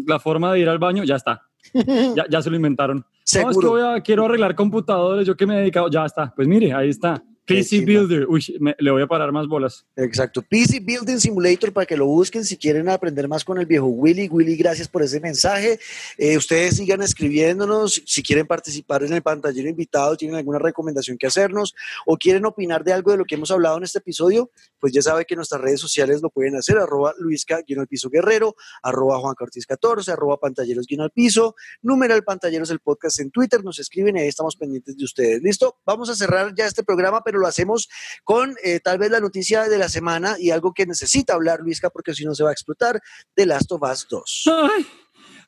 la, 0.06 0.18
forma 0.18 0.52
de 0.52 0.60
ir 0.60 0.68
al 0.68 0.78
baño, 0.78 1.04
ya 1.04 1.16
está. 1.16 1.42
ya, 1.74 2.24
ya 2.28 2.42
se 2.42 2.50
lo 2.50 2.56
inventaron. 2.56 3.04
No, 3.34 3.50
es 3.50 3.58
que 3.58 3.66
voy 3.66 3.82
a, 3.82 4.00
quiero 4.00 4.24
arreglar 4.24 4.54
computadores, 4.54 5.26
yo 5.26 5.36
que 5.36 5.46
me 5.46 5.56
he 5.56 5.60
dedicado, 5.60 5.90
ya 5.90 6.06
está. 6.06 6.32
Pues 6.34 6.48
mire, 6.48 6.72
ahí 6.72 6.88
está. 6.88 7.22
PC 7.48 7.80
Builder, 7.80 8.26
uy, 8.28 8.44
le 8.78 8.90
voy 8.90 9.02
a 9.02 9.06
parar 9.06 9.32
más 9.32 9.46
bolas. 9.46 9.86
Exacto, 9.96 10.42
PC 10.42 10.80
Building 10.80 11.18
Simulator 11.18 11.72
para 11.72 11.86
que 11.86 11.96
lo 11.96 12.06
busquen 12.06 12.44
si 12.44 12.56
quieren 12.56 12.88
aprender 12.88 13.26
más 13.26 13.44
con 13.44 13.58
el 13.58 13.66
viejo 13.66 13.86
Willy. 13.86 14.28
Willy, 14.28 14.56
gracias 14.56 14.86
por 14.86 15.02
ese 15.02 15.18
mensaje. 15.18 15.80
Eh, 16.18 16.36
ustedes 16.36 16.76
sigan 16.76 17.02
escribiéndonos 17.02 18.02
si 18.06 18.22
quieren 18.22 18.46
participar 18.46 19.02
en 19.02 19.14
el 19.14 19.22
pantallero 19.22 19.68
invitado, 19.68 20.16
tienen 20.16 20.36
alguna 20.36 20.58
recomendación 20.58 21.16
que 21.16 21.26
hacernos 21.26 21.74
o 22.06 22.16
quieren 22.16 22.44
opinar 22.44 22.84
de 22.84 22.92
algo 22.92 23.12
de 23.12 23.16
lo 23.16 23.24
que 23.24 23.36
hemos 23.36 23.50
hablado 23.50 23.78
en 23.78 23.84
este 23.84 23.98
episodio, 23.98 24.50
pues 24.78 24.92
ya 24.92 25.02
sabe 25.02 25.24
que 25.24 25.34
nuestras 25.34 25.60
redes 25.60 25.80
sociales 25.80 26.20
lo 26.22 26.30
pueden 26.30 26.56
hacer, 26.56 26.78
arroba 26.78 27.14
luisca 27.18 27.62
guion 27.66 27.80
al 27.80 27.88
piso 27.88 28.10
guerrero, 28.10 28.56
arroba 28.82 29.18
juan 29.18 29.34
14, 29.34 30.12
arroba 30.12 30.38
pantalleros 30.38 30.86
guion 30.86 31.00
al 31.00 31.10
piso, 31.10 31.54
numeral 31.82 32.22
pantalleros 32.24 32.70
el 32.70 32.80
podcast 32.80 33.20
en 33.20 33.30
Twitter, 33.30 33.64
nos 33.64 33.78
escriben 33.78 34.16
y 34.16 34.20
ahí 34.20 34.28
estamos 34.28 34.56
pendientes 34.56 34.96
de 34.96 35.04
ustedes. 35.04 35.42
¿Listo? 35.42 35.78
Vamos 35.86 36.10
a 36.10 36.14
cerrar 36.14 36.54
ya 36.54 36.66
este 36.66 36.82
programa, 36.82 37.22
pero 37.24 37.37
lo 37.38 37.46
hacemos 37.46 37.88
con 38.24 38.54
eh, 38.62 38.80
tal 38.80 38.98
vez 38.98 39.10
la 39.10 39.20
noticia 39.20 39.68
de 39.68 39.78
la 39.78 39.88
semana 39.88 40.36
y 40.38 40.50
algo 40.50 40.72
que 40.72 40.86
necesita 40.86 41.34
hablar 41.34 41.60
Luisca 41.60 41.90
porque 41.90 42.14
si 42.14 42.24
no 42.24 42.34
se 42.34 42.44
va 42.44 42.50
a 42.50 42.52
explotar, 42.52 43.00
de 43.36 43.46
Last 43.46 43.72
of 43.72 43.82
Us 43.82 44.06
2. 44.10 44.44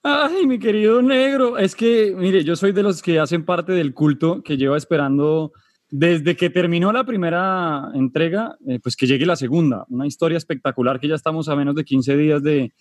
Ay, 0.03 0.46
mi 0.46 0.59
querido 0.59 1.03
negro, 1.03 1.59
es 1.59 1.74
que, 1.74 2.14
mire, 2.16 2.42
yo 2.42 2.57
soy 2.57 2.72
de 2.72 2.83
los 2.83 3.03
que 3.03 3.18
hacen 3.18 3.44
parte 3.44 3.72
del 3.72 3.92
culto 3.92 4.42
que 4.42 4.57
lleva 4.57 4.79
esperando 4.79 5.53
desde 5.90 6.37
que 6.37 6.48
terminó 6.48 6.92
la 6.92 7.05
primera 7.05 7.90
entrega, 7.94 8.57
eh, 8.66 8.79
pues 8.83 8.96
que 8.96 9.07
llegue 9.07 9.26
la 9.26 9.37
segunda. 9.37 9.85
Una 9.88 10.07
historia 10.07 10.38
espectacular 10.38 11.00
que 11.00 11.09
ya 11.09 11.16
estamos 11.16 11.48
a 11.48 11.57
menos 11.57 11.74
de 11.74 11.85
15 11.85 12.16
días 12.16 12.42
de, 12.42 12.72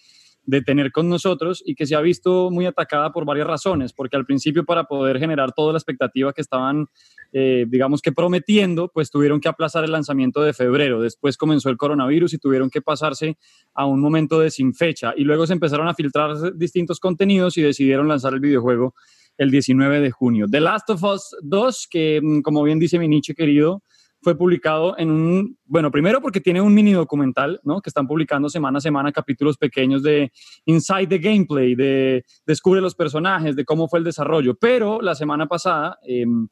de 0.50 0.62
tener 0.64 0.92
con 0.92 1.10
nosotros 1.10 1.62
y 1.64 1.76
que 1.76 1.86
se 1.86 1.96
ha 1.96 2.02
visto 2.02 2.50
muy 2.50 2.66
atacada 2.66 3.12
por 3.12 3.24
varias 3.24 3.46
razones, 3.46 3.94
porque 3.94 4.18
al 4.18 4.26
principio 4.26 4.66
para 4.66 4.86
poder 4.86 5.20
generar 5.20 5.52
toda 5.54 5.74
la 5.74 5.78
expectativa 5.78 6.34
que 6.34 6.42
estaban, 6.42 6.88
eh, 7.32 7.66
digamos 7.68 8.02
que 8.02 8.12
prometiendo, 8.12 8.90
pues 8.92 9.12
tuvieron 9.12 9.40
que 9.40 9.48
aplazar 9.48 9.84
el 9.84 9.92
lanzamiento 9.92 10.42
de 10.42 10.54
febrero, 10.54 11.02
después 11.02 11.38
comenzó 11.38 11.70
el 11.70 11.78
coronavirus 11.78 12.34
y 12.34 12.40
tuvieron 12.40 12.72
que 12.72 12.82
pasarse 12.82 13.38
a 13.76 13.86
un 13.86 14.02
momento 14.02 14.40
de 14.40 14.50
sin 14.50 14.74
fecha 14.74 15.14
y 15.16 15.24
luego 15.24 15.46
se 15.46 15.54
empezaron 15.54 15.88
a 15.88 15.94
filtrar 15.94 16.36
distintos 16.56 17.00
contenidos 17.00 17.56
y 17.58 17.62
decidieron 17.62 18.08
lanzar 18.08 18.34
el 18.34 18.40
videojuego 18.40 18.96
el 19.38 19.52
19 19.52 20.02
de 20.02 20.12
junio. 20.12 20.48
The 20.50 20.62
Last 20.62 20.90
of 20.90 21.04
Us 21.04 21.36
2, 21.44 21.88
que 21.92 22.20
mm, 22.22 22.42
como 22.42 22.64
bien 22.64 22.80
dice 22.80 22.98
mi 22.98 23.08
niche 23.08 23.36
querido, 23.36 23.84
fue 24.22 24.38
publicado 24.38 24.98
en 24.98 25.12
un, 25.12 25.58
bueno, 25.66 25.92
primero 25.92 26.22
porque 26.22 26.42
tiene 26.42 26.62
un 26.62 26.74
mini 26.74 26.92
documental, 26.92 27.60
¿no? 27.64 27.82
Que 27.82 27.90
están 27.90 28.08
publicando 28.08 28.50
semana 28.50 28.80
a 28.80 28.82
semana 28.82 29.12
capítulos 29.12 29.58
pequeños 29.58 30.04
de 30.04 30.32
Inside 30.66 31.08
the 31.08 31.18
Gameplay, 31.20 31.76
de 31.76 32.26
Descubre 32.46 32.82
los 32.82 32.96
personajes, 32.96 33.56
de 33.56 33.66
cómo 33.66 33.88
fue 33.88 34.00
el 34.00 34.06
desarrollo. 34.06 34.56
Pero 34.56 35.02
la 35.02 35.16
semana 35.16 35.48
pasada, 35.48 35.98
em, 36.04 36.48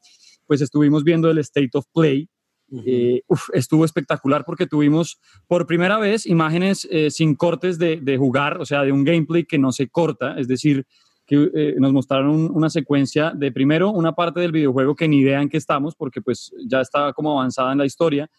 pues 0.46 0.60
estuvimos 0.60 1.04
viendo 1.04 1.30
el 1.30 1.38
State 1.38 1.70
of 1.74 1.86
Play. 1.92 2.28
Eh, 2.84 3.22
estuvo 3.54 3.86
espectacular 3.86 4.44
porque 4.44 4.66
tuvimos 4.66 5.18
por 5.46 5.66
primera 5.66 5.98
vez 5.98 6.26
imágenes 6.26 6.86
eh, 6.90 7.10
sin 7.10 7.34
cortes 7.34 7.78
de, 7.78 7.96
de 7.96 8.18
jugar, 8.18 8.60
o 8.60 8.66
sea, 8.66 8.82
de 8.82 8.92
un 8.92 9.04
gameplay 9.04 9.46
que 9.46 9.58
no 9.58 9.72
se 9.72 9.88
corta, 9.88 10.38
es 10.38 10.48
decir, 10.48 10.86
que 11.28 11.50
eh, 11.54 11.74
nos 11.78 11.92
mostraron 11.92 12.50
una 12.52 12.70
secuencia 12.70 13.32
de 13.36 13.52
primero 13.52 13.90
una 13.90 14.12
parte 14.12 14.40
del 14.40 14.50
videojuego 14.50 14.96
que 14.96 15.06
ni 15.06 15.18
idea 15.18 15.42
en 15.42 15.50
qué 15.50 15.58
estamos, 15.58 15.94
porque 15.94 16.22
pues 16.22 16.50
ya 16.66 16.80
estaba 16.80 17.12
como 17.12 17.38
avanzada 17.38 17.70
en 17.70 17.78
la 17.78 17.84
historia, 17.84 18.30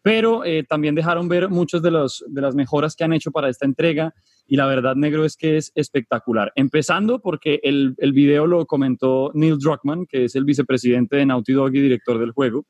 pero 0.00 0.44
eh, 0.44 0.64
también 0.66 0.94
dejaron 0.94 1.28
ver 1.28 1.50
muchas 1.50 1.82
de, 1.82 1.90
los, 1.90 2.24
de 2.26 2.40
las 2.40 2.54
mejoras 2.54 2.96
que 2.96 3.04
han 3.04 3.12
hecho 3.12 3.30
para 3.30 3.50
esta 3.50 3.66
entrega 3.66 4.14
y 4.50 4.56
la 4.56 4.66
verdad 4.66 4.96
negro 4.96 5.26
es 5.26 5.36
que 5.36 5.58
es 5.58 5.70
espectacular. 5.74 6.50
Empezando 6.56 7.20
porque 7.20 7.60
el, 7.62 7.94
el 7.98 8.12
video 8.14 8.46
lo 8.46 8.64
comentó 8.64 9.30
Neil 9.34 9.58
Druckmann, 9.58 10.06
que 10.06 10.24
es 10.24 10.34
el 10.34 10.44
vicepresidente 10.44 11.16
de 11.16 11.26
Naughty 11.26 11.52
Dog 11.52 11.74
y 11.74 11.82
director 11.82 12.18
del 12.18 12.32
juego, 12.32 12.66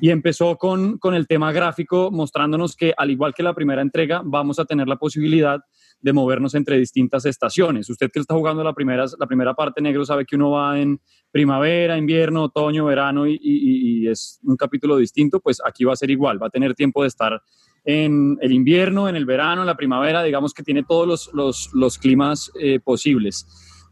y 0.00 0.08
empezó 0.08 0.56
con, 0.56 0.96
con 0.96 1.14
el 1.14 1.26
tema 1.26 1.52
gráfico 1.52 2.10
mostrándonos 2.10 2.74
que 2.74 2.94
al 2.96 3.10
igual 3.10 3.34
que 3.34 3.42
la 3.42 3.52
primera 3.52 3.82
entrega 3.82 4.22
vamos 4.24 4.58
a 4.58 4.64
tener 4.64 4.88
la 4.88 4.96
posibilidad 4.96 5.60
de 6.00 6.12
movernos 6.12 6.54
entre 6.54 6.78
distintas 6.78 7.26
estaciones. 7.26 7.90
Usted 7.90 8.10
que 8.10 8.20
está 8.20 8.34
jugando 8.34 8.64
la 8.64 8.72
primera, 8.72 9.04
la 9.18 9.26
primera 9.26 9.54
parte 9.54 9.82
negro 9.82 10.04
sabe 10.04 10.24
que 10.24 10.36
uno 10.36 10.52
va 10.52 10.80
en 10.80 11.00
primavera, 11.30 11.98
invierno, 11.98 12.44
otoño, 12.44 12.84
verano 12.86 13.26
y, 13.26 14.06
es 14.08 14.40
un 14.42 14.56
capítulo 14.56 14.96
distinto, 14.96 15.40
pues 15.40 15.60
aquí 15.62 15.84
va 15.84 15.92
a 15.92 15.96
ser 15.96 16.10
igual, 16.10 16.42
va 16.42 16.46
a 16.46 16.50
tener 16.50 16.74
tiempo 16.74 17.02
de 17.02 17.08
estar 17.08 17.42
en 17.88 18.36
el 18.42 18.52
invierno, 18.52 19.08
en 19.08 19.16
el 19.16 19.24
verano, 19.24 19.62
en 19.62 19.66
la 19.66 19.74
primavera, 19.74 20.22
digamos 20.22 20.52
que 20.52 20.62
tiene 20.62 20.84
todos 20.84 21.30
los, 21.32 21.70
los, 21.72 21.98
climas 21.98 22.52
eh, 22.60 22.80
posibles. 22.80 23.46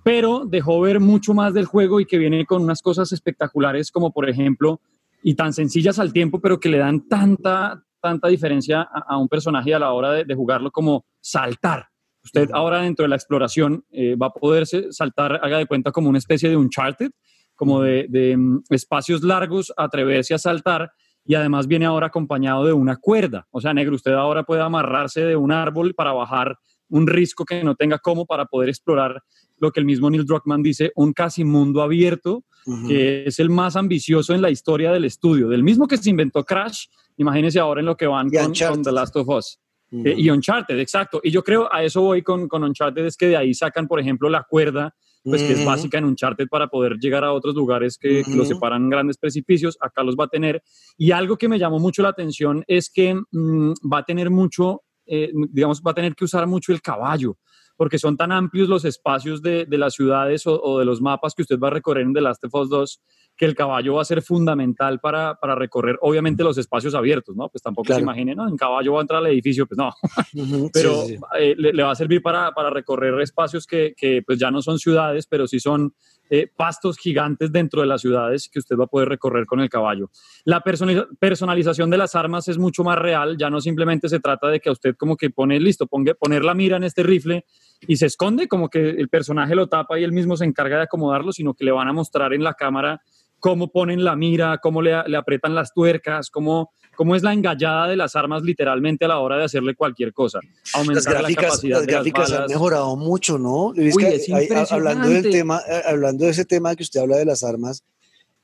Pero 0.05 0.45
dejó 0.45 0.79
ver 0.83 1.01
mucho 1.01 1.33
más 1.33 1.55
del 1.55 1.65
juego 1.65 1.99
y 1.99 2.05
que 2.05 2.19
viene 2.19 2.45
con 2.45 2.63
unas 2.63 2.83
cosas 2.83 3.11
espectaculares 3.13 3.91
como 3.91 4.13
por 4.13 4.29
ejemplo, 4.29 4.83
y 5.23 5.35
tan 5.35 5.55
sencillas 5.55 5.99
al 5.99 6.13
tiempo, 6.13 6.43
pero 6.43 6.61
que 6.61 6.69
le 6.69 6.77
dan 6.77 7.09
tanta, 7.09 7.83
tanta 7.99 8.29
diferencia 8.29 8.83
a, 8.83 9.17
un 9.17 9.29
personaje 9.29 9.73
a 9.73 9.79
la 9.79 9.91
hora 9.93 10.13
de, 10.13 10.25
de 10.27 10.35
jugarlo 10.35 10.71
como 10.71 11.07
saltar. 11.23 11.87
Usted 12.23 12.51
ahora 12.53 12.83
dentro 12.83 13.05
de 13.05 13.09
la 13.09 13.17
exploración 13.17 13.87
eh, 13.91 14.15
va 14.15 14.27
a 14.27 14.33
poderse 14.33 14.93
saltar, 14.93 15.41
haga 15.43 15.57
de 15.57 15.67
cuenta, 15.67 15.91
como 15.91 16.11
una 16.11 16.19
especie 16.19 16.51
de 16.51 16.57
Uncharted, 16.59 17.13
como 17.55 17.81
de, 17.81 18.37
mm, 18.37 18.65
espacios 18.69 19.23
largos, 19.23 19.73
atreverse 19.75 20.35
a 20.35 20.39
saltar 20.39 20.93
y 21.27 21.35
además 21.35 21.67
viene 21.67 21.87
ahora 21.87 22.07
acompañado 22.07 22.65
de 22.65 22.73
una 22.73 22.97
cuerda. 22.97 23.47
O 23.51 23.61
sea, 23.61 23.75
negro, 23.75 23.95
usted 23.95 24.13
ahora 24.13 24.45
puede 24.45 24.63
amarrarse 24.63 25.23
de 25.23 25.37
un 25.37 25.53
árbol 25.53 25.95
para 25.95 26.13
bajar 26.13 26.59
un 26.89 27.07
risco 27.07 27.45
que 27.45 27.65
no 27.65 27.75
tenga 27.75 27.99
cómo 27.99 28.27
para 28.27 28.47
poder 28.47 28.69
explorar 28.69 29.23
lo 29.59 29.73
que 29.73 29.81
el 29.81 29.87
mismo 29.87 30.11
Neil 30.11 30.25
Druckmann 30.25 30.63
dice, 30.63 30.93
un 30.95 31.13
casi 31.13 31.45
mundo 31.45 31.83
abierto, 31.83 32.45
que 32.89 33.25
es 33.27 33.39
el 33.39 33.49
más 33.49 33.77
ambicioso 33.77 34.35
en 34.35 34.43
la 34.43 34.51
historia 34.51 34.93
del 34.93 35.05
estudio, 35.05 35.49
del 35.49 35.63
mismo 35.63 35.87
que 35.87 35.97
se 35.97 36.11
inventó 36.11 36.45
Crash, 36.45 36.87
imagínense 37.17 37.61
ahora 37.61 37.81
en 37.81 37.87
lo 37.87 37.97
que 37.97 38.07
van 38.07 38.29
con 38.29 38.83
The 38.83 38.93
Last 38.93 39.17
of 39.17 39.29
Us. 39.29 39.59
Eh, 39.93 40.15
y 40.17 40.31
Uncharted, 40.31 40.79
exacto. 40.79 41.21
Y 41.23 41.31
yo 41.31 41.45
creo, 41.45 41.73
a 41.73 41.85
eso 41.85 42.03
voy 42.03 42.23
con, 42.23 42.49
con 42.49 42.65
Uncharted, 42.65 43.07
es 43.07 43.17
que 43.17 43.29
de 43.29 43.37
ahí 43.37 43.55
sacan, 43.55 43.87
por 43.87 44.01
ejemplo, 44.01 44.29
la 44.29 44.43
cuerda, 44.43 44.95
pues 45.29 45.43
que 45.43 45.53
es 45.53 45.65
básica 45.65 45.99
en 45.99 46.05
Uncharted 46.05 46.49
para 46.49 46.69
poder 46.69 46.99
llegar 46.99 47.25
a 47.25 47.33
otros 47.33 47.55
lugares 47.55 47.99
que, 47.99 48.23
lo 48.35 48.45
separan 48.45 48.89
grandes 48.89 49.19
precipicios, 49.19 49.77
acá 49.81 50.03
los 50.03 50.17
va 50.17 50.25
a 50.25 50.29
tener. 50.29 50.63
Y 50.97 51.11
algo 51.11 51.37
que 51.37 51.49
me 51.49 51.59
llamó 51.59 51.79
mucho 51.79 52.03
la 52.03 52.11
atención 52.11 52.65
es 52.67 52.91
que 52.91 53.15
mm, 53.15 53.73
va 53.93 53.99
a 53.99 54.05
tener 54.05 54.31
mucho, 54.31 54.83
eh, 55.07 55.33
digamos, 55.51 55.83
va 55.87 55.91
a 55.91 55.95
tener 55.95 56.15
que 56.15 56.25
usar 56.25 56.47
mucho 56.47 56.73
el 56.73 56.81
caballo 56.81 57.37
porque 57.79 57.99
son 57.99 58.17
tan 58.17 58.33
amplios 58.33 58.71
los 58.71 58.87
espacios 58.87 59.43
de, 59.43 59.67
de 59.67 59.77
las 59.77 59.93
ciudades 59.93 60.47
o, 60.47 60.59
o, 60.63 60.79
de 60.79 60.87
los 60.87 61.03
mapas 61.03 61.35
que 61.35 61.43
usted 61.43 61.59
va 61.59 61.69
a 61.69 61.73
recorrer 61.73 62.07
en 62.07 62.15
The 62.15 62.23
Last 62.23 62.45
of 62.45 62.55
Us 62.55 62.71
2 62.71 63.03
que 63.37 63.45
el 63.45 63.55
caballo 63.55 63.95
va 63.95 64.03
a 64.03 64.05
ser 64.05 64.23
fundamental 64.23 64.99
para, 64.99 65.35
para 65.35 65.55
recorrer, 65.55 65.99
obviamente, 66.01 66.43
los 66.43 66.57
espacios 66.57 66.95
abiertos, 66.95 67.37
¿no? 67.37 67.49
Pues 67.49 67.63
tampoco 67.63 67.93
se 67.93 68.01
imaginen, 68.01 68.37
¿no? 68.37 68.49
En 68.49 68.57
caballo 68.57 68.95
va 68.95 69.01
a 69.01 69.03
entrar 69.03 69.21
al 69.21 69.27
edificio, 69.27 69.67
pues 69.67 69.77
no. 69.77 69.93
pero 70.73 71.05
eh, 71.39 71.55
le, 71.57 71.83
va 71.83 71.91
a 71.91 71.95
servir 71.95 72.23
para, 72.23 72.53
para 72.53 72.71
recorrer 72.71 73.21
espacios 73.21 73.67
que, 73.67 73.95
que, 73.97 74.23
pues 74.27 74.39
ya 74.39 74.51
no 74.51 74.63
son 74.63 74.79
ciudades, 74.79 75.27
pero 75.27 75.47
sí 75.47 75.61
son 75.61 75.93
eh, 76.29 76.51
pastos 76.57 76.99
gigantes 76.99 77.53
dentro 77.53 77.83
de 77.83 77.87
las 77.87 78.01
ciudades 78.01 78.49
que 78.49 78.59
usted 78.59 78.77
va 78.77 78.85
a 78.85 78.89
poder 78.89 79.09
recorrer 79.09 79.47
con 79.47 79.61
el 79.61 79.69
caballo. 79.69 80.11
La 80.45 80.61
personalización 80.61 81.89
de 81.89 81.99
las 81.99 82.17
armas 82.17 82.49
es 82.49 82.59
mucho 82.59 82.83
más 82.83 82.99
real, 82.99 83.37
ya 83.39 83.49
no 83.49 83.61
simplemente 83.61 84.09
se 84.09 84.19
trata 84.19 84.49
de 84.49 84.59
que 84.59 84.69
a 84.69 84.73
usted 84.73 84.97
como 84.97 85.17
que 85.17 85.31
pone, 85.31 85.61
listo, 85.61 85.87
ponga, 85.87 86.15
poner 86.15 86.43
la 86.43 86.55
mira 86.55 86.79
en 86.79 86.85
este 86.85 87.05
rifle 87.05 87.45
y 87.87 87.97
se 87.97 88.07
esconde, 88.07 88.49
como 88.49 88.69
que 88.71 88.91
el 88.91 89.09
personaje 89.09 89.55
lo 89.55 89.69
tapa 89.69 90.01
y 90.01 90.05
él 90.05 90.11
mismo 90.11 90.37
se 90.37 90.47
encarga 90.47 90.79
de 90.79 90.85
acomodarlo, 90.85 91.33
sino 91.33 91.55
que 91.55 91.65
le 91.65 91.71
van 91.71 91.87
a 91.87 91.93
mostrar 91.93 92.33
en 92.33 92.43
la 92.43 92.55
cámara 92.55 93.03
cómo 93.41 93.69
ponen 93.71 94.05
la 94.05 94.17
mira, 94.17 94.59
cómo 94.63 94.83
le, 94.83 94.93
le 95.09 95.17
aprietan 95.17 95.55
las 95.55 95.73
tuercas, 95.73 96.31
cómo, 96.31 96.73
cómo 96.95 97.15
es 97.15 97.23
la 97.23 97.33
engallada 97.33 97.89
de 97.89 97.97
las 97.97 98.17
armas 98.17 98.43
literalmente 98.43 99.05
a 99.05 99.09
la 99.09 99.19
hora 99.19 99.37
de 99.37 99.45
hacerle 99.45 99.75
cualquier 99.75 100.13
cosa. 100.13 100.41
Aumentar 100.75 101.05
las 101.05 101.23
gráficas, 101.23 101.43
la 101.43 101.49
capacidad 101.49 101.79
las 101.79 101.87
gráficas 101.87 102.33
han 102.33 102.47
mejorado 102.49 102.97
mucho, 102.97 103.39
¿no? 103.39 103.69
Uy, 103.69 103.93
es 104.05 104.73
hablando, 104.73 105.09
del 105.09 105.31
tema, 105.31 105.61
eh, 105.69 105.83
hablando 105.87 106.25
de 106.25 106.31
ese 106.31 106.45
tema 106.45 106.75
que 106.75 106.83
usted 106.83 107.01
habla 107.01 107.17
de 107.19 107.25
las 107.25 107.43
armas, 107.43 107.85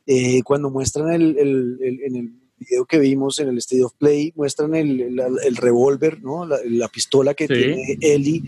eh, 0.07 0.43
cuando 0.43 0.71
muestran 0.71 1.13
el, 1.13 1.37
el, 1.39 1.79
en 2.05 2.17
el 2.17 2.33
video 2.59 2.85
que 2.85 2.99
vimos 2.99 3.39
en 3.39 3.49
el 3.49 3.59
State 3.59 3.85
of 3.85 3.95
Play, 3.99 4.33
muestran 4.37 4.75
el, 4.75 5.21
el 5.21 5.57
revólver, 5.57 6.23
¿no? 6.23 6.47
La, 6.47 6.59
la, 6.65 6.89
pistola 6.89 7.35
que 7.35 7.49
tiene 7.49 7.99
Ellie 8.01 8.43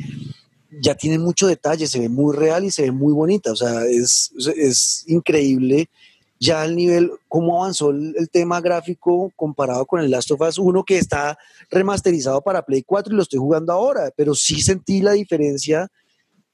ya 0.81 0.95
tiene 0.95 1.19
mucho 1.19 1.47
detalle, 1.47 1.87
se 1.87 2.01
ve 2.01 2.09
muy 2.09 2.35
real 2.35 2.65
y 2.65 2.71
se 2.71 2.83
ve 2.83 2.91
muy 2.91 3.13
bonita, 3.13 3.53
o 3.53 3.57
sea, 3.57 3.85
es, 3.87 4.33
es 4.57 5.05
increíble 5.07 5.89
ya 6.45 6.63
al 6.63 6.77
nivel, 6.77 7.11
cómo 7.29 7.63
avanzó 7.63 7.91
el, 7.91 8.29
tema 8.31 8.61
gráfico 8.61 9.33
comparado 9.37 9.87
con 9.87 10.01
el 10.01 10.11
Last 10.11 10.31
of 10.31 10.41
Us 10.41 10.59
1 10.59 10.85
que 10.85 10.99
está 10.99 11.39
remasterizado 11.71 12.41
para 12.43 12.63
Play 12.63 12.83
4 12.83 13.13
y 13.13 13.17
lo 13.17 13.23
estoy 13.23 13.39
jugando 13.39 13.73
ahora, 13.73 14.11
pero 14.17 14.35
sí 14.35 14.61
sentí 14.61 15.01
la 15.01 15.13
diferencia 15.13 15.91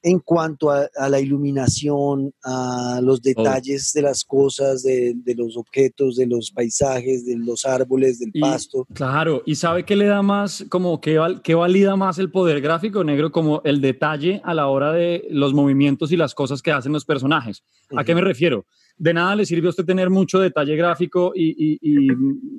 en 0.03 0.19
cuanto 0.19 0.71
a, 0.71 0.89
la 1.09 1.19
iluminación, 1.19 2.33
a 2.43 2.99
los 3.03 3.21
detalles 3.21 3.93
de 3.93 4.01
las 4.01 4.25
cosas, 4.25 4.81
de, 4.81 5.15
los 5.37 5.57
objetos, 5.57 6.15
de 6.15 6.25
los 6.25 6.49
paisajes, 6.49 7.25
de 7.25 7.37
los 7.37 7.65
árboles, 7.65 8.17
del 8.19 8.31
pasto. 8.39 8.87
Claro, 8.93 9.43
y 9.45 9.55
sabe 9.55 9.85
que 9.85 9.95
le 9.95 10.05
da 10.05 10.23
más, 10.23 10.65
como 10.69 10.99
que, 10.99 11.19
que 11.43 11.53
valida 11.53 11.95
más 11.95 12.17
el 12.17 12.31
poder 12.31 12.61
gráfico 12.61 13.03
negro, 13.03 13.31
como 13.31 13.61
el 13.63 13.79
detalle 13.79 14.41
a 14.43 14.55
la 14.55 14.67
hora 14.69 14.91
de 14.91 15.27
los 15.29 15.53
movimientos 15.53 16.11
y 16.11 16.17
las 16.17 16.33
cosas 16.33 16.63
que 16.63 16.71
hacen 16.71 16.93
los 16.93 17.05
personajes. 17.05 17.63
¿A 17.95 18.03
qué 18.03 18.15
me 18.15 18.21
refiero? 18.21 18.65
De 19.01 19.15
nada 19.15 19.35
le 19.35 19.47
sirve 19.47 19.65
a 19.65 19.71
usted 19.71 19.83
tener 19.83 20.11
mucho 20.11 20.39
detalle 20.39 20.75
gráfico 20.75 21.33
y, 21.35 22.07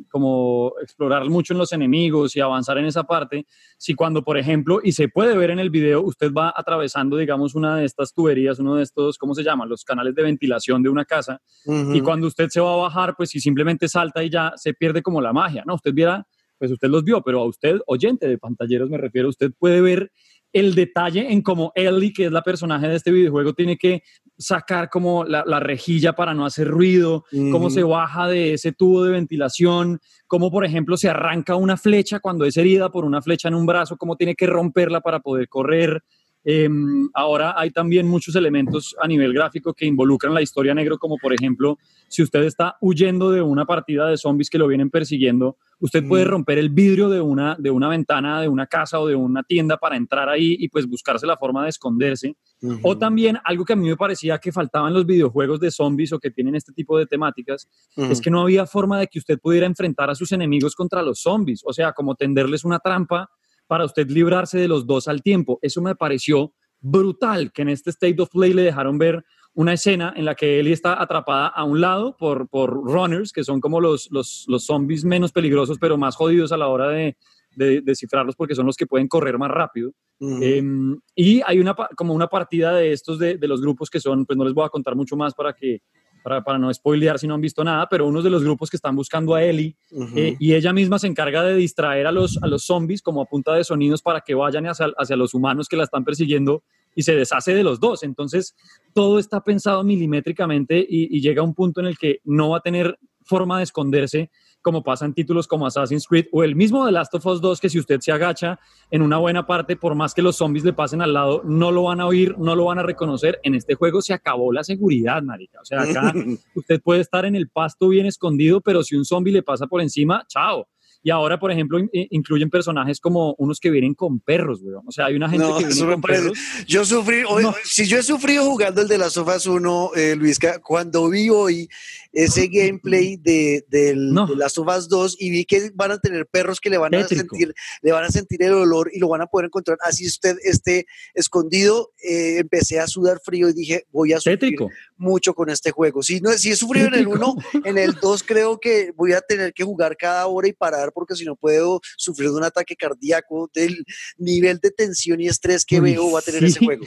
como 0.08 0.72
explorar 0.82 1.30
mucho 1.30 1.54
en 1.54 1.58
los 1.60 1.72
enemigos 1.72 2.34
y 2.34 2.40
avanzar 2.40 2.78
en 2.78 2.86
esa 2.86 3.04
parte, 3.04 3.46
si 3.78 3.94
cuando, 3.94 4.24
por 4.24 4.36
ejemplo, 4.36 4.80
y 4.82 4.90
se 4.90 5.06
puede 5.06 5.36
ver 5.36 5.50
en 5.50 5.60
el 5.60 5.70
video, 5.70 6.02
usted 6.02 6.32
va 6.32 6.52
atravesando, 6.56 7.16
digamos, 7.16 7.54
una 7.54 7.76
de 7.76 7.84
estas 7.84 8.12
tuberías, 8.12 8.58
uno 8.58 8.74
de 8.74 8.82
estos, 8.82 9.18
¿cómo 9.18 9.36
se 9.36 9.44
llaman? 9.44 9.68
Los 9.68 9.84
canales 9.84 10.16
de 10.16 10.22
ventilación 10.24 10.82
de 10.82 10.88
una 10.88 11.04
casa, 11.04 11.40
y 11.64 12.00
cuando 12.00 12.26
usted 12.26 12.48
se 12.48 12.60
va 12.60 12.72
a 12.72 12.76
bajar, 12.76 13.14
pues 13.16 13.30
si 13.30 13.38
simplemente 13.38 13.86
salta 13.86 14.24
y 14.24 14.28
ya 14.28 14.52
se 14.56 14.74
pierde 14.74 15.00
como 15.00 15.20
la 15.20 15.32
magia, 15.32 15.62
¿no? 15.64 15.76
Usted 15.76 15.94
viera, 15.94 16.26
pues 16.58 16.72
usted 16.72 16.88
los 16.88 17.04
vio, 17.04 17.22
pero 17.22 17.38
a 17.42 17.44
usted, 17.44 17.78
oyente 17.86 18.26
de 18.26 18.36
pantalleros 18.36 18.90
me 18.90 18.98
refiero, 18.98 19.28
usted 19.28 19.52
puede 19.56 19.80
ver 19.80 20.10
el 20.52 20.74
detalle 20.74 21.32
en 21.32 21.42
cómo 21.42 21.72
Ellie, 21.74 22.12
que 22.12 22.26
es 22.26 22.32
la 22.32 22.42
personaje 22.42 22.88
de 22.88 22.96
este 22.96 23.10
videojuego, 23.10 23.54
tiene 23.54 23.76
que 23.76 24.02
sacar 24.36 24.90
como 24.90 25.24
la, 25.24 25.60
rejilla 25.60 26.12
para 26.12 26.34
no 26.34 26.44
hacer 26.44 26.68
ruido, 26.68 27.24
cómo 27.50 27.70
se 27.70 27.82
baja 27.82 28.28
de 28.28 28.54
ese 28.54 28.72
tubo 28.72 29.04
de 29.04 29.12
ventilación, 29.12 30.00
cómo 30.26 30.50
por 30.50 30.64
ejemplo 30.64 30.96
se 30.96 31.08
arranca 31.08 31.56
una 31.56 31.76
flecha 31.76 32.20
cuando 32.20 32.44
es 32.44 32.56
herida 32.56 32.90
por 32.90 33.04
una 33.04 33.22
flecha 33.22 33.48
en 33.48 33.54
un 33.54 33.66
brazo, 33.66 33.96
cómo 33.96 34.16
tiene 34.16 34.34
que 34.34 34.46
romperla 34.46 35.00
para 35.00 35.20
poder 35.20 35.48
correr. 35.48 36.02
Em, 36.44 37.08
ahora 37.14 37.54
hay 37.56 37.70
también 37.70 38.08
muchos 38.08 38.34
elementos 38.34 38.96
a 39.00 39.06
nivel 39.06 39.32
gráfico 39.32 39.72
que 39.72 39.86
involucran 39.86 40.34
la 40.34 40.42
historia 40.42 40.74
negro, 40.74 40.98
como 40.98 41.16
por 41.16 41.32
ejemplo, 41.32 41.78
si 42.08 42.22
usted 42.22 42.42
está 42.42 42.76
huyendo 42.80 43.30
de 43.30 43.42
una 43.42 43.64
partida 43.64 44.08
de 44.08 44.16
zombies 44.16 44.50
que 44.50 44.58
lo 44.58 44.66
vienen 44.66 44.90
persiguiendo, 44.90 45.56
usted 45.78 46.06
puede 46.06 46.24
romper 46.24 46.58
el 46.58 46.70
vidrio 46.70 47.08
de 47.08 47.20
una, 47.20 47.56
de 47.58 47.70
una 47.70 47.88
ventana 47.88 48.40
de 48.40 48.48
una 48.48 48.66
casa 48.66 49.00
o 49.00 49.06
de 49.06 49.14
una 49.14 49.42
tienda 49.42 49.76
para 49.76 49.96
entrar 49.96 50.28
ahí 50.28 50.56
y 50.58 50.68
pues 50.68 50.86
buscarse 50.86 51.26
la 51.26 51.36
forma 51.36 51.62
de 51.62 51.70
esconderse. 51.70 52.36
O 52.82 52.96
también 52.96 53.38
algo 53.44 53.64
que 53.64 53.72
a 53.72 53.76
mí 53.76 53.88
me 53.88 53.96
parecía 53.96 54.38
que 54.38 54.52
faltaba 54.52 54.88
en 54.88 54.94
los 54.94 55.06
videojuegos 55.06 55.58
de 55.58 55.70
zombies 55.70 56.12
o 56.12 56.18
que 56.18 56.30
tienen 56.30 56.54
este 56.54 56.72
tipo 56.72 56.98
de 56.98 57.06
temáticas, 57.06 57.68
es 57.96 58.20
que 58.20 58.30
no 58.30 58.40
había 58.42 58.66
forma 58.66 58.98
de 58.98 59.06
que 59.06 59.18
usted 59.18 59.38
pudiera 59.38 59.66
enfrentar 59.66 60.10
a 60.10 60.14
sus 60.14 60.30
enemigos 60.32 60.74
contra 60.74 61.02
los 61.02 61.20
zombies, 61.20 61.62
o 61.64 61.72
sea, 61.72 61.92
como 61.92 62.14
tenderles 62.14 62.64
una 62.64 62.78
trampa 62.78 63.28
para 63.72 63.86
usted 63.86 64.06
librarse 64.10 64.58
de 64.58 64.68
los 64.68 64.86
dos 64.86 65.08
al 65.08 65.22
tiempo. 65.22 65.58
Eso 65.62 65.80
me 65.80 65.94
pareció 65.94 66.52
brutal, 66.78 67.52
que 67.52 67.62
en 67.62 67.70
este 67.70 67.88
State 67.88 68.20
of 68.20 68.28
Play 68.28 68.52
le 68.52 68.60
dejaron 68.60 68.98
ver 68.98 69.24
una 69.54 69.72
escena 69.72 70.12
en 70.14 70.26
la 70.26 70.34
que 70.34 70.60
Ellie 70.60 70.74
está 70.74 71.00
atrapada 71.00 71.46
a 71.46 71.64
un 71.64 71.80
lado 71.80 72.14
por, 72.18 72.50
por 72.50 72.70
runners, 72.70 73.32
que 73.32 73.42
son 73.42 73.62
como 73.62 73.80
los, 73.80 74.10
los, 74.10 74.44
los 74.46 74.66
zombies 74.66 75.06
menos 75.06 75.32
peligrosos, 75.32 75.78
pero 75.80 75.96
más 75.96 76.16
jodidos 76.16 76.52
a 76.52 76.58
la 76.58 76.68
hora 76.68 76.90
de, 76.90 77.16
de 77.56 77.80
descifrarlos 77.80 78.36
porque 78.36 78.54
son 78.54 78.66
los 78.66 78.76
que 78.76 78.86
pueden 78.86 79.08
correr 79.08 79.38
más 79.38 79.50
rápido. 79.50 79.92
Em, 80.20 81.00
y 81.14 81.40
hay 81.46 81.58
una, 81.58 81.74
como 81.96 82.12
una 82.12 82.26
partida 82.26 82.74
de 82.74 82.92
estos 82.92 83.18
de, 83.18 83.38
de, 83.38 83.48
los 83.48 83.62
grupos 83.62 83.88
que 83.88 84.00
son, 84.00 84.26
pues 84.26 84.36
no 84.36 84.44
les 84.44 84.52
voy 84.52 84.66
a 84.66 84.68
contar 84.68 84.96
mucho 84.96 85.16
más 85.16 85.32
para 85.32 85.54
que 85.54 85.80
para, 86.22 86.42
para, 86.42 86.58
no 86.58 86.72
spoilear 86.72 87.18
si 87.18 87.26
no 87.26 87.34
han 87.34 87.40
visto 87.40 87.64
nada, 87.64 87.88
pero 87.88 88.06
uno 88.06 88.22
de 88.22 88.30
los 88.30 88.42
grupos 88.42 88.70
que 88.70 88.76
están 88.76 88.96
buscando 88.96 89.34
a 89.34 89.42
Ellie 89.42 89.76
eh, 90.16 90.36
y 90.38 90.54
ella 90.54 90.72
misma 90.72 90.98
se 90.98 91.06
encarga 91.06 91.42
de 91.42 91.54
distraer 91.56 92.06
a 92.06 92.12
los, 92.12 92.42
a 92.42 92.46
los 92.46 92.64
zombies 92.64 93.02
como 93.02 93.22
a 93.22 93.26
punta 93.26 93.54
de 93.54 93.64
sonidos 93.64 94.02
para 94.02 94.20
que 94.20 94.34
vayan 94.34 94.66
hacia, 94.66 94.86
hacia 94.96 95.16
los 95.16 95.34
humanos 95.34 95.68
que 95.68 95.76
la 95.76 95.84
están 95.84 96.04
persiguiendo 96.04 96.62
y 96.94 97.02
se 97.02 97.14
deshace 97.14 97.54
de 97.54 97.64
los 97.64 97.80
dos. 97.80 98.02
Entonces, 98.02 98.54
todo 98.92 99.18
está 99.18 99.42
pensado 99.42 99.82
milimétricamente 99.82 100.78
y, 100.78 101.16
y 101.16 101.20
llega 101.20 101.40
a 101.40 101.44
un 101.44 101.54
punto 101.54 101.80
en 101.80 101.86
el 101.86 101.98
que 101.98 102.20
no 102.24 102.50
va 102.50 102.58
a 102.58 102.60
tener 102.60 102.98
forma 103.24 103.58
de 103.58 103.64
esconderse 103.64 104.30
como 104.62 104.82
pasa 104.82 105.04
en 105.04 105.12
títulos 105.12 105.46
como 105.46 105.66
Assassin's 105.66 106.06
Creed 106.06 106.26
o 106.32 106.42
el 106.42 106.56
mismo 106.56 106.86
The 106.86 106.92
Last 106.92 107.14
of 107.14 107.26
Us 107.26 107.40
2, 107.40 107.60
que 107.60 107.68
si 107.68 107.78
usted 107.78 108.00
se 108.00 108.12
agacha 108.12 108.58
en 108.90 109.02
una 109.02 109.18
buena 109.18 109.46
parte, 109.46 109.76
por 109.76 109.94
más 109.94 110.14
que 110.14 110.22
los 110.22 110.36
zombies 110.36 110.64
le 110.64 110.72
pasen 110.72 111.02
al 111.02 111.12
lado, 111.12 111.42
no 111.44 111.70
lo 111.70 111.84
van 111.84 112.00
a 112.00 112.06
oír, 112.06 112.38
no 112.38 112.54
lo 112.54 112.66
van 112.66 112.78
a 112.78 112.82
reconocer. 112.82 113.40
En 113.42 113.54
este 113.54 113.74
juego 113.74 114.00
se 114.00 114.14
acabó 114.14 114.52
la 114.52 114.64
seguridad, 114.64 115.22
marica. 115.22 115.60
O 115.60 115.64
sea, 115.64 115.82
acá 115.82 116.14
usted 116.54 116.80
puede 116.80 117.00
estar 117.00 117.24
en 117.24 117.36
el 117.36 117.48
pasto 117.48 117.88
bien 117.88 118.06
escondido, 118.06 118.60
pero 118.60 118.82
si 118.82 118.96
un 118.96 119.04
zombie 119.04 119.32
le 119.32 119.42
pasa 119.42 119.66
por 119.66 119.82
encima, 119.82 120.24
chao. 120.28 120.66
Y 121.02 121.10
ahora, 121.10 121.38
por 121.38 121.50
ejemplo, 121.50 121.78
incluyen 121.92 122.50
personajes 122.50 123.00
como 123.00 123.34
unos 123.38 123.58
que 123.58 123.70
vienen 123.70 123.94
con 123.94 124.20
perros, 124.20 124.60
weón. 124.62 124.84
O 124.86 124.92
sea, 124.92 125.06
hay 125.06 125.16
una 125.16 125.28
gente 125.28 125.46
que 125.58 125.66
viene 125.66 125.92
con 125.92 126.00
perros. 126.00 126.38
Yo 126.66 126.84
sufrí, 126.84 127.22
si 127.64 127.86
yo 127.86 127.98
he 127.98 128.02
sufrido 128.02 128.44
jugando 128.44 128.82
el 128.82 128.88
de 128.88 128.98
las 128.98 129.14
sofas 129.14 129.46
1, 129.46 129.90
eh, 129.96 130.16
Luis, 130.16 130.38
cuando 130.62 131.08
vi 131.10 131.28
hoy 131.28 131.68
ese 132.12 132.46
gameplay 132.48 133.16
de, 133.16 133.64
del, 133.68 134.14
de 134.14 134.36
las 134.36 134.52
sofas 134.52 134.88
2 134.88 135.16
y 135.18 135.30
vi 135.30 135.44
que 135.44 135.70
van 135.74 135.92
a 135.92 135.98
tener 135.98 136.26
perros 136.26 136.60
que 136.60 136.70
le 136.70 136.78
van 136.78 136.94
a 136.94 137.08
sentir, 137.08 137.54
le 137.80 137.92
van 137.92 138.04
a 138.04 138.10
sentir 138.10 138.42
el 138.42 138.52
olor 138.52 138.90
y 138.92 138.98
lo 138.98 139.08
van 139.08 139.22
a 139.22 139.26
poder 139.26 139.46
encontrar. 139.46 139.78
Así 139.82 140.06
usted 140.06 140.36
esté 140.44 140.86
escondido, 141.14 141.92
eh, 142.02 142.38
empecé 142.38 142.78
a 142.80 142.86
sudar 142.86 143.20
frío 143.24 143.48
y 143.48 143.54
dije, 143.54 143.86
voy 143.90 144.12
a 144.12 144.20
sufrir 144.20 144.56
mucho 145.02 145.34
con 145.34 145.50
este 145.50 145.70
juego. 145.70 146.02
Si, 146.02 146.20
no, 146.20 146.30
si 146.32 146.50
he 146.50 146.56
sufrido 146.56 146.86
en 146.86 146.94
el 146.94 147.08
1, 147.08 147.36
en 147.64 147.76
el 147.76 147.92
2 148.00 148.22
creo 148.22 148.58
que 148.58 148.92
voy 148.96 149.12
a 149.12 149.20
tener 149.20 149.52
que 149.52 149.64
jugar 149.64 149.96
cada 149.96 150.26
hora 150.26 150.48
y 150.48 150.52
parar 150.52 150.92
porque 150.92 151.14
si 151.14 151.24
no 151.24 151.36
puedo 151.36 151.80
sufrir 151.96 152.30
de 152.30 152.36
un 152.36 152.44
ataque 152.44 152.76
cardíaco 152.76 153.50
del 153.52 153.84
nivel 154.16 154.58
de 154.60 154.70
tensión 154.70 155.20
y 155.20 155.28
estrés 155.28 155.64
que 155.64 155.80
veo 155.80 156.12
va 156.12 156.20
a 156.20 156.22
tener 156.22 156.44
ese 156.44 156.60
juego. 156.64 156.84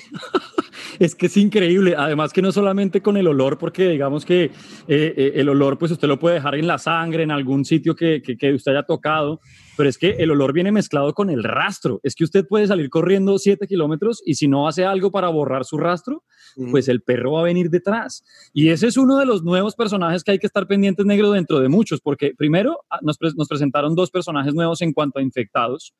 es 0.99 1.15
que 1.15 1.27
es 1.27 1.37
increíble, 1.37 1.95
además 1.97 2.33
que 2.33 2.41
no 2.41 2.51
solamente 2.51 3.01
con 3.01 3.17
el 3.17 3.27
olor, 3.27 3.57
porque 3.57 3.89
digamos 3.89 4.25
que 4.25 4.43
eh, 4.43 4.51
eh, 4.87 5.31
el 5.35 5.49
olor 5.49 5.77
pues 5.77 5.91
usted 5.91 6.07
lo 6.07 6.19
puede 6.19 6.35
dejar 6.35 6.55
en 6.55 6.67
la 6.67 6.77
sangre, 6.77 7.23
en 7.23 7.31
algún 7.31 7.65
sitio 7.65 7.95
que, 7.95 8.21
que, 8.21 8.37
que 8.37 8.53
usted 8.53 8.71
haya 8.71 8.83
tocado, 8.83 9.39
pero 9.77 9.89
es 9.89 9.97
que 9.97 10.11
el 10.11 10.31
olor 10.31 10.53
viene 10.53 10.71
mezclado 10.71 11.13
con 11.13 11.29
el 11.29 11.43
rastro. 11.43 11.99
Es 12.03 12.15
que 12.15 12.23
usted 12.23 12.45
puede 12.47 12.67
salir 12.67 12.89
corriendo 12.89 13.37
7 13.37 13.67
kilómetros 13.67 14.21
y 14.25 14.35
si 14.35 14.47
no 14.47 14.67
hace 14.67 14.85
algo 14.85 15.11
para 15.11 15.29
borrar 15.29 15.65
su 15.65 15.77
rastro, 15.77 16.23
pues 16.71 16.87
el 16.87 17.01
perro 17.01 17.33
va 17.33 17.41
a 17.41 17.43
venir 17.43 17.69
detrás. 17.69 18.23
Y 18.53 18.69
ese 18.69 18.87
es 18.87 18.97
uno 18.97 19.17
de 19.17 19.25
los 19.25 19.43
nuevos 19.43 19.75
personajes 19.75 20.23
que 20.23 20.31
hay 20.31 20.39
que 20.39 20.47
estar 20.47 20.67
pendientes 20.67 21.05
negro 21.05 21.31
dentro 21.31 21.59
de 21.59 21.69
muchos, 21.69 21.99
porque 22.01 22.33
primero 22.37 22.79
ah, 22.89 22.99
nos, 23.01 23.17
nos 23.35 23.47
presentaron 23.47 23.95
dos 23.95 24.11
personajes 24.11 24.53
nuevos 24.53 24.81
en 24.81 24.93
cuanto 24.93 25.19
a 25.19 25.21
infectados. 25.21 25.93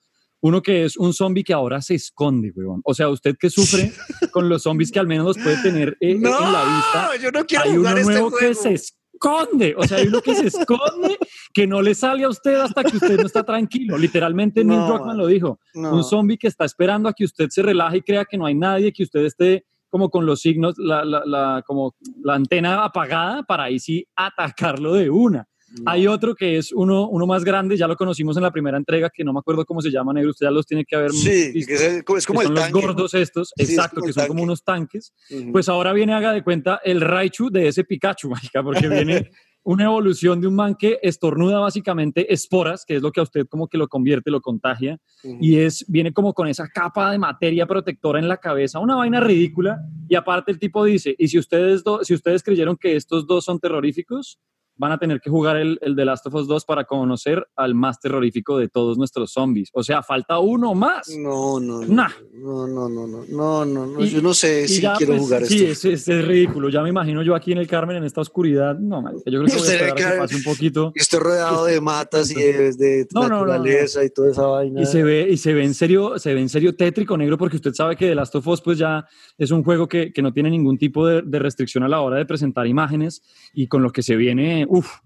Uno 0.48 0.62
que 0.62 0.86
es 0.86 0.96
un 0.98 1.12
zombie 1.14 1.44
que 1.44 1.54
ahora 1.54 1.82
se 1.82 1.96
esconde, 1.96 2.52
weón. 2.56 2.82
O 2.84 2.94
sea, 2.94 3.10
usted 3.10 3.36
que 3.40 3.50
sufre 3.50 3.92
con 4.32 4.48
los 4.48 4.62
zombies 4.64 4.92
que 4.92 5.00
al 5.00 5.08
menos 5.08 5.26
los 5.26 5.38
puede 5.40 5.62
tener 5.64 5.98
eh, 6.00 6.14
no, 6.16 6.38
en 6.46 6.54
la 6.54 6.64
vista. 6.64 7.10
Yo 7.22 7.32
no 7.32 7.46
quiero 7.46 7.64
hay 7.66 7.76
jugar 7.76 7.94
uno 7.94 8.02
este 8.02 8.12
nuevo 8.14 8.30
juego. 8.30 8.48
que 8.50 8.54
se 8.56 8.74
esconde. 8.74 9.76
O 9.78 9.84
sea, 9.88 9.98
hay 9.98 10.08
uno 10.08 10.22
que 10.22 10.36
se 10.36 10.48
esconde 10.48 11.18
que 11.54 11.66
no 11.66 11.82
le 11.82 11.96
sale 11.96 12.26
a 12.26 12.30
usted 12.30 12.56
hasta 12.56 12.84
que 12.84 12.98
usted 12.98 13.18
no 13.20 13.26
está 13.26 13.44
tranquilo. 13.44 13.98
Literalmente 13.98 14.64
No, 14.64 14.74
Neil 14.76 14.88
Druckmann 14.88 15.18
lo 15.18 15.28
dijo. 15.28 15.60
no. 15.74 15.96
Un 15.96 16.04
zombie 16.04 16.38
que 16.38 16.48
está 16.48 16.66
esperando 16.66 17.10
a 17.10 17.14
que 17.14 17.24
usted 17.26 17.48
se 17.50 17.62
relaje 17.64 17.98
y 17.98 18.02
crea 18.02 18.26
que 18.26 18.38
no 18.38 18.46
hay 18.46 18.54
nadie, 18.56 18.92
que 18.94 19.04
usted 19.04 19.26
esté 19.26 19.66
como 19.90 20.10
con 20.10 20.26
los 20.26 20.42
signos, 20.42 20.76
la, 20.78 21.06
la, 21.06 21.24
la- 21.26 21.64
como 21.66 21.96
la 22.22 22.36
antena 22.36 22.84
apagada 22.84 23.44
para 23.44 23.64
ahí 23.64 23.80
sí 23.80 24.06
atacarlo 24.16 24.94
de 24.94 25.10
una. 25.10 25.48
Hay 25.86 26.08
otro 26.08 26.36
que 26.36 26.58
es 26.58 26.72
uno, 26.72 27.08
uno 27.10 27.26
más 27.28 27.44
grande, 27.44 27.76
ya 27.78 27.88
lo 27.88 27.96
conocimos 27.96 28.38
en 28.38 28.44
la 28.44 28.52
primera 28.52 28.78
entrega, 28.78 29.10
que 29.10 29.24
no 29.24 29.34
me 29.34 29.40
acuerdo 29.40 29.66
cómo 29.66 29.82
se 29.82 29.90
llama, 29.92 30.14
negro, 30.14 30.30
usted 30.32 30.46
ya 30.46 30.52
los 30.52 30.66
tiene 30.66 30.86
que 30.86 30.96
haber 30.96 31.12
Sí, 31.12 31.52
visto, 31.52 31.68
que 31.68 31.74
es, 31.76 31.82
el- 31.82 32.04
es 32.18 32.26
como 32.26 32.40
que 32.40 32.46
el 32.46 32.48
son 32.48 32.56
tanque. 32.56 32.72
los 32.74 32.82
gordos 32.82 33.14
estos, 33.14 33.52
Sí, 33.56 33.64
es 33.64 33.70
exacto, 33.72 33.96
como 33.96 34.08
que 34.08 34.14
son 34.14 34.28
como 34.28 34.34
tanque. 34.40 34.44
unos 34.44 34.64
tanques. 34.64 35.14
Ujú. 35.32 35.52
Pues 35.52 35.68
ahora 35.70 35.92
viene, 35.94 36.14
haga 36.14 36.32
de 36.34 36.44
cuenta, 36.44 36.80
el 36.84 37.02
Raichu 37.02 37.50
de 37.50 37.68
ese 37.68 37.84
Pikachu, 37.84 38.30
marica, 38.54 38.64
porque 38.64 38.88
viene 38.88 39.32
una 39.64 39.86
evolución 39.86 40.40
de 40.40 40.46
un 40.48 40.54
man 40.56 40.76
que 40.76 41.00
estornuda 41.02 41.60
básicamente 41.60 42.32
esporas, 42.32 42.86
que 42.86 42.98
es 42.98 43.02
lo 43.02 43.12
que 43.12 43.20
a 43.20 43.24
usted 43.24 43.48
como 43.48 43.68
que 43.68 43.80
lo 43.80 43.88
convierte, 43.88 44.30
lo 44.30 44.40
contagia, 44.40 45.00
Ujú. 45.24 45.38
y 45.42 45.58
es, 45.58 45.84
viene 45.88 46.14
como 46.14 46.34
con 46.34 46.48
esa 46.48 46.68
capa 46.68 47.10
de 47.12 47.18
materia 47.18 47.66
protectora 47.66 48.20
en 48.20 48.28
la 48.28 48.38
cabeza, 48.38 48.78
una 48.80 48.96
vaina 48.96 49.20
ridícula, 49.20 49.80
y 50.08 50.14
aparte 50.16 50.52
el 50.52 50.60
tipo 50.60 50.86
dice, 50.86 51.16
y 51.18 51.28
si 51.28 51.40
ustedes, 51.40 51.84
do- 51.84 52.04
si 52.04 52.14
ustedes 52.14 52.44
creyeron 52.44 52.78
que 52.78 52.96
estos 52.96 53.26
dos 53.26 53.44
son 53.44 53.60
terroríficos, 53.60 54.40
van 54.78 54.92
a 54.92 54.98
tener 54.98 55.22
que 55.22 55.30
jugar 55.30 55.58
el, 55.58 55.80
el 55.82 55.96
The 55.96 56.06
Last 56.06 56.26
of 56.28 56.36
Us 56.36 56.48
2 56.48 56.66
para 56.66 56.84
conocer 56.86 57.46
al 57.56 57.76
más 57.76 58.00
terrorífico 58.00 58.58
de 58.58 58.68
todos 58.68 58.98
nuestros 58.98 59.32
zombies. 59.32 59.70
O 59.74 59.84
sea, 59.84 60.04
falta 60.04 60.40
uno 60.40 60.74
más. 60.76 61.10
No, 61.18 61.60
no, 61.60 61.82
no, 61.82 61.88
Nah. 61.88 62.10
no, 62.34 62.68
no, 62.68 62.90
no, 62.90 63.08
no, 63.08 63.26
no, 63.30 63.66
no, 63.66 63.86
no, 63.88 64.04
Y- 64.04 64.10
yo 64.10 64.22
no 64.22 64.34
sé 64.34 64.68
si 64.68 64.82
ya, 64.82 64.96
quiero 64.96 65.14
pues, 65.14 65.24
jugar 65.24 65.46
sí, 65.46 65.64
esto. 65.66 65.88
es, 65.90 66.02
es, 66.02 66.08
es 66.10 66.26
ridículo. 66.28 66.70
Ya 66.70 66.82
me 66.82 66.90
imagino 66.90 67.24
yo 67.24 67.36
aquí 67.36 67.52
en 67.52 67.58
el 67.60 67.68
Carmen, 67.68 67.98
en 67.98 68.04
esta 68.04 68.22
oscuridad. 68.22 68.78
No, 68.78 69.02
marica, 69.02 69.24
yo 69.32 69.42
creo 69.42 69.46
que 69.46 69.58
voy 69.62 69.68
a 69.70 69.72
esperar 69.74 69.96
que 69.96 70.18
pase 70.18 70.36
un 70.36 70.44
poquito. 70.44 70.92
Estoy 70.96 71.20
rodeado 71.20 71.66
de 71.66 71.80
matas 71.82 72.32
y 72.32 72.36
de, 72.36 72.74
de 72.74 73.08
No, 73.14 73.22
no, 73.22 73.30
no, 73.30 73.46
naturaleza 73.46 74.04
y 74.04 74.10
toda 74.10 74.32
esa 74.32 74.46
vaina. 74.46 74.82
Y 74.82 74.86
se 74.86 75.04
ve, 75.04 75.28
y 75.30 75.38
se 75.38 75.54
ve 75.54 75.64
en 75.64 75.74
serio, 75.74 76.20
se 76.20 76.34
ve 76.34 76.42
en 76.42 76.50
serio 76.50 76.76
tétrico 76.76 77.18
negro, 77.18 77.38
porque 77.38 77.56
usted 77.58 77.74
sabe 77.74 77.96
que 77.96 78.08
The 78.08 78.16
Last 78.16 78.36
of 78.36 78.48
Us 78.48 78.62
pues 78.62 78.78
ya 78.78 79.06
es 79.38 79.52
un 79.52 79.64
juego 79.64 79.88
que, 79.88 80.12
que 80.12 80.22
no 80.22 80.34
tiene 80.34 80.50
ningún 80.50 80.78
tipo 80.78 81.08
de, 81.08 81.22
de 81.22 81.40
restricción 81.40 81.84
a 81.84 81.88
la 81.88 82.02
hora 82.02 82.18
de 82.18 82.26
presentar 82.26 82.68
imágenes 82.68 83.22
y 83.54 83.68
con 83.68 83.82
lo 83.84 83.92
que 83.92 84.04
se 84.04 84.16
viene, 84.16 84.65
uff, 84.68 85.00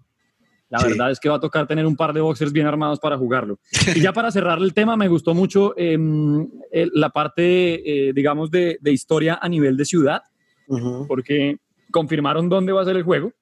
la 0.70 0.80
Sí. 0.80 0.90
verdad 0.90 1.12
es 1.12 1.20
que 1.20 1.30
va 1.30 1.36
a 1.36 1.40
tocar 1.40 1.66
tener 1.66 1.86
un 1.86 1.96
par 1.96 2.14
de 2.14 2.22
boxers 2.22 2.52
bien 2.54 2.68
armados 2.68 3.00
para 3.00 3.18
jugarlo. 3.18 3.58
Y 3.98 4.02
ya 4.02 4.14
para 4.14 4.32
cerrar 4.32 4.60
el 4.60 4.74
tema, 4.74 4.96
me 4.98 5.08
gustó 5.08 5.34
mucho 5.34 5.76
el- 5.76 6.48
la 6.72 7.10
parte, 7.10 8.10
eh, 8.10 8.14
digamos, 8.14 8.52
de, 8.52 8.78
de 8.80 8.92
historia 8.92 9.40
a 9.42 9.50
nivel 9.50 9.76
de 9.78 9.86
ciudad, 9.86 10.22
porque 11.08 11.58
confirmaron 11.92 12.48
dónde 12.50 12.72
va 12.72 12.82
a 12.82 12.86
ser 12.86 12.96
el 12.98 13.04
juego. 13.04 13.34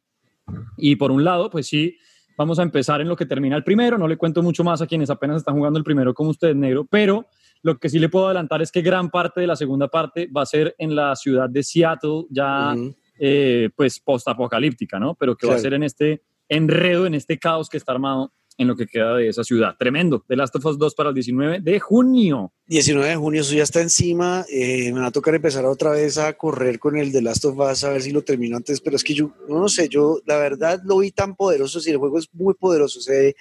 Y 0.77 0.95
por 0.95 1.11
un 1.11 1.23
lado, 1.25 1.49
pues 1.49 1.67
sí, 1.67 1.97
vamos 2.37 2.59
a 2.59 2.63
empezar 2.63 3.01
en 3.01 3.09
lo 3.09 3.17
que 3.17 3.25
termina 3.25 3.57
el 3.57 3.63
primero. 3.65 3.97
No 3.97 4.07
le 4.07 4.15
cuento 4.15 4.41
mucho 4.41 4.63
más 4.63 4.81
a 4.81 4.87
quienes 4.87 5.09
apenas 5.09 5.37
están 5.37 5.55
jugando 5.55 5.77
el 5.77 5.83
primero 5.83 6.13
como 6.13 6.29
usted, 6.29 6.55
negro, 6.55 6.85
pero 6.89 7.25
lo 7.63 7.77
que 7.77 7.89
sí 7.89 7.99
le 7.99 8.07
puedo 8.07 8.27
adelantar 8.27 8.61
es 8.61 8.71
que 8.71 8.81
gran 8.81 9.09
parte 9.09 9.41
de 9.41 9.47
la 9.47 9.55
segunda 9.57 9.89
parte 9.89 10.29
va 10.35 10.43
a 10.43 10.45
ser 10.45 10.73
en 10.77 10.95
la 10.95 11.13
ciudad 11.17 11.49
de 11.49 11.63
Seattle, 11.63 12.23
ya. 12.29 12.73
Eh, 13.19 13.69
pues 13.75 13.99
post-apocalíptica, 13.99 14.99
¿no? 14.99 15.15
Pero 15.15 15.35
que 15.35 15.47
va 15.47 15.55
a 15.55 15.59
ser 15.59 15.73
en 15.73 15.83
este 15.83 16.23
enredo, 16.49 17.05
en 17.05 17.13
este 17.15 17.37
caos 17.37 17.69
que 17.69 17.77
está 17.77 17.91
armado 17.91 18.31
en 18.57 18.67
lo 18.67 18.75
que 18.75 18.87
queda 18.87 19.15
de 19.15 19.29
esa 19.29 19.43
ciudad. 19.43 19.75
Tremendo. 19.77 20.25
The 20.27 20.35
Last 20.35 20.55
of 20.55 20.65
Us 20.65 20.77
2 20.79 20.95
para 20.95 21.09
el 21.09 21.15
19 21.15 21.59
de 21.61 21.79
junio. 21.79 22.51
19 22.65 23.09
de 23.09 23.15
junio, 23.15 23.41
eso 23.41 23.53
ya 23.53 23.63
está 23.63 23.81
encima. 23.81 24.45
eh, 24.49 24.91
me 24.91 24.99
va 24.99 25.07
a 25.07 25.11
tocar 25.11 25.35
empezar 25.35 25.63
otra 25.65 25.91
vez 25.91 26.17
a 26.17 26.33
correr 26.33 26.79
con 26.79 26.97
el 26.97 27.11
de 27.11 27.21
Last 27.21 27.45
of 27.45 27.59
Us 27.59 27.83
a 27.83 27.91
ver 27.91 28.01
si 28.01 28.11
lo 28.11 28.23
termino 28.23 28.57
antes. 28.57 28.81
Pero 28.81 28.95
es 28.95 29.03
que 29.03 29.13
yo 29.13 29.31
no, 29.47 29.59
no 29.59 29.69
sé, 29.69 29.89
yo 29.89 30.21
la 30.25 30.37
verdad 30.37 30.81
lo 30.83 30.97
vi 30.97 31.11
tan 31.11 31.35
poderoso. 31.35 31.79
Si 31.79 31.91
el 31.91 31.97
juego 31.97 32.17
es 32.17 32.29
muy 32.33 32.55
poderoso, 32.55 32.99
se 32.99 33.11
ve 33.11 33.35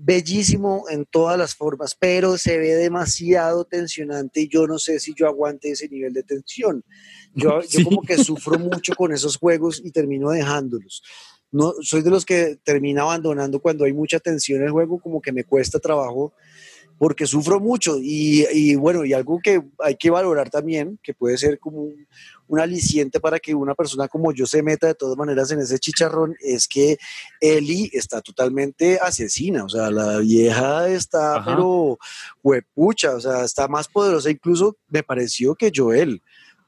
bellísimo 0.00 0.84
en 0.88 1.04
todas 1.06 1.36
las 1.36 1.56
formas, 1.56 1.96
pero 1.98 2.38
se 2.38 2.56
ve 2.56 2.74
demasiado 2.76 3.64
tensionante 3.64 4.42
y 4.42 4.48
yo 4.48 4.68
no 4.68 4.78
sé 4.78 5.00
si 5.00 5.12
yo 5.14 5.26
aguante 5.26 5.72
ese 5.72 5.88
nivel 5.88 6.12
de 6.12 6.22
tensión. 6.22 6.84
Yo, 7.34 7.60
yo 7.68 7.84
como 7.84 8.02
que 8.02 8.16
sufro 8.16 8.58
mucho 8.58 8.94
con 8.94 9.12
esos 9.12 9.36
juegos 9.36 9.82
y 9.84 9.90
termino 9.90 10.30
dejándolos. 10.30 11.02
No, 11.50 11.72
soy 11.80 12.02
de 12.02 12.10
los 12.10 12.24
que 12.24 12.58
termina 12.62 13.02
abandonando 13.02 13.60
cuando 13.60 13.84
hay 13.84 13.92
mucha 13.92 14.20
tensión 14.20 14.60
en 14.60 14.66
el 14.66 14.72
juego, 14.72 15.00
como 15.00 15.20
que 15.20 15.32
me 15.32 15.44
cuesta 15.44 15.80
trabajo 15.80 16.32
porque 16.98 17.26
sufro 17.26 17.60
mucho 17.60 17.96
y, 18.00 18.74
bueno, 18.74 19.04
y 19.04 19.12
algo 19.12 19.38
que 19.42 19.62
hay 19.78 19.96
que 19.96 20.10
valorar 20.10 20.50
también, 20.50 20.98
que 21.02 21.14
puede 21.14 21.38
ser 21.38 21.58
como 21.58 21.82
un, 22.48 22.60
aliciente 22.60 23.20
para 23.20 23.38
que 23.38 23.54
una 23.54 23.74
persona 23.74 24.08
como 24.08 24.32
yo 24.32 24.46
se 24.46 24.62
meta 24.62 24.88
de 24.88 24.94
todas 24.94 25.16
maneras 25.16 25.52
en 25.52 25.60
ese 25.60 25.78
chicharrón, 25.78 26.34
es 26.40 26.66
que 26.66 26.98
Eli 27.40 27.88
está 27.92 28.20
totalmente 28.20 28.98
asesina, 29.00 29.64
o 29.64 29.68
sea, 29.68 29.90
la 29.90 30.18
vieja 30.18 30.88
está, 30.88 31.42
pero 31.44 31.98
huepucha, 32.42 33.14
o 33.14 33.20
sea, 33.20 33.44
está 33.44 33.68
más 33.68 33.86
poderosa 33.86 34.30
incluso, 34.30 34.76
me 34.88 35.02
pareció 35.02 35.54
que 35.54 35.70
Joel. 35.74 36.20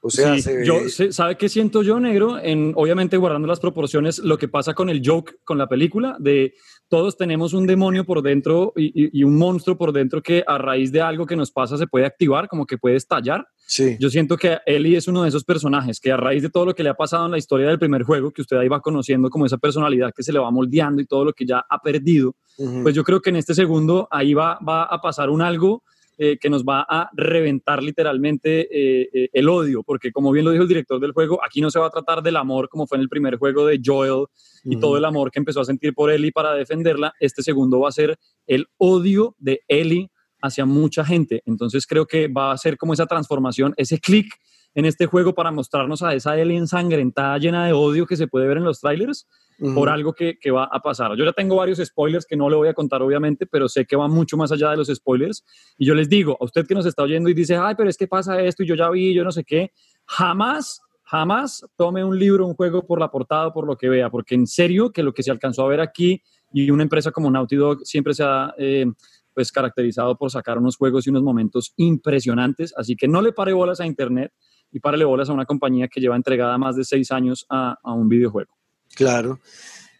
O 0.02 0.08
sea, 0.08 0.34
yo, 0.64 0.88
¿sabe 1.10 1.36
qué 1.36 1.50
siento 1.50 1.82
yo, 1.82 2.00
negro? 2.00 2.38
En, 2.38 2.72
obviamente 2.74 3.18
guardando 3.18 3.46
las 3.46 3.60
proporciones, 3.60 4.18
lo 4.18 4.38
que 4.38 4.48
pasa 4.48 4.72
con 4.72 4.88
el 4.88 5.02
joke, 5.04 5.36
con 5.44 5.58
la 5.58 5.68
película, 5.68 6.16
de 6.18 6.54
todos 6.90 7.16
tenemos 7.16 7.54
un 7.54 7.68
demonio 7.68 8.04
por 8.04 8.20
dentro 8.20 8.72
y, 8.74 9.22
un 9.22 9.38
monstruo 9.38 9.78
por 9.78 9.92
dentro 9.92 10.20
que 10.20 10.42
a 10.44 10.58
raíz 10.58 10.90
de 10.90 11.00
algo 11.00 11.24
que 11.24 11.36
nos 11.36 11.52
pasa 11.52 11.78
se 11.78 11.86
puede 11.86 12.04
activar, 12.04 12.48
como 12.48 12.66
que 12.66 12.78
puede 12.78 12.96
estallar. 12.96 13.46
Sí. 13.64 13.96
Yo 14.00 14.10
siento 14.10 14.36
que 14.36 14.58
Ellie 14.66 14.96
es 14.96 15.06
uno 15.06 15.22
de 15.22 15.28
esos 15.28 15.44
personajes 15.44 16.00
que 16.00 16.10
a 16.10 16.16
raíz 16.16 16.42
de 16.42 16.50
todo 16.50 16.66
lo 16.66 16.74
que 16.74 16.82
le 16.82 16.90
ha 16.90 16.94
pasado 16.94 17.26
en 17.26 17.30
la 17.30 17.38
historia 17.38 17.68
del 17.68 17.78
primer 17.78 18.02
juego, 18.02 18.32
que 18.32 18.42
usted 18.42 18.56
ahí 18.56 18.66
va 18.66 18.80
conociendo 18.80 19.30
como 19.30 19.46
esa 19.46 19.56
personalidad 19.56 20.12
que 20.14 20.24
se 20.24 20.32
le 20.32 20.40
va 20.40 20.50
moldeando 20.50 21.00
y 21.00 21.06
todo 21.06 21.26
lo 21.26 21.32
que 21.32 21.46
ya 21.46 21.64
ha 21.70 21.78
perdido, 21.78 22.34
pues 22.82 22.94
yo 22.94 23.04
creo 23.04 23.20
que 23.20 23.30
en 23.30 23.36
este 23.36 23.54
segundo 23.54 24.08
ahí 24.10 24.34
va, 24.34 24.58
va 24.58 24.82
a 24.82 25.00
pasar 25.00 25.30
un 25.30 25.42
algo 25.42 25.84
eh, 26.22 26.36
que 26.38 26.50
nos 26.50 26.64
va 26.64 26.84
a 26.86 27.08
reventar 27.14 27.82
literalmente 27.82 28.68
eh, 28.70 29.08
eh, 29.10 29.30
el 29.32 29.48
odio, 29.48 29.82
porque 29.82 30.12
como 30.12 30.30
bien 30.32 30.44
lo 30.44 30.50
dijo 30.50 30.64
el 30.64 30.68
director 30.68 31.00
del 31.00 31.12
juego, 31.12 31.42
aquí 31.42 31.62
no 31.62 31.70
se 31.70 31.78
va 31.78 31.86
a 31.86 31.90
tratar 31.90 32.22
del 32.22 32.36
amor 32.36 32.68
como 32.68 32.86
fue 32.86 32.98
en 32.98 33.00
el 33.00 33.08
primer 33.08 33.38
juego 33.38 33.64
de 33.64 33.80
Joel 33.82 34.26
y 34.64 34.76
todo 34.76 34.98
el 34.98 35.06
amor 35.06 35.30
que 35.30 35.38
empezó 35.38 35.62
a 35.62 35.64
sentir 35.64 35.94
por 35.94 36.10
Ellie 36.10 36.30
para 36.30 36.52
defenderla, 36.52 37.14
este 37.20 37.42
segundo 37.42 37.80
va 37.80 37.88
a 37.88 37.92
ser 37.92 38.18
el 38.46 38.66
odio 38.76 39.34
de 39.38 39.62
Ellie 39.66 40.10
hacia 40.42 40.66
mucha 40.66 41.06
gente. 41.06 41.42
Entonces 41.46 41.86
creo 41.86 42.04
que 42.04 42.28
va 42.28 42.52
a 42.52 42.58
ser 42.58 42.76
como 42.76 42.92
esa 42.92 43.06
transformación, 43.06 43.72
ese 43.78 43.98
clic 43.98 44.30
en 44.74 44.84
este 44.84 45.06
juego 45.06 45.34
para 45.34 45.50
mostrarnos 45.50 46.02
a 46.02 46.14
esa 46.14 46.38
Ellie 46.38 46.56
ensangrentada, 46.56 47.38
llena 47.38 47.66
de 47.66 47.72
odio 47.72 48.06
que 48.06 48.16
se 48.16 48.28
puede 48.28 48.46
ver 48.46 48.58
en 48.58 48.64
los 48.64 48.80
trailers 48.80 49.26
por 49.74 49.90
algo 49.90 50.14
que, 50.14 50.38
que, 50.38 50.50
va 50.50 50.64
a 50.64 50.80
pasar. 50.80 51.14
Yo 51.16 51.24
ya 51.24 51.32
tengo 51.32 51.56
varios 51.56 51.78
spoilers 51.78 52.24
que 52.24 52.34
no 52.34 52.48
le 52.48 52.56
voy 52.56 52.68
a 52.68 52.74
contar, 52.74 53.02
obviamente, 53.02 53.44
pero 53.46 53.68
sé 53.68 53.84
que 53.84 53.94
va 53.94 54.08
mucho 54.08 54.38
más 54.38 54.50
allá 54.52 54.70
de 54.70 54.78
los 54.78 54.88
spoilers. 54.88 55.44
Y 55.76 55.84
yo 55.84 55.94
les 55.94 56.08
digo, 56.08 56.36
a 56.40 56.44
usted 56.44 56.66
que 56.66 56.74
nos 56.74 56.86
está 56.86 57.02
oyendo 57.02 57.28
y 57.28 57.34
dice, 57.34 57.56
ay, 57.56 57.74
pero 57.76 57.90
es 57.90 57.98
que 57.98 58.06
pasa 58.06 58.40
esto 58.40 58.62
y 58.62 58.66
yo 58.66 58.74
ya 58.74 58.88
vi, 58.88 59.12
yo 59.12 59.22
no 59.22 59.32
sé 59.32 59.44
qué, 59.44 59.72
jamás, 60.06 60.80
jamás 61.02 61.62
tome 61.76 62.02
un 62.02 62.18
libro, 62.18 62.46
un 62.46 62.54
juego 62.54 62.86
por 62.86 63.00
la 63.00 63.10
portada 63.10 63.52
por 63.52 63.66
lo 63.66 63.76
que 63.76 63.90
vea, 63.90 64.08
porque 64.08 64.34
en 64.34 64.46
serio 64.46 64.92
que 64.92 65.02
lo 65.02 65.12
que 65.12 65.22
se 65.22 65.30
alcanzó 65.30 65.64
a 65.64 65.68
ver 65.68 65.82
aquí 65.82 66.22
y 66.54 66.70
una 66.70 66.82
empresa 66.82 67.10
como 67.10 67.30
Naughty 67.30 67.56
Dog 67.56 67.80
siempre 67.84 68.14
se 68.14 68.24
ha... 68.24 68.54
Eh, 68.56 68.86
pues 69.32 69.52
caracterizado 69.52 70.18
por 70.18 70.28
sacar 70.28 70.58
unos 70.58 70.76
juegos 70.76 71.06
y 71.06 71.10
unos 71.10 71.22
momentos 71.22 71.72
impresionantes, 71.76 72.74
así 72.76 72.96
que 72.96 73.06
no 73.06 73.22
le 73.22 73.32
pare 73.32 73.52
bolas 73.52 73.80
a 73.80 73.86
Internet 73.86 74.32
y 74.72 74.80
párele 74.80 75.04
bolas 75.04 75.28
a 75.28 75.32
una 75.32 75.46
compañía 75.46 75.88
que 75.88 76.00
lleva 76.00 76.16
entregada 76.16 76.56
más 76.58 76.76
de 76.76 76.84
seis 76.84 77.10
años 77.10 77.46
a, 77.48 77.76
a 77.82 77.92
un 77.92 78.08
videojuego. 78.08 78.52
Claro. 78.94 79.40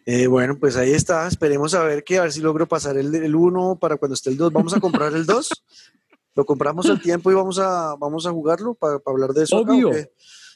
Eh, 0.06 0.26
bueno, 0.26 0.58
pues 0.58 0.76
ahí 0.76 0.92
está. 0.92 1.28
Esperemos 1.28 1.74
a 1.74 1.84
ver 1.84 2.02
que 2.02 2.18
a 2.18 2.22
ver 2.22 2.32
si 2.32 2.40
logro 2.40 2.66
pasar 2.66 2.96
el 2.96 3.34
1 3.34 3.78
para 3.80 3.96
cuando 3.96 4.14
esté 4.14 4.30
el 4.30 4.36
2. 4.36 4.52
¿Vamos 4.52 4.74
a 4.74 4.80
comprar 4.80 5.14
el 5.14 5.26
2? 5.26 5.50
¿Lo 6.34 6.44
compramos 6.44 6.88
al 6.88 7.00
tiempo 7.00 7.30
y 7.30 7.34
vamos 7.34 7.58
a, 7.58 7.96
vamos 7.96 8.26
a 8.26 8.30
jugarlo 8.30 8.74
para, 8.74 8.98
hablar 9.04 9.30
de 9.30 9.44
eso? 9.44 9.58
Obvio. 9.58 9.90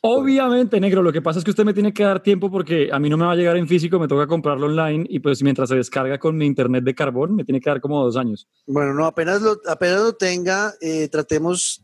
Obviamente, 0.03 0.81
negro. 0.81 1.03
Lo 1.03 1.13
que 1.13 1.23
pasa 1.23 1.39
es 1.39 1.45
que 1.45 1.51
usted 1.51 1.65
me 1.65 1.73
tiene 1.73 1.93
que 1.93 2.05
dar 2.05 2.23
tiempo 2.23 2.51
porque 2.51 2.91
a 2.93 2.99
mí 2.99 3.09
no 3.09 3.17
me 3.17 3.25
va 3.25 3.33
a 3.33 3.37
llegar 3.37 3.57
en 3.57 3.67
físico, 3.67 3.99
me 3.99 4.09
toca 4.09 4.27
comprarlo 4.27 4.67
online 4.67 5.07
y 5.09 5.21
pues 5.21 5.43
mientras 5.43 5.69
se 5.69 5.77
descarga 5.77 6.19
con 6.19 6.37
mi 6.37 6.47
internet 6.47 6.85
de 6.85 6.95
carbón, 6.95 7.35
me 7.35 7.45
tiene 7.45 7.61
que 7.61 7.71
dar 7.71 7.81
como 7.81 8.03
dos 8.05 8.17
años. 8.17 8.47
Bueno, 8.67 8.93
no, 8.93 9.07
apenas 9.07 9.41
lo, 9.41 9.57
apenas 9.67 10.03
lo 10.03 10.13
tenga, 10.15 10.75
eh, 10.81 11.09
tratemos, 11.09 11.84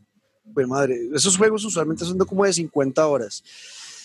pues 0.53 0.67
madre, 0.67 0.97
esos 1.13 1.37
juegos 1.37 1.63
usualmente 1.65 2.05
son 2.05 2.17
de 2.17 2.25
como 2.25 2.45
de 2.45 2.53
50 2.53 3.07
horas. 3.07 3.43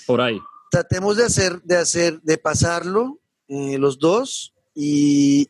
Por 0.07 0.21
ahí 0.21 0.41
tratemos 0.71 1.17
de 1.17 1.25
hacer, 1.25 1.63
de 1.63 1.77
hacer, 1.77 2.21
de 2.23 2.39
pasarlo 2.39 3.19
eh, 3.49 3.79
los 3.79 3.99
dos 3.99 4.53
y, 4.75 5.49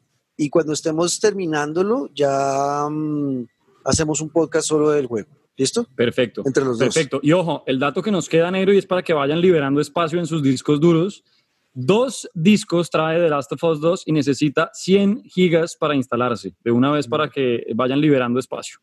cuando 0.51 0.73
estemos 0.73 1.19
terminándolo 1.19 2.09
ya 2.15 2.87
mm, 2.89 3.47
hacemos 3.85 4.21
un 4.21 4.31
podcast 4.31 4.69
solo 4.69 4.91
del 4.91 5.07
juego. 5.07 5.29
¿Listo? 5.57 5.85
Perfecto. 5.97 6.43
Entre 6.45 6.63
los 6.63 6.79
dos. 6.79 6.95
Perfecto. 6.95 7.19
Y 7.23 7.33
ojo, 7.33 7.65
el 7.67 7.79
dato 7.79 8.03
que 8.03 8.11
nos 8.11 8.29
queda 8.29 8.51
negro 8.51 8.75
y 8.75 8.79
es 8.79 8.87
para 8.87 9.03
que 9.03 9.15
vayan 9.15 9.41
liberando 9.41 9.81
espacio 9.81 10.19
en 10.19 10.27
sus 10.27 10.43
discos 10.43 10.79
duros. 10.81 11.25
Dos 11.73 12.29
discos 12.35 12.91
trae 12.91 13.19
The 13.19 13.29
Last 13.29 13.53
of 13.53 13.65
Us 13.65 13.81
2 13.81 14.03
y 14.07 14.13
necesita 14.13 14.71
100 14.73 15.25
gigas 15.25 15.77
para 15.77 15.95
instalarse, 15.95 16.55
de 16.63 16.71
una 16.71 16.91
vez 16.91 17.09
para 17.09 17.29
que 17.31 17.67
vayan 17.75 18.01
liberando 18.01 18.39
espacio. 18.39 18.79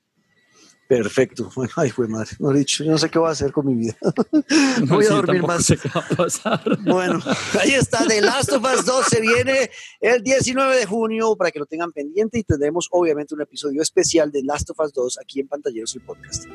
Perfecto. 0.97 1.49
Bueno, 1.55 1.71
ay, 1.77 1.89
fue 1.89 2.07
madre. 2.07 2.31
No 2.39 2.51
he 2.51 2.59
dicho, 2.59 2.83
yo 2.83 2.91
no 2.91 2.97
sé 2.97 3.09
qué 3.09 3.19
voy 3.19 3.29
a 3.29 3.31
hacer 3.31 3.51
con 3.51 3.65
mi 3.65 3.75
vida. 3.75 3.95
voy 4.87 5.05
a 5.05 5.09
dormir 5.09 5.43
más. 5.43 5.65
Sé 5.65 5.77
qué 5.77 5.89
va 5.89 6.01
a 6.01 6.15
pasar. 6.15 6.79
Bueno, 6.81 7.19
ahí 7.59 7.73
está. 7.73 8.05
The 8.07 8.21
Last 8.21 8.51
of 8.51 8.63
Us 8.63 8.85
2 8.85 9.05
se 9.05 9.21
viene 9.21 9.69
el 9.99 10.23
19 10.23 10.75
de 10.75 10.85
junio 10.85 11.35
para 11.35 11.51
que 11.51 11.59
lo 11.59 11.65
tengan 11.65 11.91
pendiente 11.91 12.39
y 12.39 12.43
tendremos 12.43 12.87
obviamente 12.91 13.35
un 13.35 13.41
episodio 13.41 13.81
especial 13.81 14.31
de 14.31 14.43
Last 14.43 14.69
of 14.71 14.79
Us 14.79 14.93
2 14.93 15.19
aquí 15.21 15.39
en 15.39 15.47
Pantalleros 15.47 15.95
y 15.95 15.99
Podcast. 15.99 16.47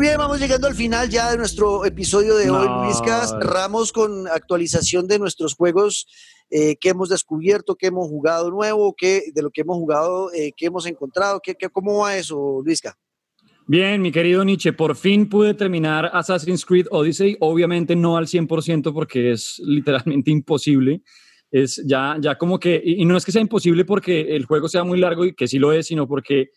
Muy 0.00 0.06
bien, 0.06 0.16
vamos 0.16 0.40
llegando 0.40 0.66
al 0.66 0.74
final 0.74 1.10
ya 1.10 1.30
de 1.30 1.36
nuestro 1.36 1.84
episodio 1.84 2.34
de 2.34 2.48
hoy, 2.48 2.66
Luiscas. 2.86 3.32
Cerramos 3.38 3.92
con 3.92 4.26
actualización 4.28 5.06
de 5.06 5.18
nuestros 5.18 5.54
juegos 5.54 6.06
eh, 6.48 6.76
que 6.80 6.88
hemos 6.88 7.10
descubierto, 7.10 7.76
que 7.76 7.88
hemos 7.88 8.08
jugado 8.08 8.50
nuevo, 8.50 8.94
que, 8.96 9.24
de 9.34 9.42
lo 9.42 9.50
que 9.50 9.60
hemos 9.60 9.76
jugado, 9.76 10.32
eh, 10.32 10.52
que 10.56 10.64
hemos 10.64 10.86
encontrado. 10.86 11.38
Que, 11.44 11.54
¿Cómo 11.70 11.98
va 11.98 12.16
eso, 12.16 12.62
Luisca? 12.64 12.96
Bien, 13.66 14.00
mi 14.00 14.10
querido 14.10 14.42
Nietzsche, 14.42 14.72
por 14.72 14.96
fin 14.96 15.28
pude 15.28 15.52
terminar 15.52 16.08
Assassin's 16.14 16.64
Creed 16.64 16.86
Odyssey. 16.90 17.36
Obviamente 17.38 17.94
no 17.94 18.16
al 18.16 18.26
100% 18.26 18.94
porque 18.94 19.32
es 19.32 19.60
literalmente 19.62 20.30
imposible. 20.30 21.02
Es 21.50 21.76
ya, 21.84 22.16
ya 22.18 22.38
como 22.38 22.58
que, 22.58 22.80
y 22.82 23.04
no 23.04 23.18
es 23.18 23.26
que 23.26 23.32
sea 23.32 23.42
imposible 23.42 23.84
porque 23.84 24.34
el 24.34 24.46
juego 24.46 24.66
sea 24.66 24.82
muy 24.82 24.98
largo 24.98 25.26
y 25.26 25.34
que 25.34 25.46
sí 25.46 25.58
lo 25.58 25.74
es, 25.74 25.88
sino 25.88 26.08
porque 26.08 26.52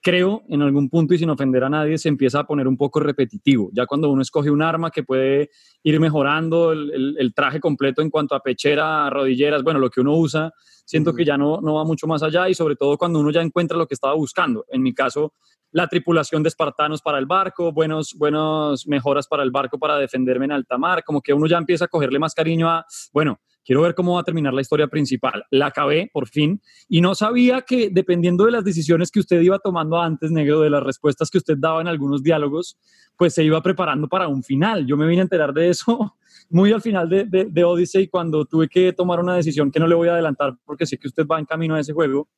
creo 0.00 0.42
en 0.48 0.62
algún 0.62 0.88
punto 0.88 1.14
y 1.14 1.18
sin 1.18 1.30
ofender 1.30 1.64
a 1.64 1.68
nadie 1.68 1.98
se 1.98 2.08
empieza 2.08 2.40
a 2.40 2.46
poner 2.46 2.68
un 2.68 2.76
poco 2.76 3.00
repetitivo. 3.00 3.70
Ya 3.72 3.86
cuando 3.86 4.10
uno 4.10 4.22
escoge 4.22 4.50
un 4.50 4.62
arma 4.62 4.90
que 4.90 5.02
puede 5.02 5.50
ir 5.82 5.98
mejorando 6.00 6.72
el, 6.72 7.32
traje 7.34 7.60
completo 7.60 8.02
en 8.02 8.10
cuanto 8.10 8.34
a 8.34 8.40
pechera, 8.40 9.10
rodilleras, 9.10 9.62
bueno, 9.62 9.80
lo 9.80 9.90
que 9.90 10.00
uno 10.00 10.16
usa, 10.16 10.52
siento 10.84 11.14
que 11.14 11.24
ya 11.24 11.36
no, 11.36 11.60
no 11.60 11.74
va 11.74 11.84
mucho 11.84 12.06
más 12.06 12.22
allá 12.22 12.48
y 12.48 12.54
sobre 12.54 12.76
todo 12.76 12.96
cuando 12.96 13.20
uno 13.20 13.30
ya 13.30 13.42
encuentra 13.42 13.76
lo 13.76 13.86
que 13.86 13.94
estaba 13.94 14.14
buscando. 14.14 14.64
En 14.70 14.82
mi 14.82 14.94
caso, 14.94 15.34
la 15.70 15.86
tripulación 15.86 16.42
de 16.42 16.48
espartanos 16.48 17.02
para 17.02 17.18
el 17.18 17.26
barco, 17.26 17.72
buenos, 17.72 18.14
buenos 18.14 18.86
mejoras 18.86 19.26
para 19.26 19.42
el 19.42 19.50
barco 19.50 19.78
para 19.78 19.98
defenderme 19.98 20.46
en 20.46 20.52
alta 20.52 20.78
mar, 20.78 21.04
como 21.04 21.20
que 21.20 21.34
uno 21.34 21.46
ya 21.46 21.58
empieza 21.58 21.84
a 21.84 21.88
cogerle 21.88 22.18
más 22.18 22.34
cariño 22.34 22.70
a, 22.70 22.86
bueno, 23.12 23.40
quiero 23.68 23.82
ver 23.82 23.94
cómo 23.94 24.14
va 24.14 24.22
a 24.22 24.24
terminar 24.24 24.54
la 24.54 24.62
historia 24.62 24.86
principal. 24.88 25.44
La 25.50 25.66
acabé 25.66 26.08
por 26.10 26.26
fin 26.26 26.62
y 26.88 27.02
no 27.02 27.14
sabía 27.14 27.60
que 27.60 27.90
dependiendo 27.92 28.46
de 28.46 28.52
las 28.52 28.64
decisiones 28.64 29.10
que 29.10 29.20
usted 29.20 29.42
iba 29.42 29.58
tomando 29.58 30.00
antes, 30.00 30.30
negro, 30.30 30.62
de 30.62 30.70
las 30.70 30.82
respuestas 30.82 31.28
que 31.30 31.36
usted 31.36 31.58
daba 31.58 31.82
en 31.82 31.86
algunos 31.86 32.22
diálogos, 32.22 32.78
pues 33.18 33.34
se 33.34 33.44
iba 33.44 33.62
preparando 33.62 34.08
para 34.08 34.26
un 34.26 34.42
final. 34.42 34.86
Yo 34.86 34.96
me 34.96 35.06
vine 35.06 35.20
a 35.20 35.24
enterar 35.24 35.52
de 35.52 35.68
eso 35.68 36.16
muy 36.50 36.72
al 36.72 36.82
final 36.82 37.08
de, 37.08 37.24
de, 37.24 37.46
de 37.46 37.64
Odyssey 37.64 38.08
cuando 38.08 38.44
tuve 38.44 38.68
que 38.68 38.92
tomar 38.92 39.20
una 39.20 39.36
decisión 39.36 39.70
que 39.70 39.80
no 39.80 39.86
le 39.86 39.94
voy 39.94 40.08
a 40.08 40.12
adelantar 40.12 40.56
porque 40.64 40.86
sé 40.86 40.98
que 40.98 41.08
usted 41.08 41.26
va 41.26 41.38
en 41.38 41.44
camino 41.44 41.74
a 41.74 41.80
ese 41.80 41.92
juego 41.92 42.28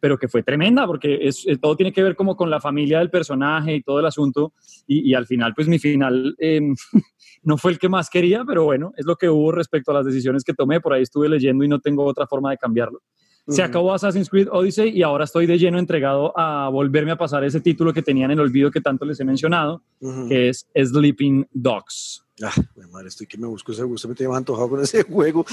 pero 0.00 0.18
que 0.18 0.28
fue 0.28 0.42
tremenda 0.42 0.86
porque 0.86 1.18
es, 1.22 1.46
eh, 1.46 1.56
todo 1.56 1.76
tiene 1.76 1.92
que 1.92 2.02
ver 2.02 2.16
como 2.16 2.36
con 2.36 2.50
la 2.50 2.60
familia 2.60 2.98
del 2.98 3.10
personaje 3.10 3.76
y 3.76 3.82
todo 3.82 4.00
el 4.00 4.06
asunto 4.06 4.52
y, 4.86 5.14
al 5.14 5.26
final 5.26 5.54
pues 5.54 5.68
mi 5.68 5.78
final 5.78 6.34
em, 6.38 6.74
no 7.42 7.56
fue 7.56 7.72
el 7.72 7.78
que 7.78 7.88
más 7.88 8.10
quería, 8.10 8.44
pero 8.44 8.64
bueno, 8.64 8.92
es 8.96 9.06
lo 9.06 9.16
que 9.16 9.28
hubo 9.28 9.52
respecto 9.52 9.90
a 9.90 9.94
las 9.94 10.06
decisiones 10.06 10.44
que 10.44 10.54
tomé, 10.54 10.80
por 10.80 10.92
ahí 10.92 11.02
estuve 11.02 11.28
leyendo 11.28 11.64
y 11.64 11.68
no 11.68 11.78
tengo 11.80 12.04
otra 12.04 12.26
forma 12.26 12.50
de 12.50 12.58
cambiarlo. 12.58 13.00
Se 13.46 13.62
acabó 13.62 13.94
Assassin's 13.94 14.28
Creed 14.28 14.48
Odyssey 14.52 14.90
y 14.90 15.02
ahora 15.02 15.24
estoy 15.24 15.46
de 15.46 15.58
lleno 15.58 15.78
entregado 15.78 16.38
a 16.38 16.68
volverme 16.68 17.12
a 17.12 17.16
pasar 17.16 17.44
ese 17.44 17.62
título 17.62 17.94
que 17.94 18.02
tenían 18.02 18.30
en 18.30 18.38
el 18.38 18.44
olvido 18.44 18.70
que 18.70 18.82
tanto 18.82 19.06
les 19.06 19.18
he 19.20 19.24
mencionado, 19.24 19.82
que 20.28 20.50
es 20.50 20.68
Sleeping 20.76 21.46
Dogs. 21.50 22.27
Ah, 22.42 22.54
madre, 22.90 23.08
estoy 23.08 23.26
que 23.26 23.36
me 23.36 23.46
busco 23.46 23.72
ese 23.72 23.82
gusto, 23.82 24.08
me 24.08 24.14
tengo 24.14 24.34
antojado 24.34 24.68
con 24.68 24.82
ese 24.82 25.02
juego. 25.10 25.44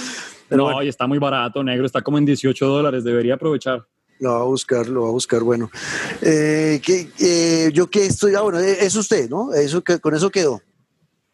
no, 0.49 0.83
y 0.83 0.87
está 0.87 1.07
muy 1.07 1.17
barato, 1.17 1.63
negro, 1.63 1.85
está 1.85 2.01
como 2.01 2.17
en 2.17 2.25
18 2.25 2.65
dólares, 2.65 3.03
debería 3.03 3.35
aprovechar. 3.35 3.85
Lo 4.19 4.31
va 4.31 4.41
a 4.41 4.43
buscar, 4.43 4.87
lo 4.87 5.03
va 5.03 5.09
a 5.09 5.11
buscar. 5.11 5.41
Bueno, 5.41 5.69
eh, 6.21 6.79
que, 6.83 7.09
eh, 7.19 7.71
yo 7.73 7.87
que 7.87 8.05
estoy, 8.05 8.33
ah, 8.35 8.41
bueno, 8.41 8.59
es 8.59 8.95
usted, 8.95 9.29
¿no? 9.29 9.53
Eso, 9.53 9.83
que, 9.83 9.99
con 9.99 10.15
eso 10.15 10.29
quedó. 10.29 10.61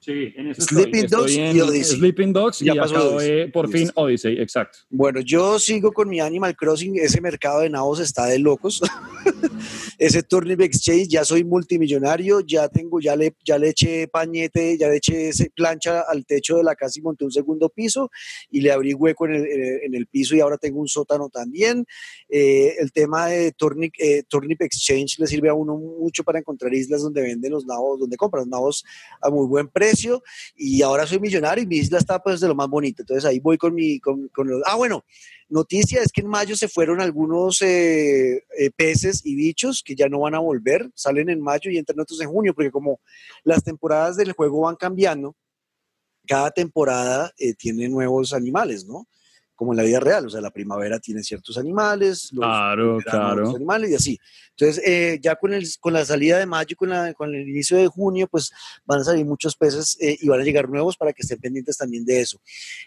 Sí, 0.01 0.33
en 0.35 0.47
eso 0.47 0.63
Sleeping 0.63 1.05
estoy. 1.05 1.19
Dogs 1.19 1.31
Estoy 1.31 1.57
y 1.57 1.61
Odyssey. 1.61 1.97
Sleeping 1.99 2.33
Dogs 2.33 2.59
Ya 2.59 2.73
y 2.73 2.77
pasó 2.79 2.95
acabé 2.95 3.47
por 3.49 3.69
fin 3.69 3.81
Listo. 3.81 4.01
Odyssey, 4.01 4.41
exacto. 4.41 4.79
Bueno, 4.89 5.21
yo 5.21 5.59
sigo 5.59 5.91
con 5.91 6.09
mi 6.09 6.19
Animal 6.19 6.55
Crossing, 6.55 6.97
ese 6.97 7.21
mercado 7.21 7.59
de 7.59 7.69
nabos 7.69 7.99
está 7.99 8.25
de 8.25 8.39
locos. 8.39 8.81
ese 9.97 10.23
Turnip 10.23 10.61
Exchange, 10.61 11.07
ya 11.07 11.23
soy 11.25 11.43
multimillonario, 11.43 12.41
ya 12.41 12.67
tengo, 12.69 12.99
ya 12.99 13.15
le, 13.15 13.35
ya 13.45 13.57
le 13.57 13.69
eché 13.69 14.07
pañete, 14.07 14.77
ya 14.77 14.87
le 14.89 14.97
eché 14.97 15.31
plancha 15.55 16.01
al 16.01 16.25
techo 16.25 16.57
de 16.57 16.63
la 16.63 16.75
casa 16.75 16.99
y 16.99 17.01
monté 17.01 17.25
un 17.25 17.31
segundo 17.31 17.69
piso 17.69 18.09
y 18.49 18.61
le 18.61 18.71
abrí 18.71 18.93
hueco 18.93 19.25
en 19.25 19.35
el- 19.35 19.47
en 19.83 19.95
el 19.95 20.07
piso 20.07 20.35
y 20.35 20.39
ahora 20.39 20.57
tengo 20.57 20.79
un 20.79 20.87
sótano 20.87 21.29
también. 21.29 21.85
Eh, 22.29 22.75
el 22.79 22.91
tema 22.91 23.27
de 23.27 23.51
Turnip, 23.51 23.93
eh, 23.99 24.23
Turnip 24.27 24.61
Exchange 24.61 25.19
le 25.19 25.27
sirve 25.27 25.49
a 25.49 25.53
uno 25.53 25.75
mucho 25.77 26.23
para 26.23 26.39
encontrar 26.39 26.73
islas 26.73 27.01
donde 27.01 27.21
venden 27.21 27.51
los 27.51 27.65
nabos, 27.65 27.99
donde 27.99 28.17
compran 28.17 28.41
los 28.41 28.49
nabos 28.49 28.85
a 29.21 29.29
muy 29.29 29.45
buen 29.47 29.67
precio 29.67 30.23
y 30.55 30.81
ahora 30.81 31.05
soy 31.05 31.19
millonario 31.19 31.63
y 31.63 31.67
mi 31.67 31.77
isla 31.77 31.97
está 31.97 32.21
pues 32.21 32.39
de 32.39 32.47
lo 32.47 32.55
más 32.55 32.67
bonito. 32.69 33.01
Entonces 33.03 33.25
ahí 33.25 33.39
voy 33.39 33.57
con 33.57 33.73
mi, 33.73 33.99
con, 33.99 34.27
con 34.29 34.47
los, 34.47 34.61
ah 34.65 34.75
bueno, 34.75 35.03
noticia 35.51 36.01
es 36.01 36.11
que 36.11 36.21
en 36.21 36.27
mayo 36.27 36.55
se 36.55 36.67
fueron 36.67 37.01
algunos 37.01 37.61
eh, 37.61 38.43
eh, 38.57 38.71
peces 38.75 39.21
y 39.23 39.35
bichos 39.35 39.83
que 39.85 39.95
ya 39.95 40.09
no 40.09 40.21
van 40.21 40.33
a 40.33 40.39
volver, 40.39 40.89
salen 40.95 41.29
en 41.29 41.41
mayo 41.41 41.69
y 41.69 41.77
entran 41.77 41.99
otros 41.99 42.19
en 42.21 42.29
junio, 42.29 42.53
porque 42.55 42.71
como 42.71 42.99
las 43.43 43.63
temporadas 43.63 44.17
del 44.17 44.31
juego 44.31 44.61
van 44.61 44.75
cambiando, 44.75 45.35
cada 46.25 46.51
temporada 46.51 47.31
eh, 47.37 47.53
tiene 47.53 47.89
nuevos 47.89 48.33
animales, 48.33 48.85
¿no? 48.85 49.07
Como 49.61 49.73
en 49.73 49.77
la 49.77 49.83
vida 49.83 49.99
real, 49.99 50.25
o 50.25 50.29
sea, 50.31 50.41
la 50.41 50.49
primavera 50.49 50.99
tiene 50.99 51.21
ciertos 51.21 51.55
animales, 51.55 52.29
los 52.31 52.43
Claro, 52.43 52.97
claro. 53.05 53.41
otros 53.43 53.55
animales 53.57 53.91
y 53.91 53.93
así. 53.93 54.19
Entonces, 54.57 54.83
eh, 54.83 55.19
ya 55.21 55.35
con, 55.35 55.53
el, 55.53 55.67
con 55.79 55.93
la 55.93 56.03
salida 56.03 56.39
de 56.39 56.47
mayo 56.47 56.69
y 56.71 56.75
con, 56.75 56.89
la- 56.89 57.13
con 57.13 57.33
el 57.35 57.47
inicio 57.47 57.77
de 57.77 57.85
junio, 57.87 58.27
pues 58.27 58.51
van 58.85 59.01
a 59.01 59.03
salir 59.03 59.23
muchos 59.23 59.55
peces 59.55 59.97
eh, 60.01 60.17
y 60.19 60.27
van 60.29 60.41
a 60.41 60.43
llegar 60.43 60.67
nuevos 60.67 60.97
para 60.97 61.13
que 61.13 61.21
estén 61.21 61.37
pendientes 61.39 61.77
también 61.77 62.03
de 62.05 62.21
eso. 62.21 62.39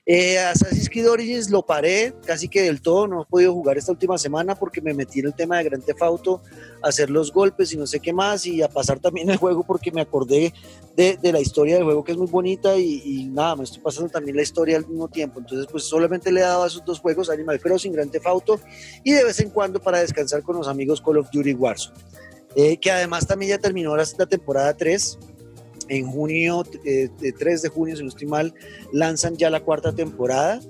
Eh, 0.05 0.37
Assassin's 0.41 0.91
Creed 0.91 1.09
Origins 1.09 1.49
lo 1.49 1.64
paré 1.64 2.12
casi 2.27 2.49
que 2.49 2.62
del 2.62 2.81
todo, 2.83 3.07
no 3.07 3.22
he 3.22 3.27
podido 3.27 3.53
jugar 3.53 3.79
esta 3.79 3.93
última 3.93 4.18
semana 4.18 4.57
porque 4.57 4.81
me 4.81 4.95
metí 4.95 5.20
en 5.20 5.27
el 5.27 5.35
tema 5.35 5.59
de 5.59 5.64
Grand 5.64 5.85
Theft 5.85 6.03
Auto, 6.03 6.43
a 6.83 6.89
hacer 6.89 7.09
los 7.09 7.33
golpes 7.33 7.72
y 7.72 7.77
no 7.77 7.87
sé 7.87 8.01
qué 8.01 8.12
más, 8.12 8.47
y 8.47 8.62
a 8.62 8.68
pasar 8.68 8.99
también 8.99 9.31
el 9.31 9.37
juego 9.37 9.64
porque 9.64 9.93
me 9.93 10.01
acordé 10.01 10.53
de, 10.97 11.16
de 11.20 11.33
la 11.33 11.41
historia 11.41 11.75
del 11.77 11.85
juego 11.85 12.03
que 12.05 12.12
es 12.12 12.18
muy 12.18 12.27
bonita 12.29 12.77
y, 12.77 13.01
y 13.05 13.25
nada, 13.27 13.57
me 13.57 13.64
estoy 13.64 13.81
pasando 13.81 14.09
también 14.11 14.37
la 14.37 14.43
historia 14.43 14.77
al 14.77 14.87
mismo 14.87 15.09
tiempo. 15.09 15.41
Entonces, 15.41 15.66
pues 15.70 15.85
solamente 15.85 16.31
le 16.31 16.41
he 16.41 16.45
dado 16.45 16.63
a 16.64 16.68
esos 16.68 16.84
dos 16.84 17.00
juegos, 17.00 17.30
Animal 17.30 17.60
Crossing, 17.60 17.92
Grand 17.92 18.10
Theft 18.10 18.26
Auto, 18.26 18.60
y 19.02 19.12
de 19.12 19.24
vez 19.24 19.40
en 19.40 19.50
cuando 19.50 19.80
para 19.80 20.00
descansar 20.00 20.42
con 20.42 20.56
los 20.56 20.68
amigos 20.68 21.00
Call 21.00 21.18
of 21.18 21.28
Duty 21.32 21.54
Warzone. 21.54 21.96
Eh, 22.56 22.76
que 22.76 22.90
además 22.90 23.26
también 23.26 23.50
ya 23.50 23.58
terminó 23.58 23.96
la, 23.96 24.04
temporada 24.04 24.74
3. 24.76 25.18
En 25.88 26.10
junio, 26.10 26.64
eh, 26.84 27.08
de 27.18 27.32
3 27.32 27.62
de 27.62 27.68
junio, 27.68 27.96
si 27.96 28.02
no 28.02 28.08
estoy 28.08 28.28
lanzan 28.92 29.36
ya 29.36 29.50
la 29.50 29.60
cuarta 29.60 29.92
temporada. 29.92 30.60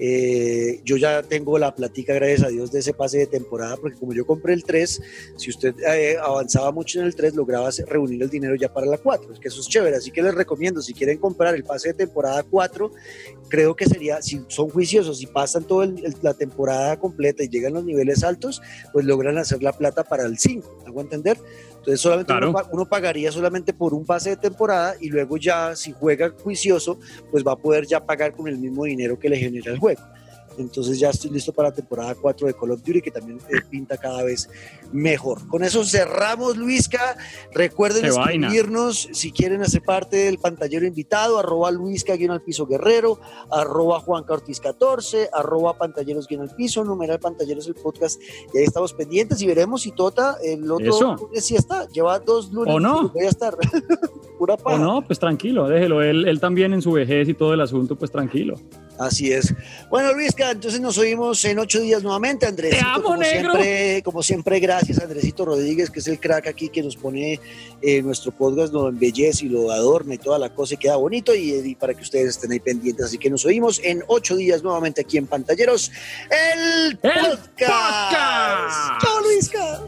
Eh, 0.00 0.80
yo 0.84 0.96
ya 0.96 1.22
tengo 1.22 1.58
la 1.58 1.74
platica, 1.74 2.14
gracias 2.14 2.44
a 2.44 2.48
Dios, 2.48 2.70
de 2.70 2.80
ese 2.80 2.92
pase 2.92 3.18
de 3.18 3.26
temporada, 3.26 3.76
porque 3.76 3.98
como 3.98 4.12
yo 4.12 4.26
compré 4.26 4.54
el 4.54 4.64
3, 4.64 5.02
si 5.36 5.50
usted 5.50 5.74
eh, 5.80 6.16
avanzaba 6.22 6.70
mucho 6.70 7.00
en 7.00 7.06
el 7.06 7.14
3, 7.14 7.34
lograba 7.34 7.70
reunir 7.86 8.22
el 8.22 8.30
dinero 8.30 8.54
ya 8.54 8.72
para 8.72 8.86
la 8.86 8.98
4. 8.98 9.32
Es 9.32 9.40
que 9.40 9.48
eso 9.48 9.60
es 9.60 9.68
chévere, 9.68 9.96
así 9.96 10.10
que 10.10 10.22
les 10.22 10.34
recomiendo, 10.34 10.80
si 10.80 10.94
quieren 10.94 11.18
comprar 11.18 11.54
el 11.54 11.64
pase 11.64 11.88
de 11.88 11.94
temporada 11.94 12.42
4, 12.42 12.92
creo 13.48 13.74
que 13.74 13.86
sería, 13.86 14.22
si 14.22 14.42
son 14.48 14.68
juiciosos, 14.68 15.18
si 15.18 15.26
pasan 15.26 15.64
toda 15.64 15.88
la 16.22 16.34
temporada 16.34 16.98
completa 16.98 17.42
y 17.42 17.48
llegan 17.48 17.72
a 17.72 17.76
los 17.76 17.84
niveles 17.84 18.22
altos, 18.22 18.62
pues 18.92 19.04
logran 19.04 19.38
hacer 19.38 19.62
la 19.62 19.72
plata 19.72 20.04
para 20.04 20.24
el 20.24 20.38
5, 20.38 20.84
¿hago 20.86 21.00
entender? 21.00 21.38
Entonces 21.88 22.02
solamente 22.02 22.32
Claro. 22.34 22.50
uno, 22.50 22.58
pa- 22.58 22.68
uno 22.70 22.86
pagaría 22.86 23.32
solamente 23.32 23.72
por 23.72 23.94
un 23.94 24.04
pase 24.04 24.28
de 24.30 24.36
temporada 24.36 24.94
y 25.00 25.08
luego 25.08 25.38
ya 25.38 25.74
si 25.74 25.92
juega 25.92 26.30
juicioso, 26.42 26.98
pues 27.30 27.42
va 27.42 27.52
a 27.52 27.56
poder 27.56 27.86
ya 27.86 28.04
pagar 28.04 28.32
con 28.34 28.46
el 28.46 28.58
mismo 28.58 28.84
dinero 28.84 29.18
que 29.18 29.30
le 29.30 29.38
genera 29.38 29.72
el 29.72 29.78
juego. 29.78 30.02
Entonces 30.58 30.98
ya 30.98 31.08
estoy 31.08 31.30
listo 31.30 31.50
para 31.52 31.70
la 31.70 31.74
temporada 31.74 32.14
4 32.14 32.46
de 32.48 32.52
Call 32.52 32.72
of 32.72 32.82
Duty, 32.82 33.00
que 33.00 33.10
también 33.10 33.38
eh, 33.48 33.62
pinta 33.70 33.96
cada 33.96 34.22
vez 34.22 34.50
mejor. 34.92 35.46
Con 35.48 35.64
eso 35.64 35.84
cerramos, 35.84 36.56
Luisca. 36.56 37.16
Recuerden 37.52 38.02
Qué 38.02 38.10
vaina. 38.10 38.50
si 38.90 39.32
quieren 39.32 39.62
hacer 39.62 39.82
parte 39.82 40.16
del 40.16 40.38
pantallero 40.38 40.86
invitado, 40.86 41.38
arroba 41.38 41.70
Luisca 41.70 42.16
guion 42.16 42.30
al 42.32 42.42
piso 42.42 42.66
guerrero, 42.66 43.20
arroba 43.50 44.00
Juan 44.00 44.24
Ortiz 44.28 44.60
14, 44.60 45.30
arroba 45.32 45.76
pantalleros 45.76 46.26
guion 46.26 46.42
al 46.42 46.54
piso, 46.54 46.84
numeral 46.84 47.18
pantalleros 47.18 47.66
el 47.66 47.74
podcast. 47.74 48.20
Y 48.54 48.58
ahí 48.58 48.64
estamos 48.64 48.92
pendientes 48.92 49.40
y 49.42 49.46
veremos 49.46 49.82
si 49.82 49.92
Tota 49.92 50.36
el 50.42 50.70
otro 50.70 50.94
Eso. 50.94 51.16
lunes 51.16 51.44
sí 51.44 51.56
está. 51.56 51.88
Lleva 51.88 52.18
dos 52.18 52.52
lunes. 52.52 52.74
¿O 52.74 52.80
no? 52.80 53.08
Voy 53.08 53.24
a 53.24 53.28
estar. 53.28 53.56
Pura 54.38 54.56
paja. 54.56 54.76
O 54.76 54.78
no, 54.78 55.02
pues 55.02 55.18
tranquilo, 55.18 55.68
déjelo. 55.68 56.00
Él, 56.02 56.28
él 56.28 56.38
también 56.40 56.72
en 56.72 56.80
su 56.82 56.92
vejez 56.92 57.28
y 57.28 57.34
todo 57.34 57.54
el 57.54 57.60
asunto, 57.60 57.96
pues 57.96 58.10
tranquilo. 58.10 58.54
Así 58.98 59.32
es. 59.32 59.54
Bueno, 59.90 60.12
Luisca, 60.12 60.50
entonces 60.50 60.80
nos 60.80 60.98
oímos 60.98 61.44
en 61.44 61.58
ocho 61.58 61.80
días 61.80 62.02
nuevamente. 62.02 62.46
Andresito, 62.46 62.84
amo, 62.86 63.02
como 63.04 63.16
negro. 63.16 63.52
siempre, 63.52 64.02
como 64.02 64.22
siempre, 64.22 64.60
gracias 64.60 64.77
gracias 64.78 65.00
a 65.00 65.04
Andresito 65.04 65.44
Rodríguez, 65.44 65.90
que 65.90 65.98
es 65.98 66.06
el 66.06 66.20
crack 66.20 66.46
aquí 66.46 66.68
que 66.68 66.84
nos 66.84 66.96
pone 66.96 67.40
eh, 67.82 68.00
nuestro 68.00 68.30
podcast, 68.30 68.72
lo 68.72 68.88
embellece 68.88 69.46
y 69.46 69.48
lo 69.48 69.72
adorna 69.72 70.14
y 70.14 70.18
toda 70.18 70.38
la 70.38 70.54
cosa 70.54 70.74
y 70.74 70.76
queda 70.76 70.94
bonito 70.94 71.34
y, 71.34 71.74
para 71.74 71.94
que 71.94 72.02
ustedes 72.02 72.28
estén 72.28 72.52
ahí 72.52 72.60
pendientes. 72.60 73.06
Así 73.06 73.18
que 73.18 73.28
nos 73.28 73.44
oímos 73.44 73.80
en 73.82 74.04
ocho 74.06 74.36
días 74.36 74.62
nuevamente 74.62 75.00
aquí 75.00 75.18
en 75.18 75.26
Pantalleros, 75.26 75.90
el, 76.30 76.90
el 76.90 76.98
podcast. 76.98 79.02
podcast. 79.02 79.24
Luisca. 79.24 79.80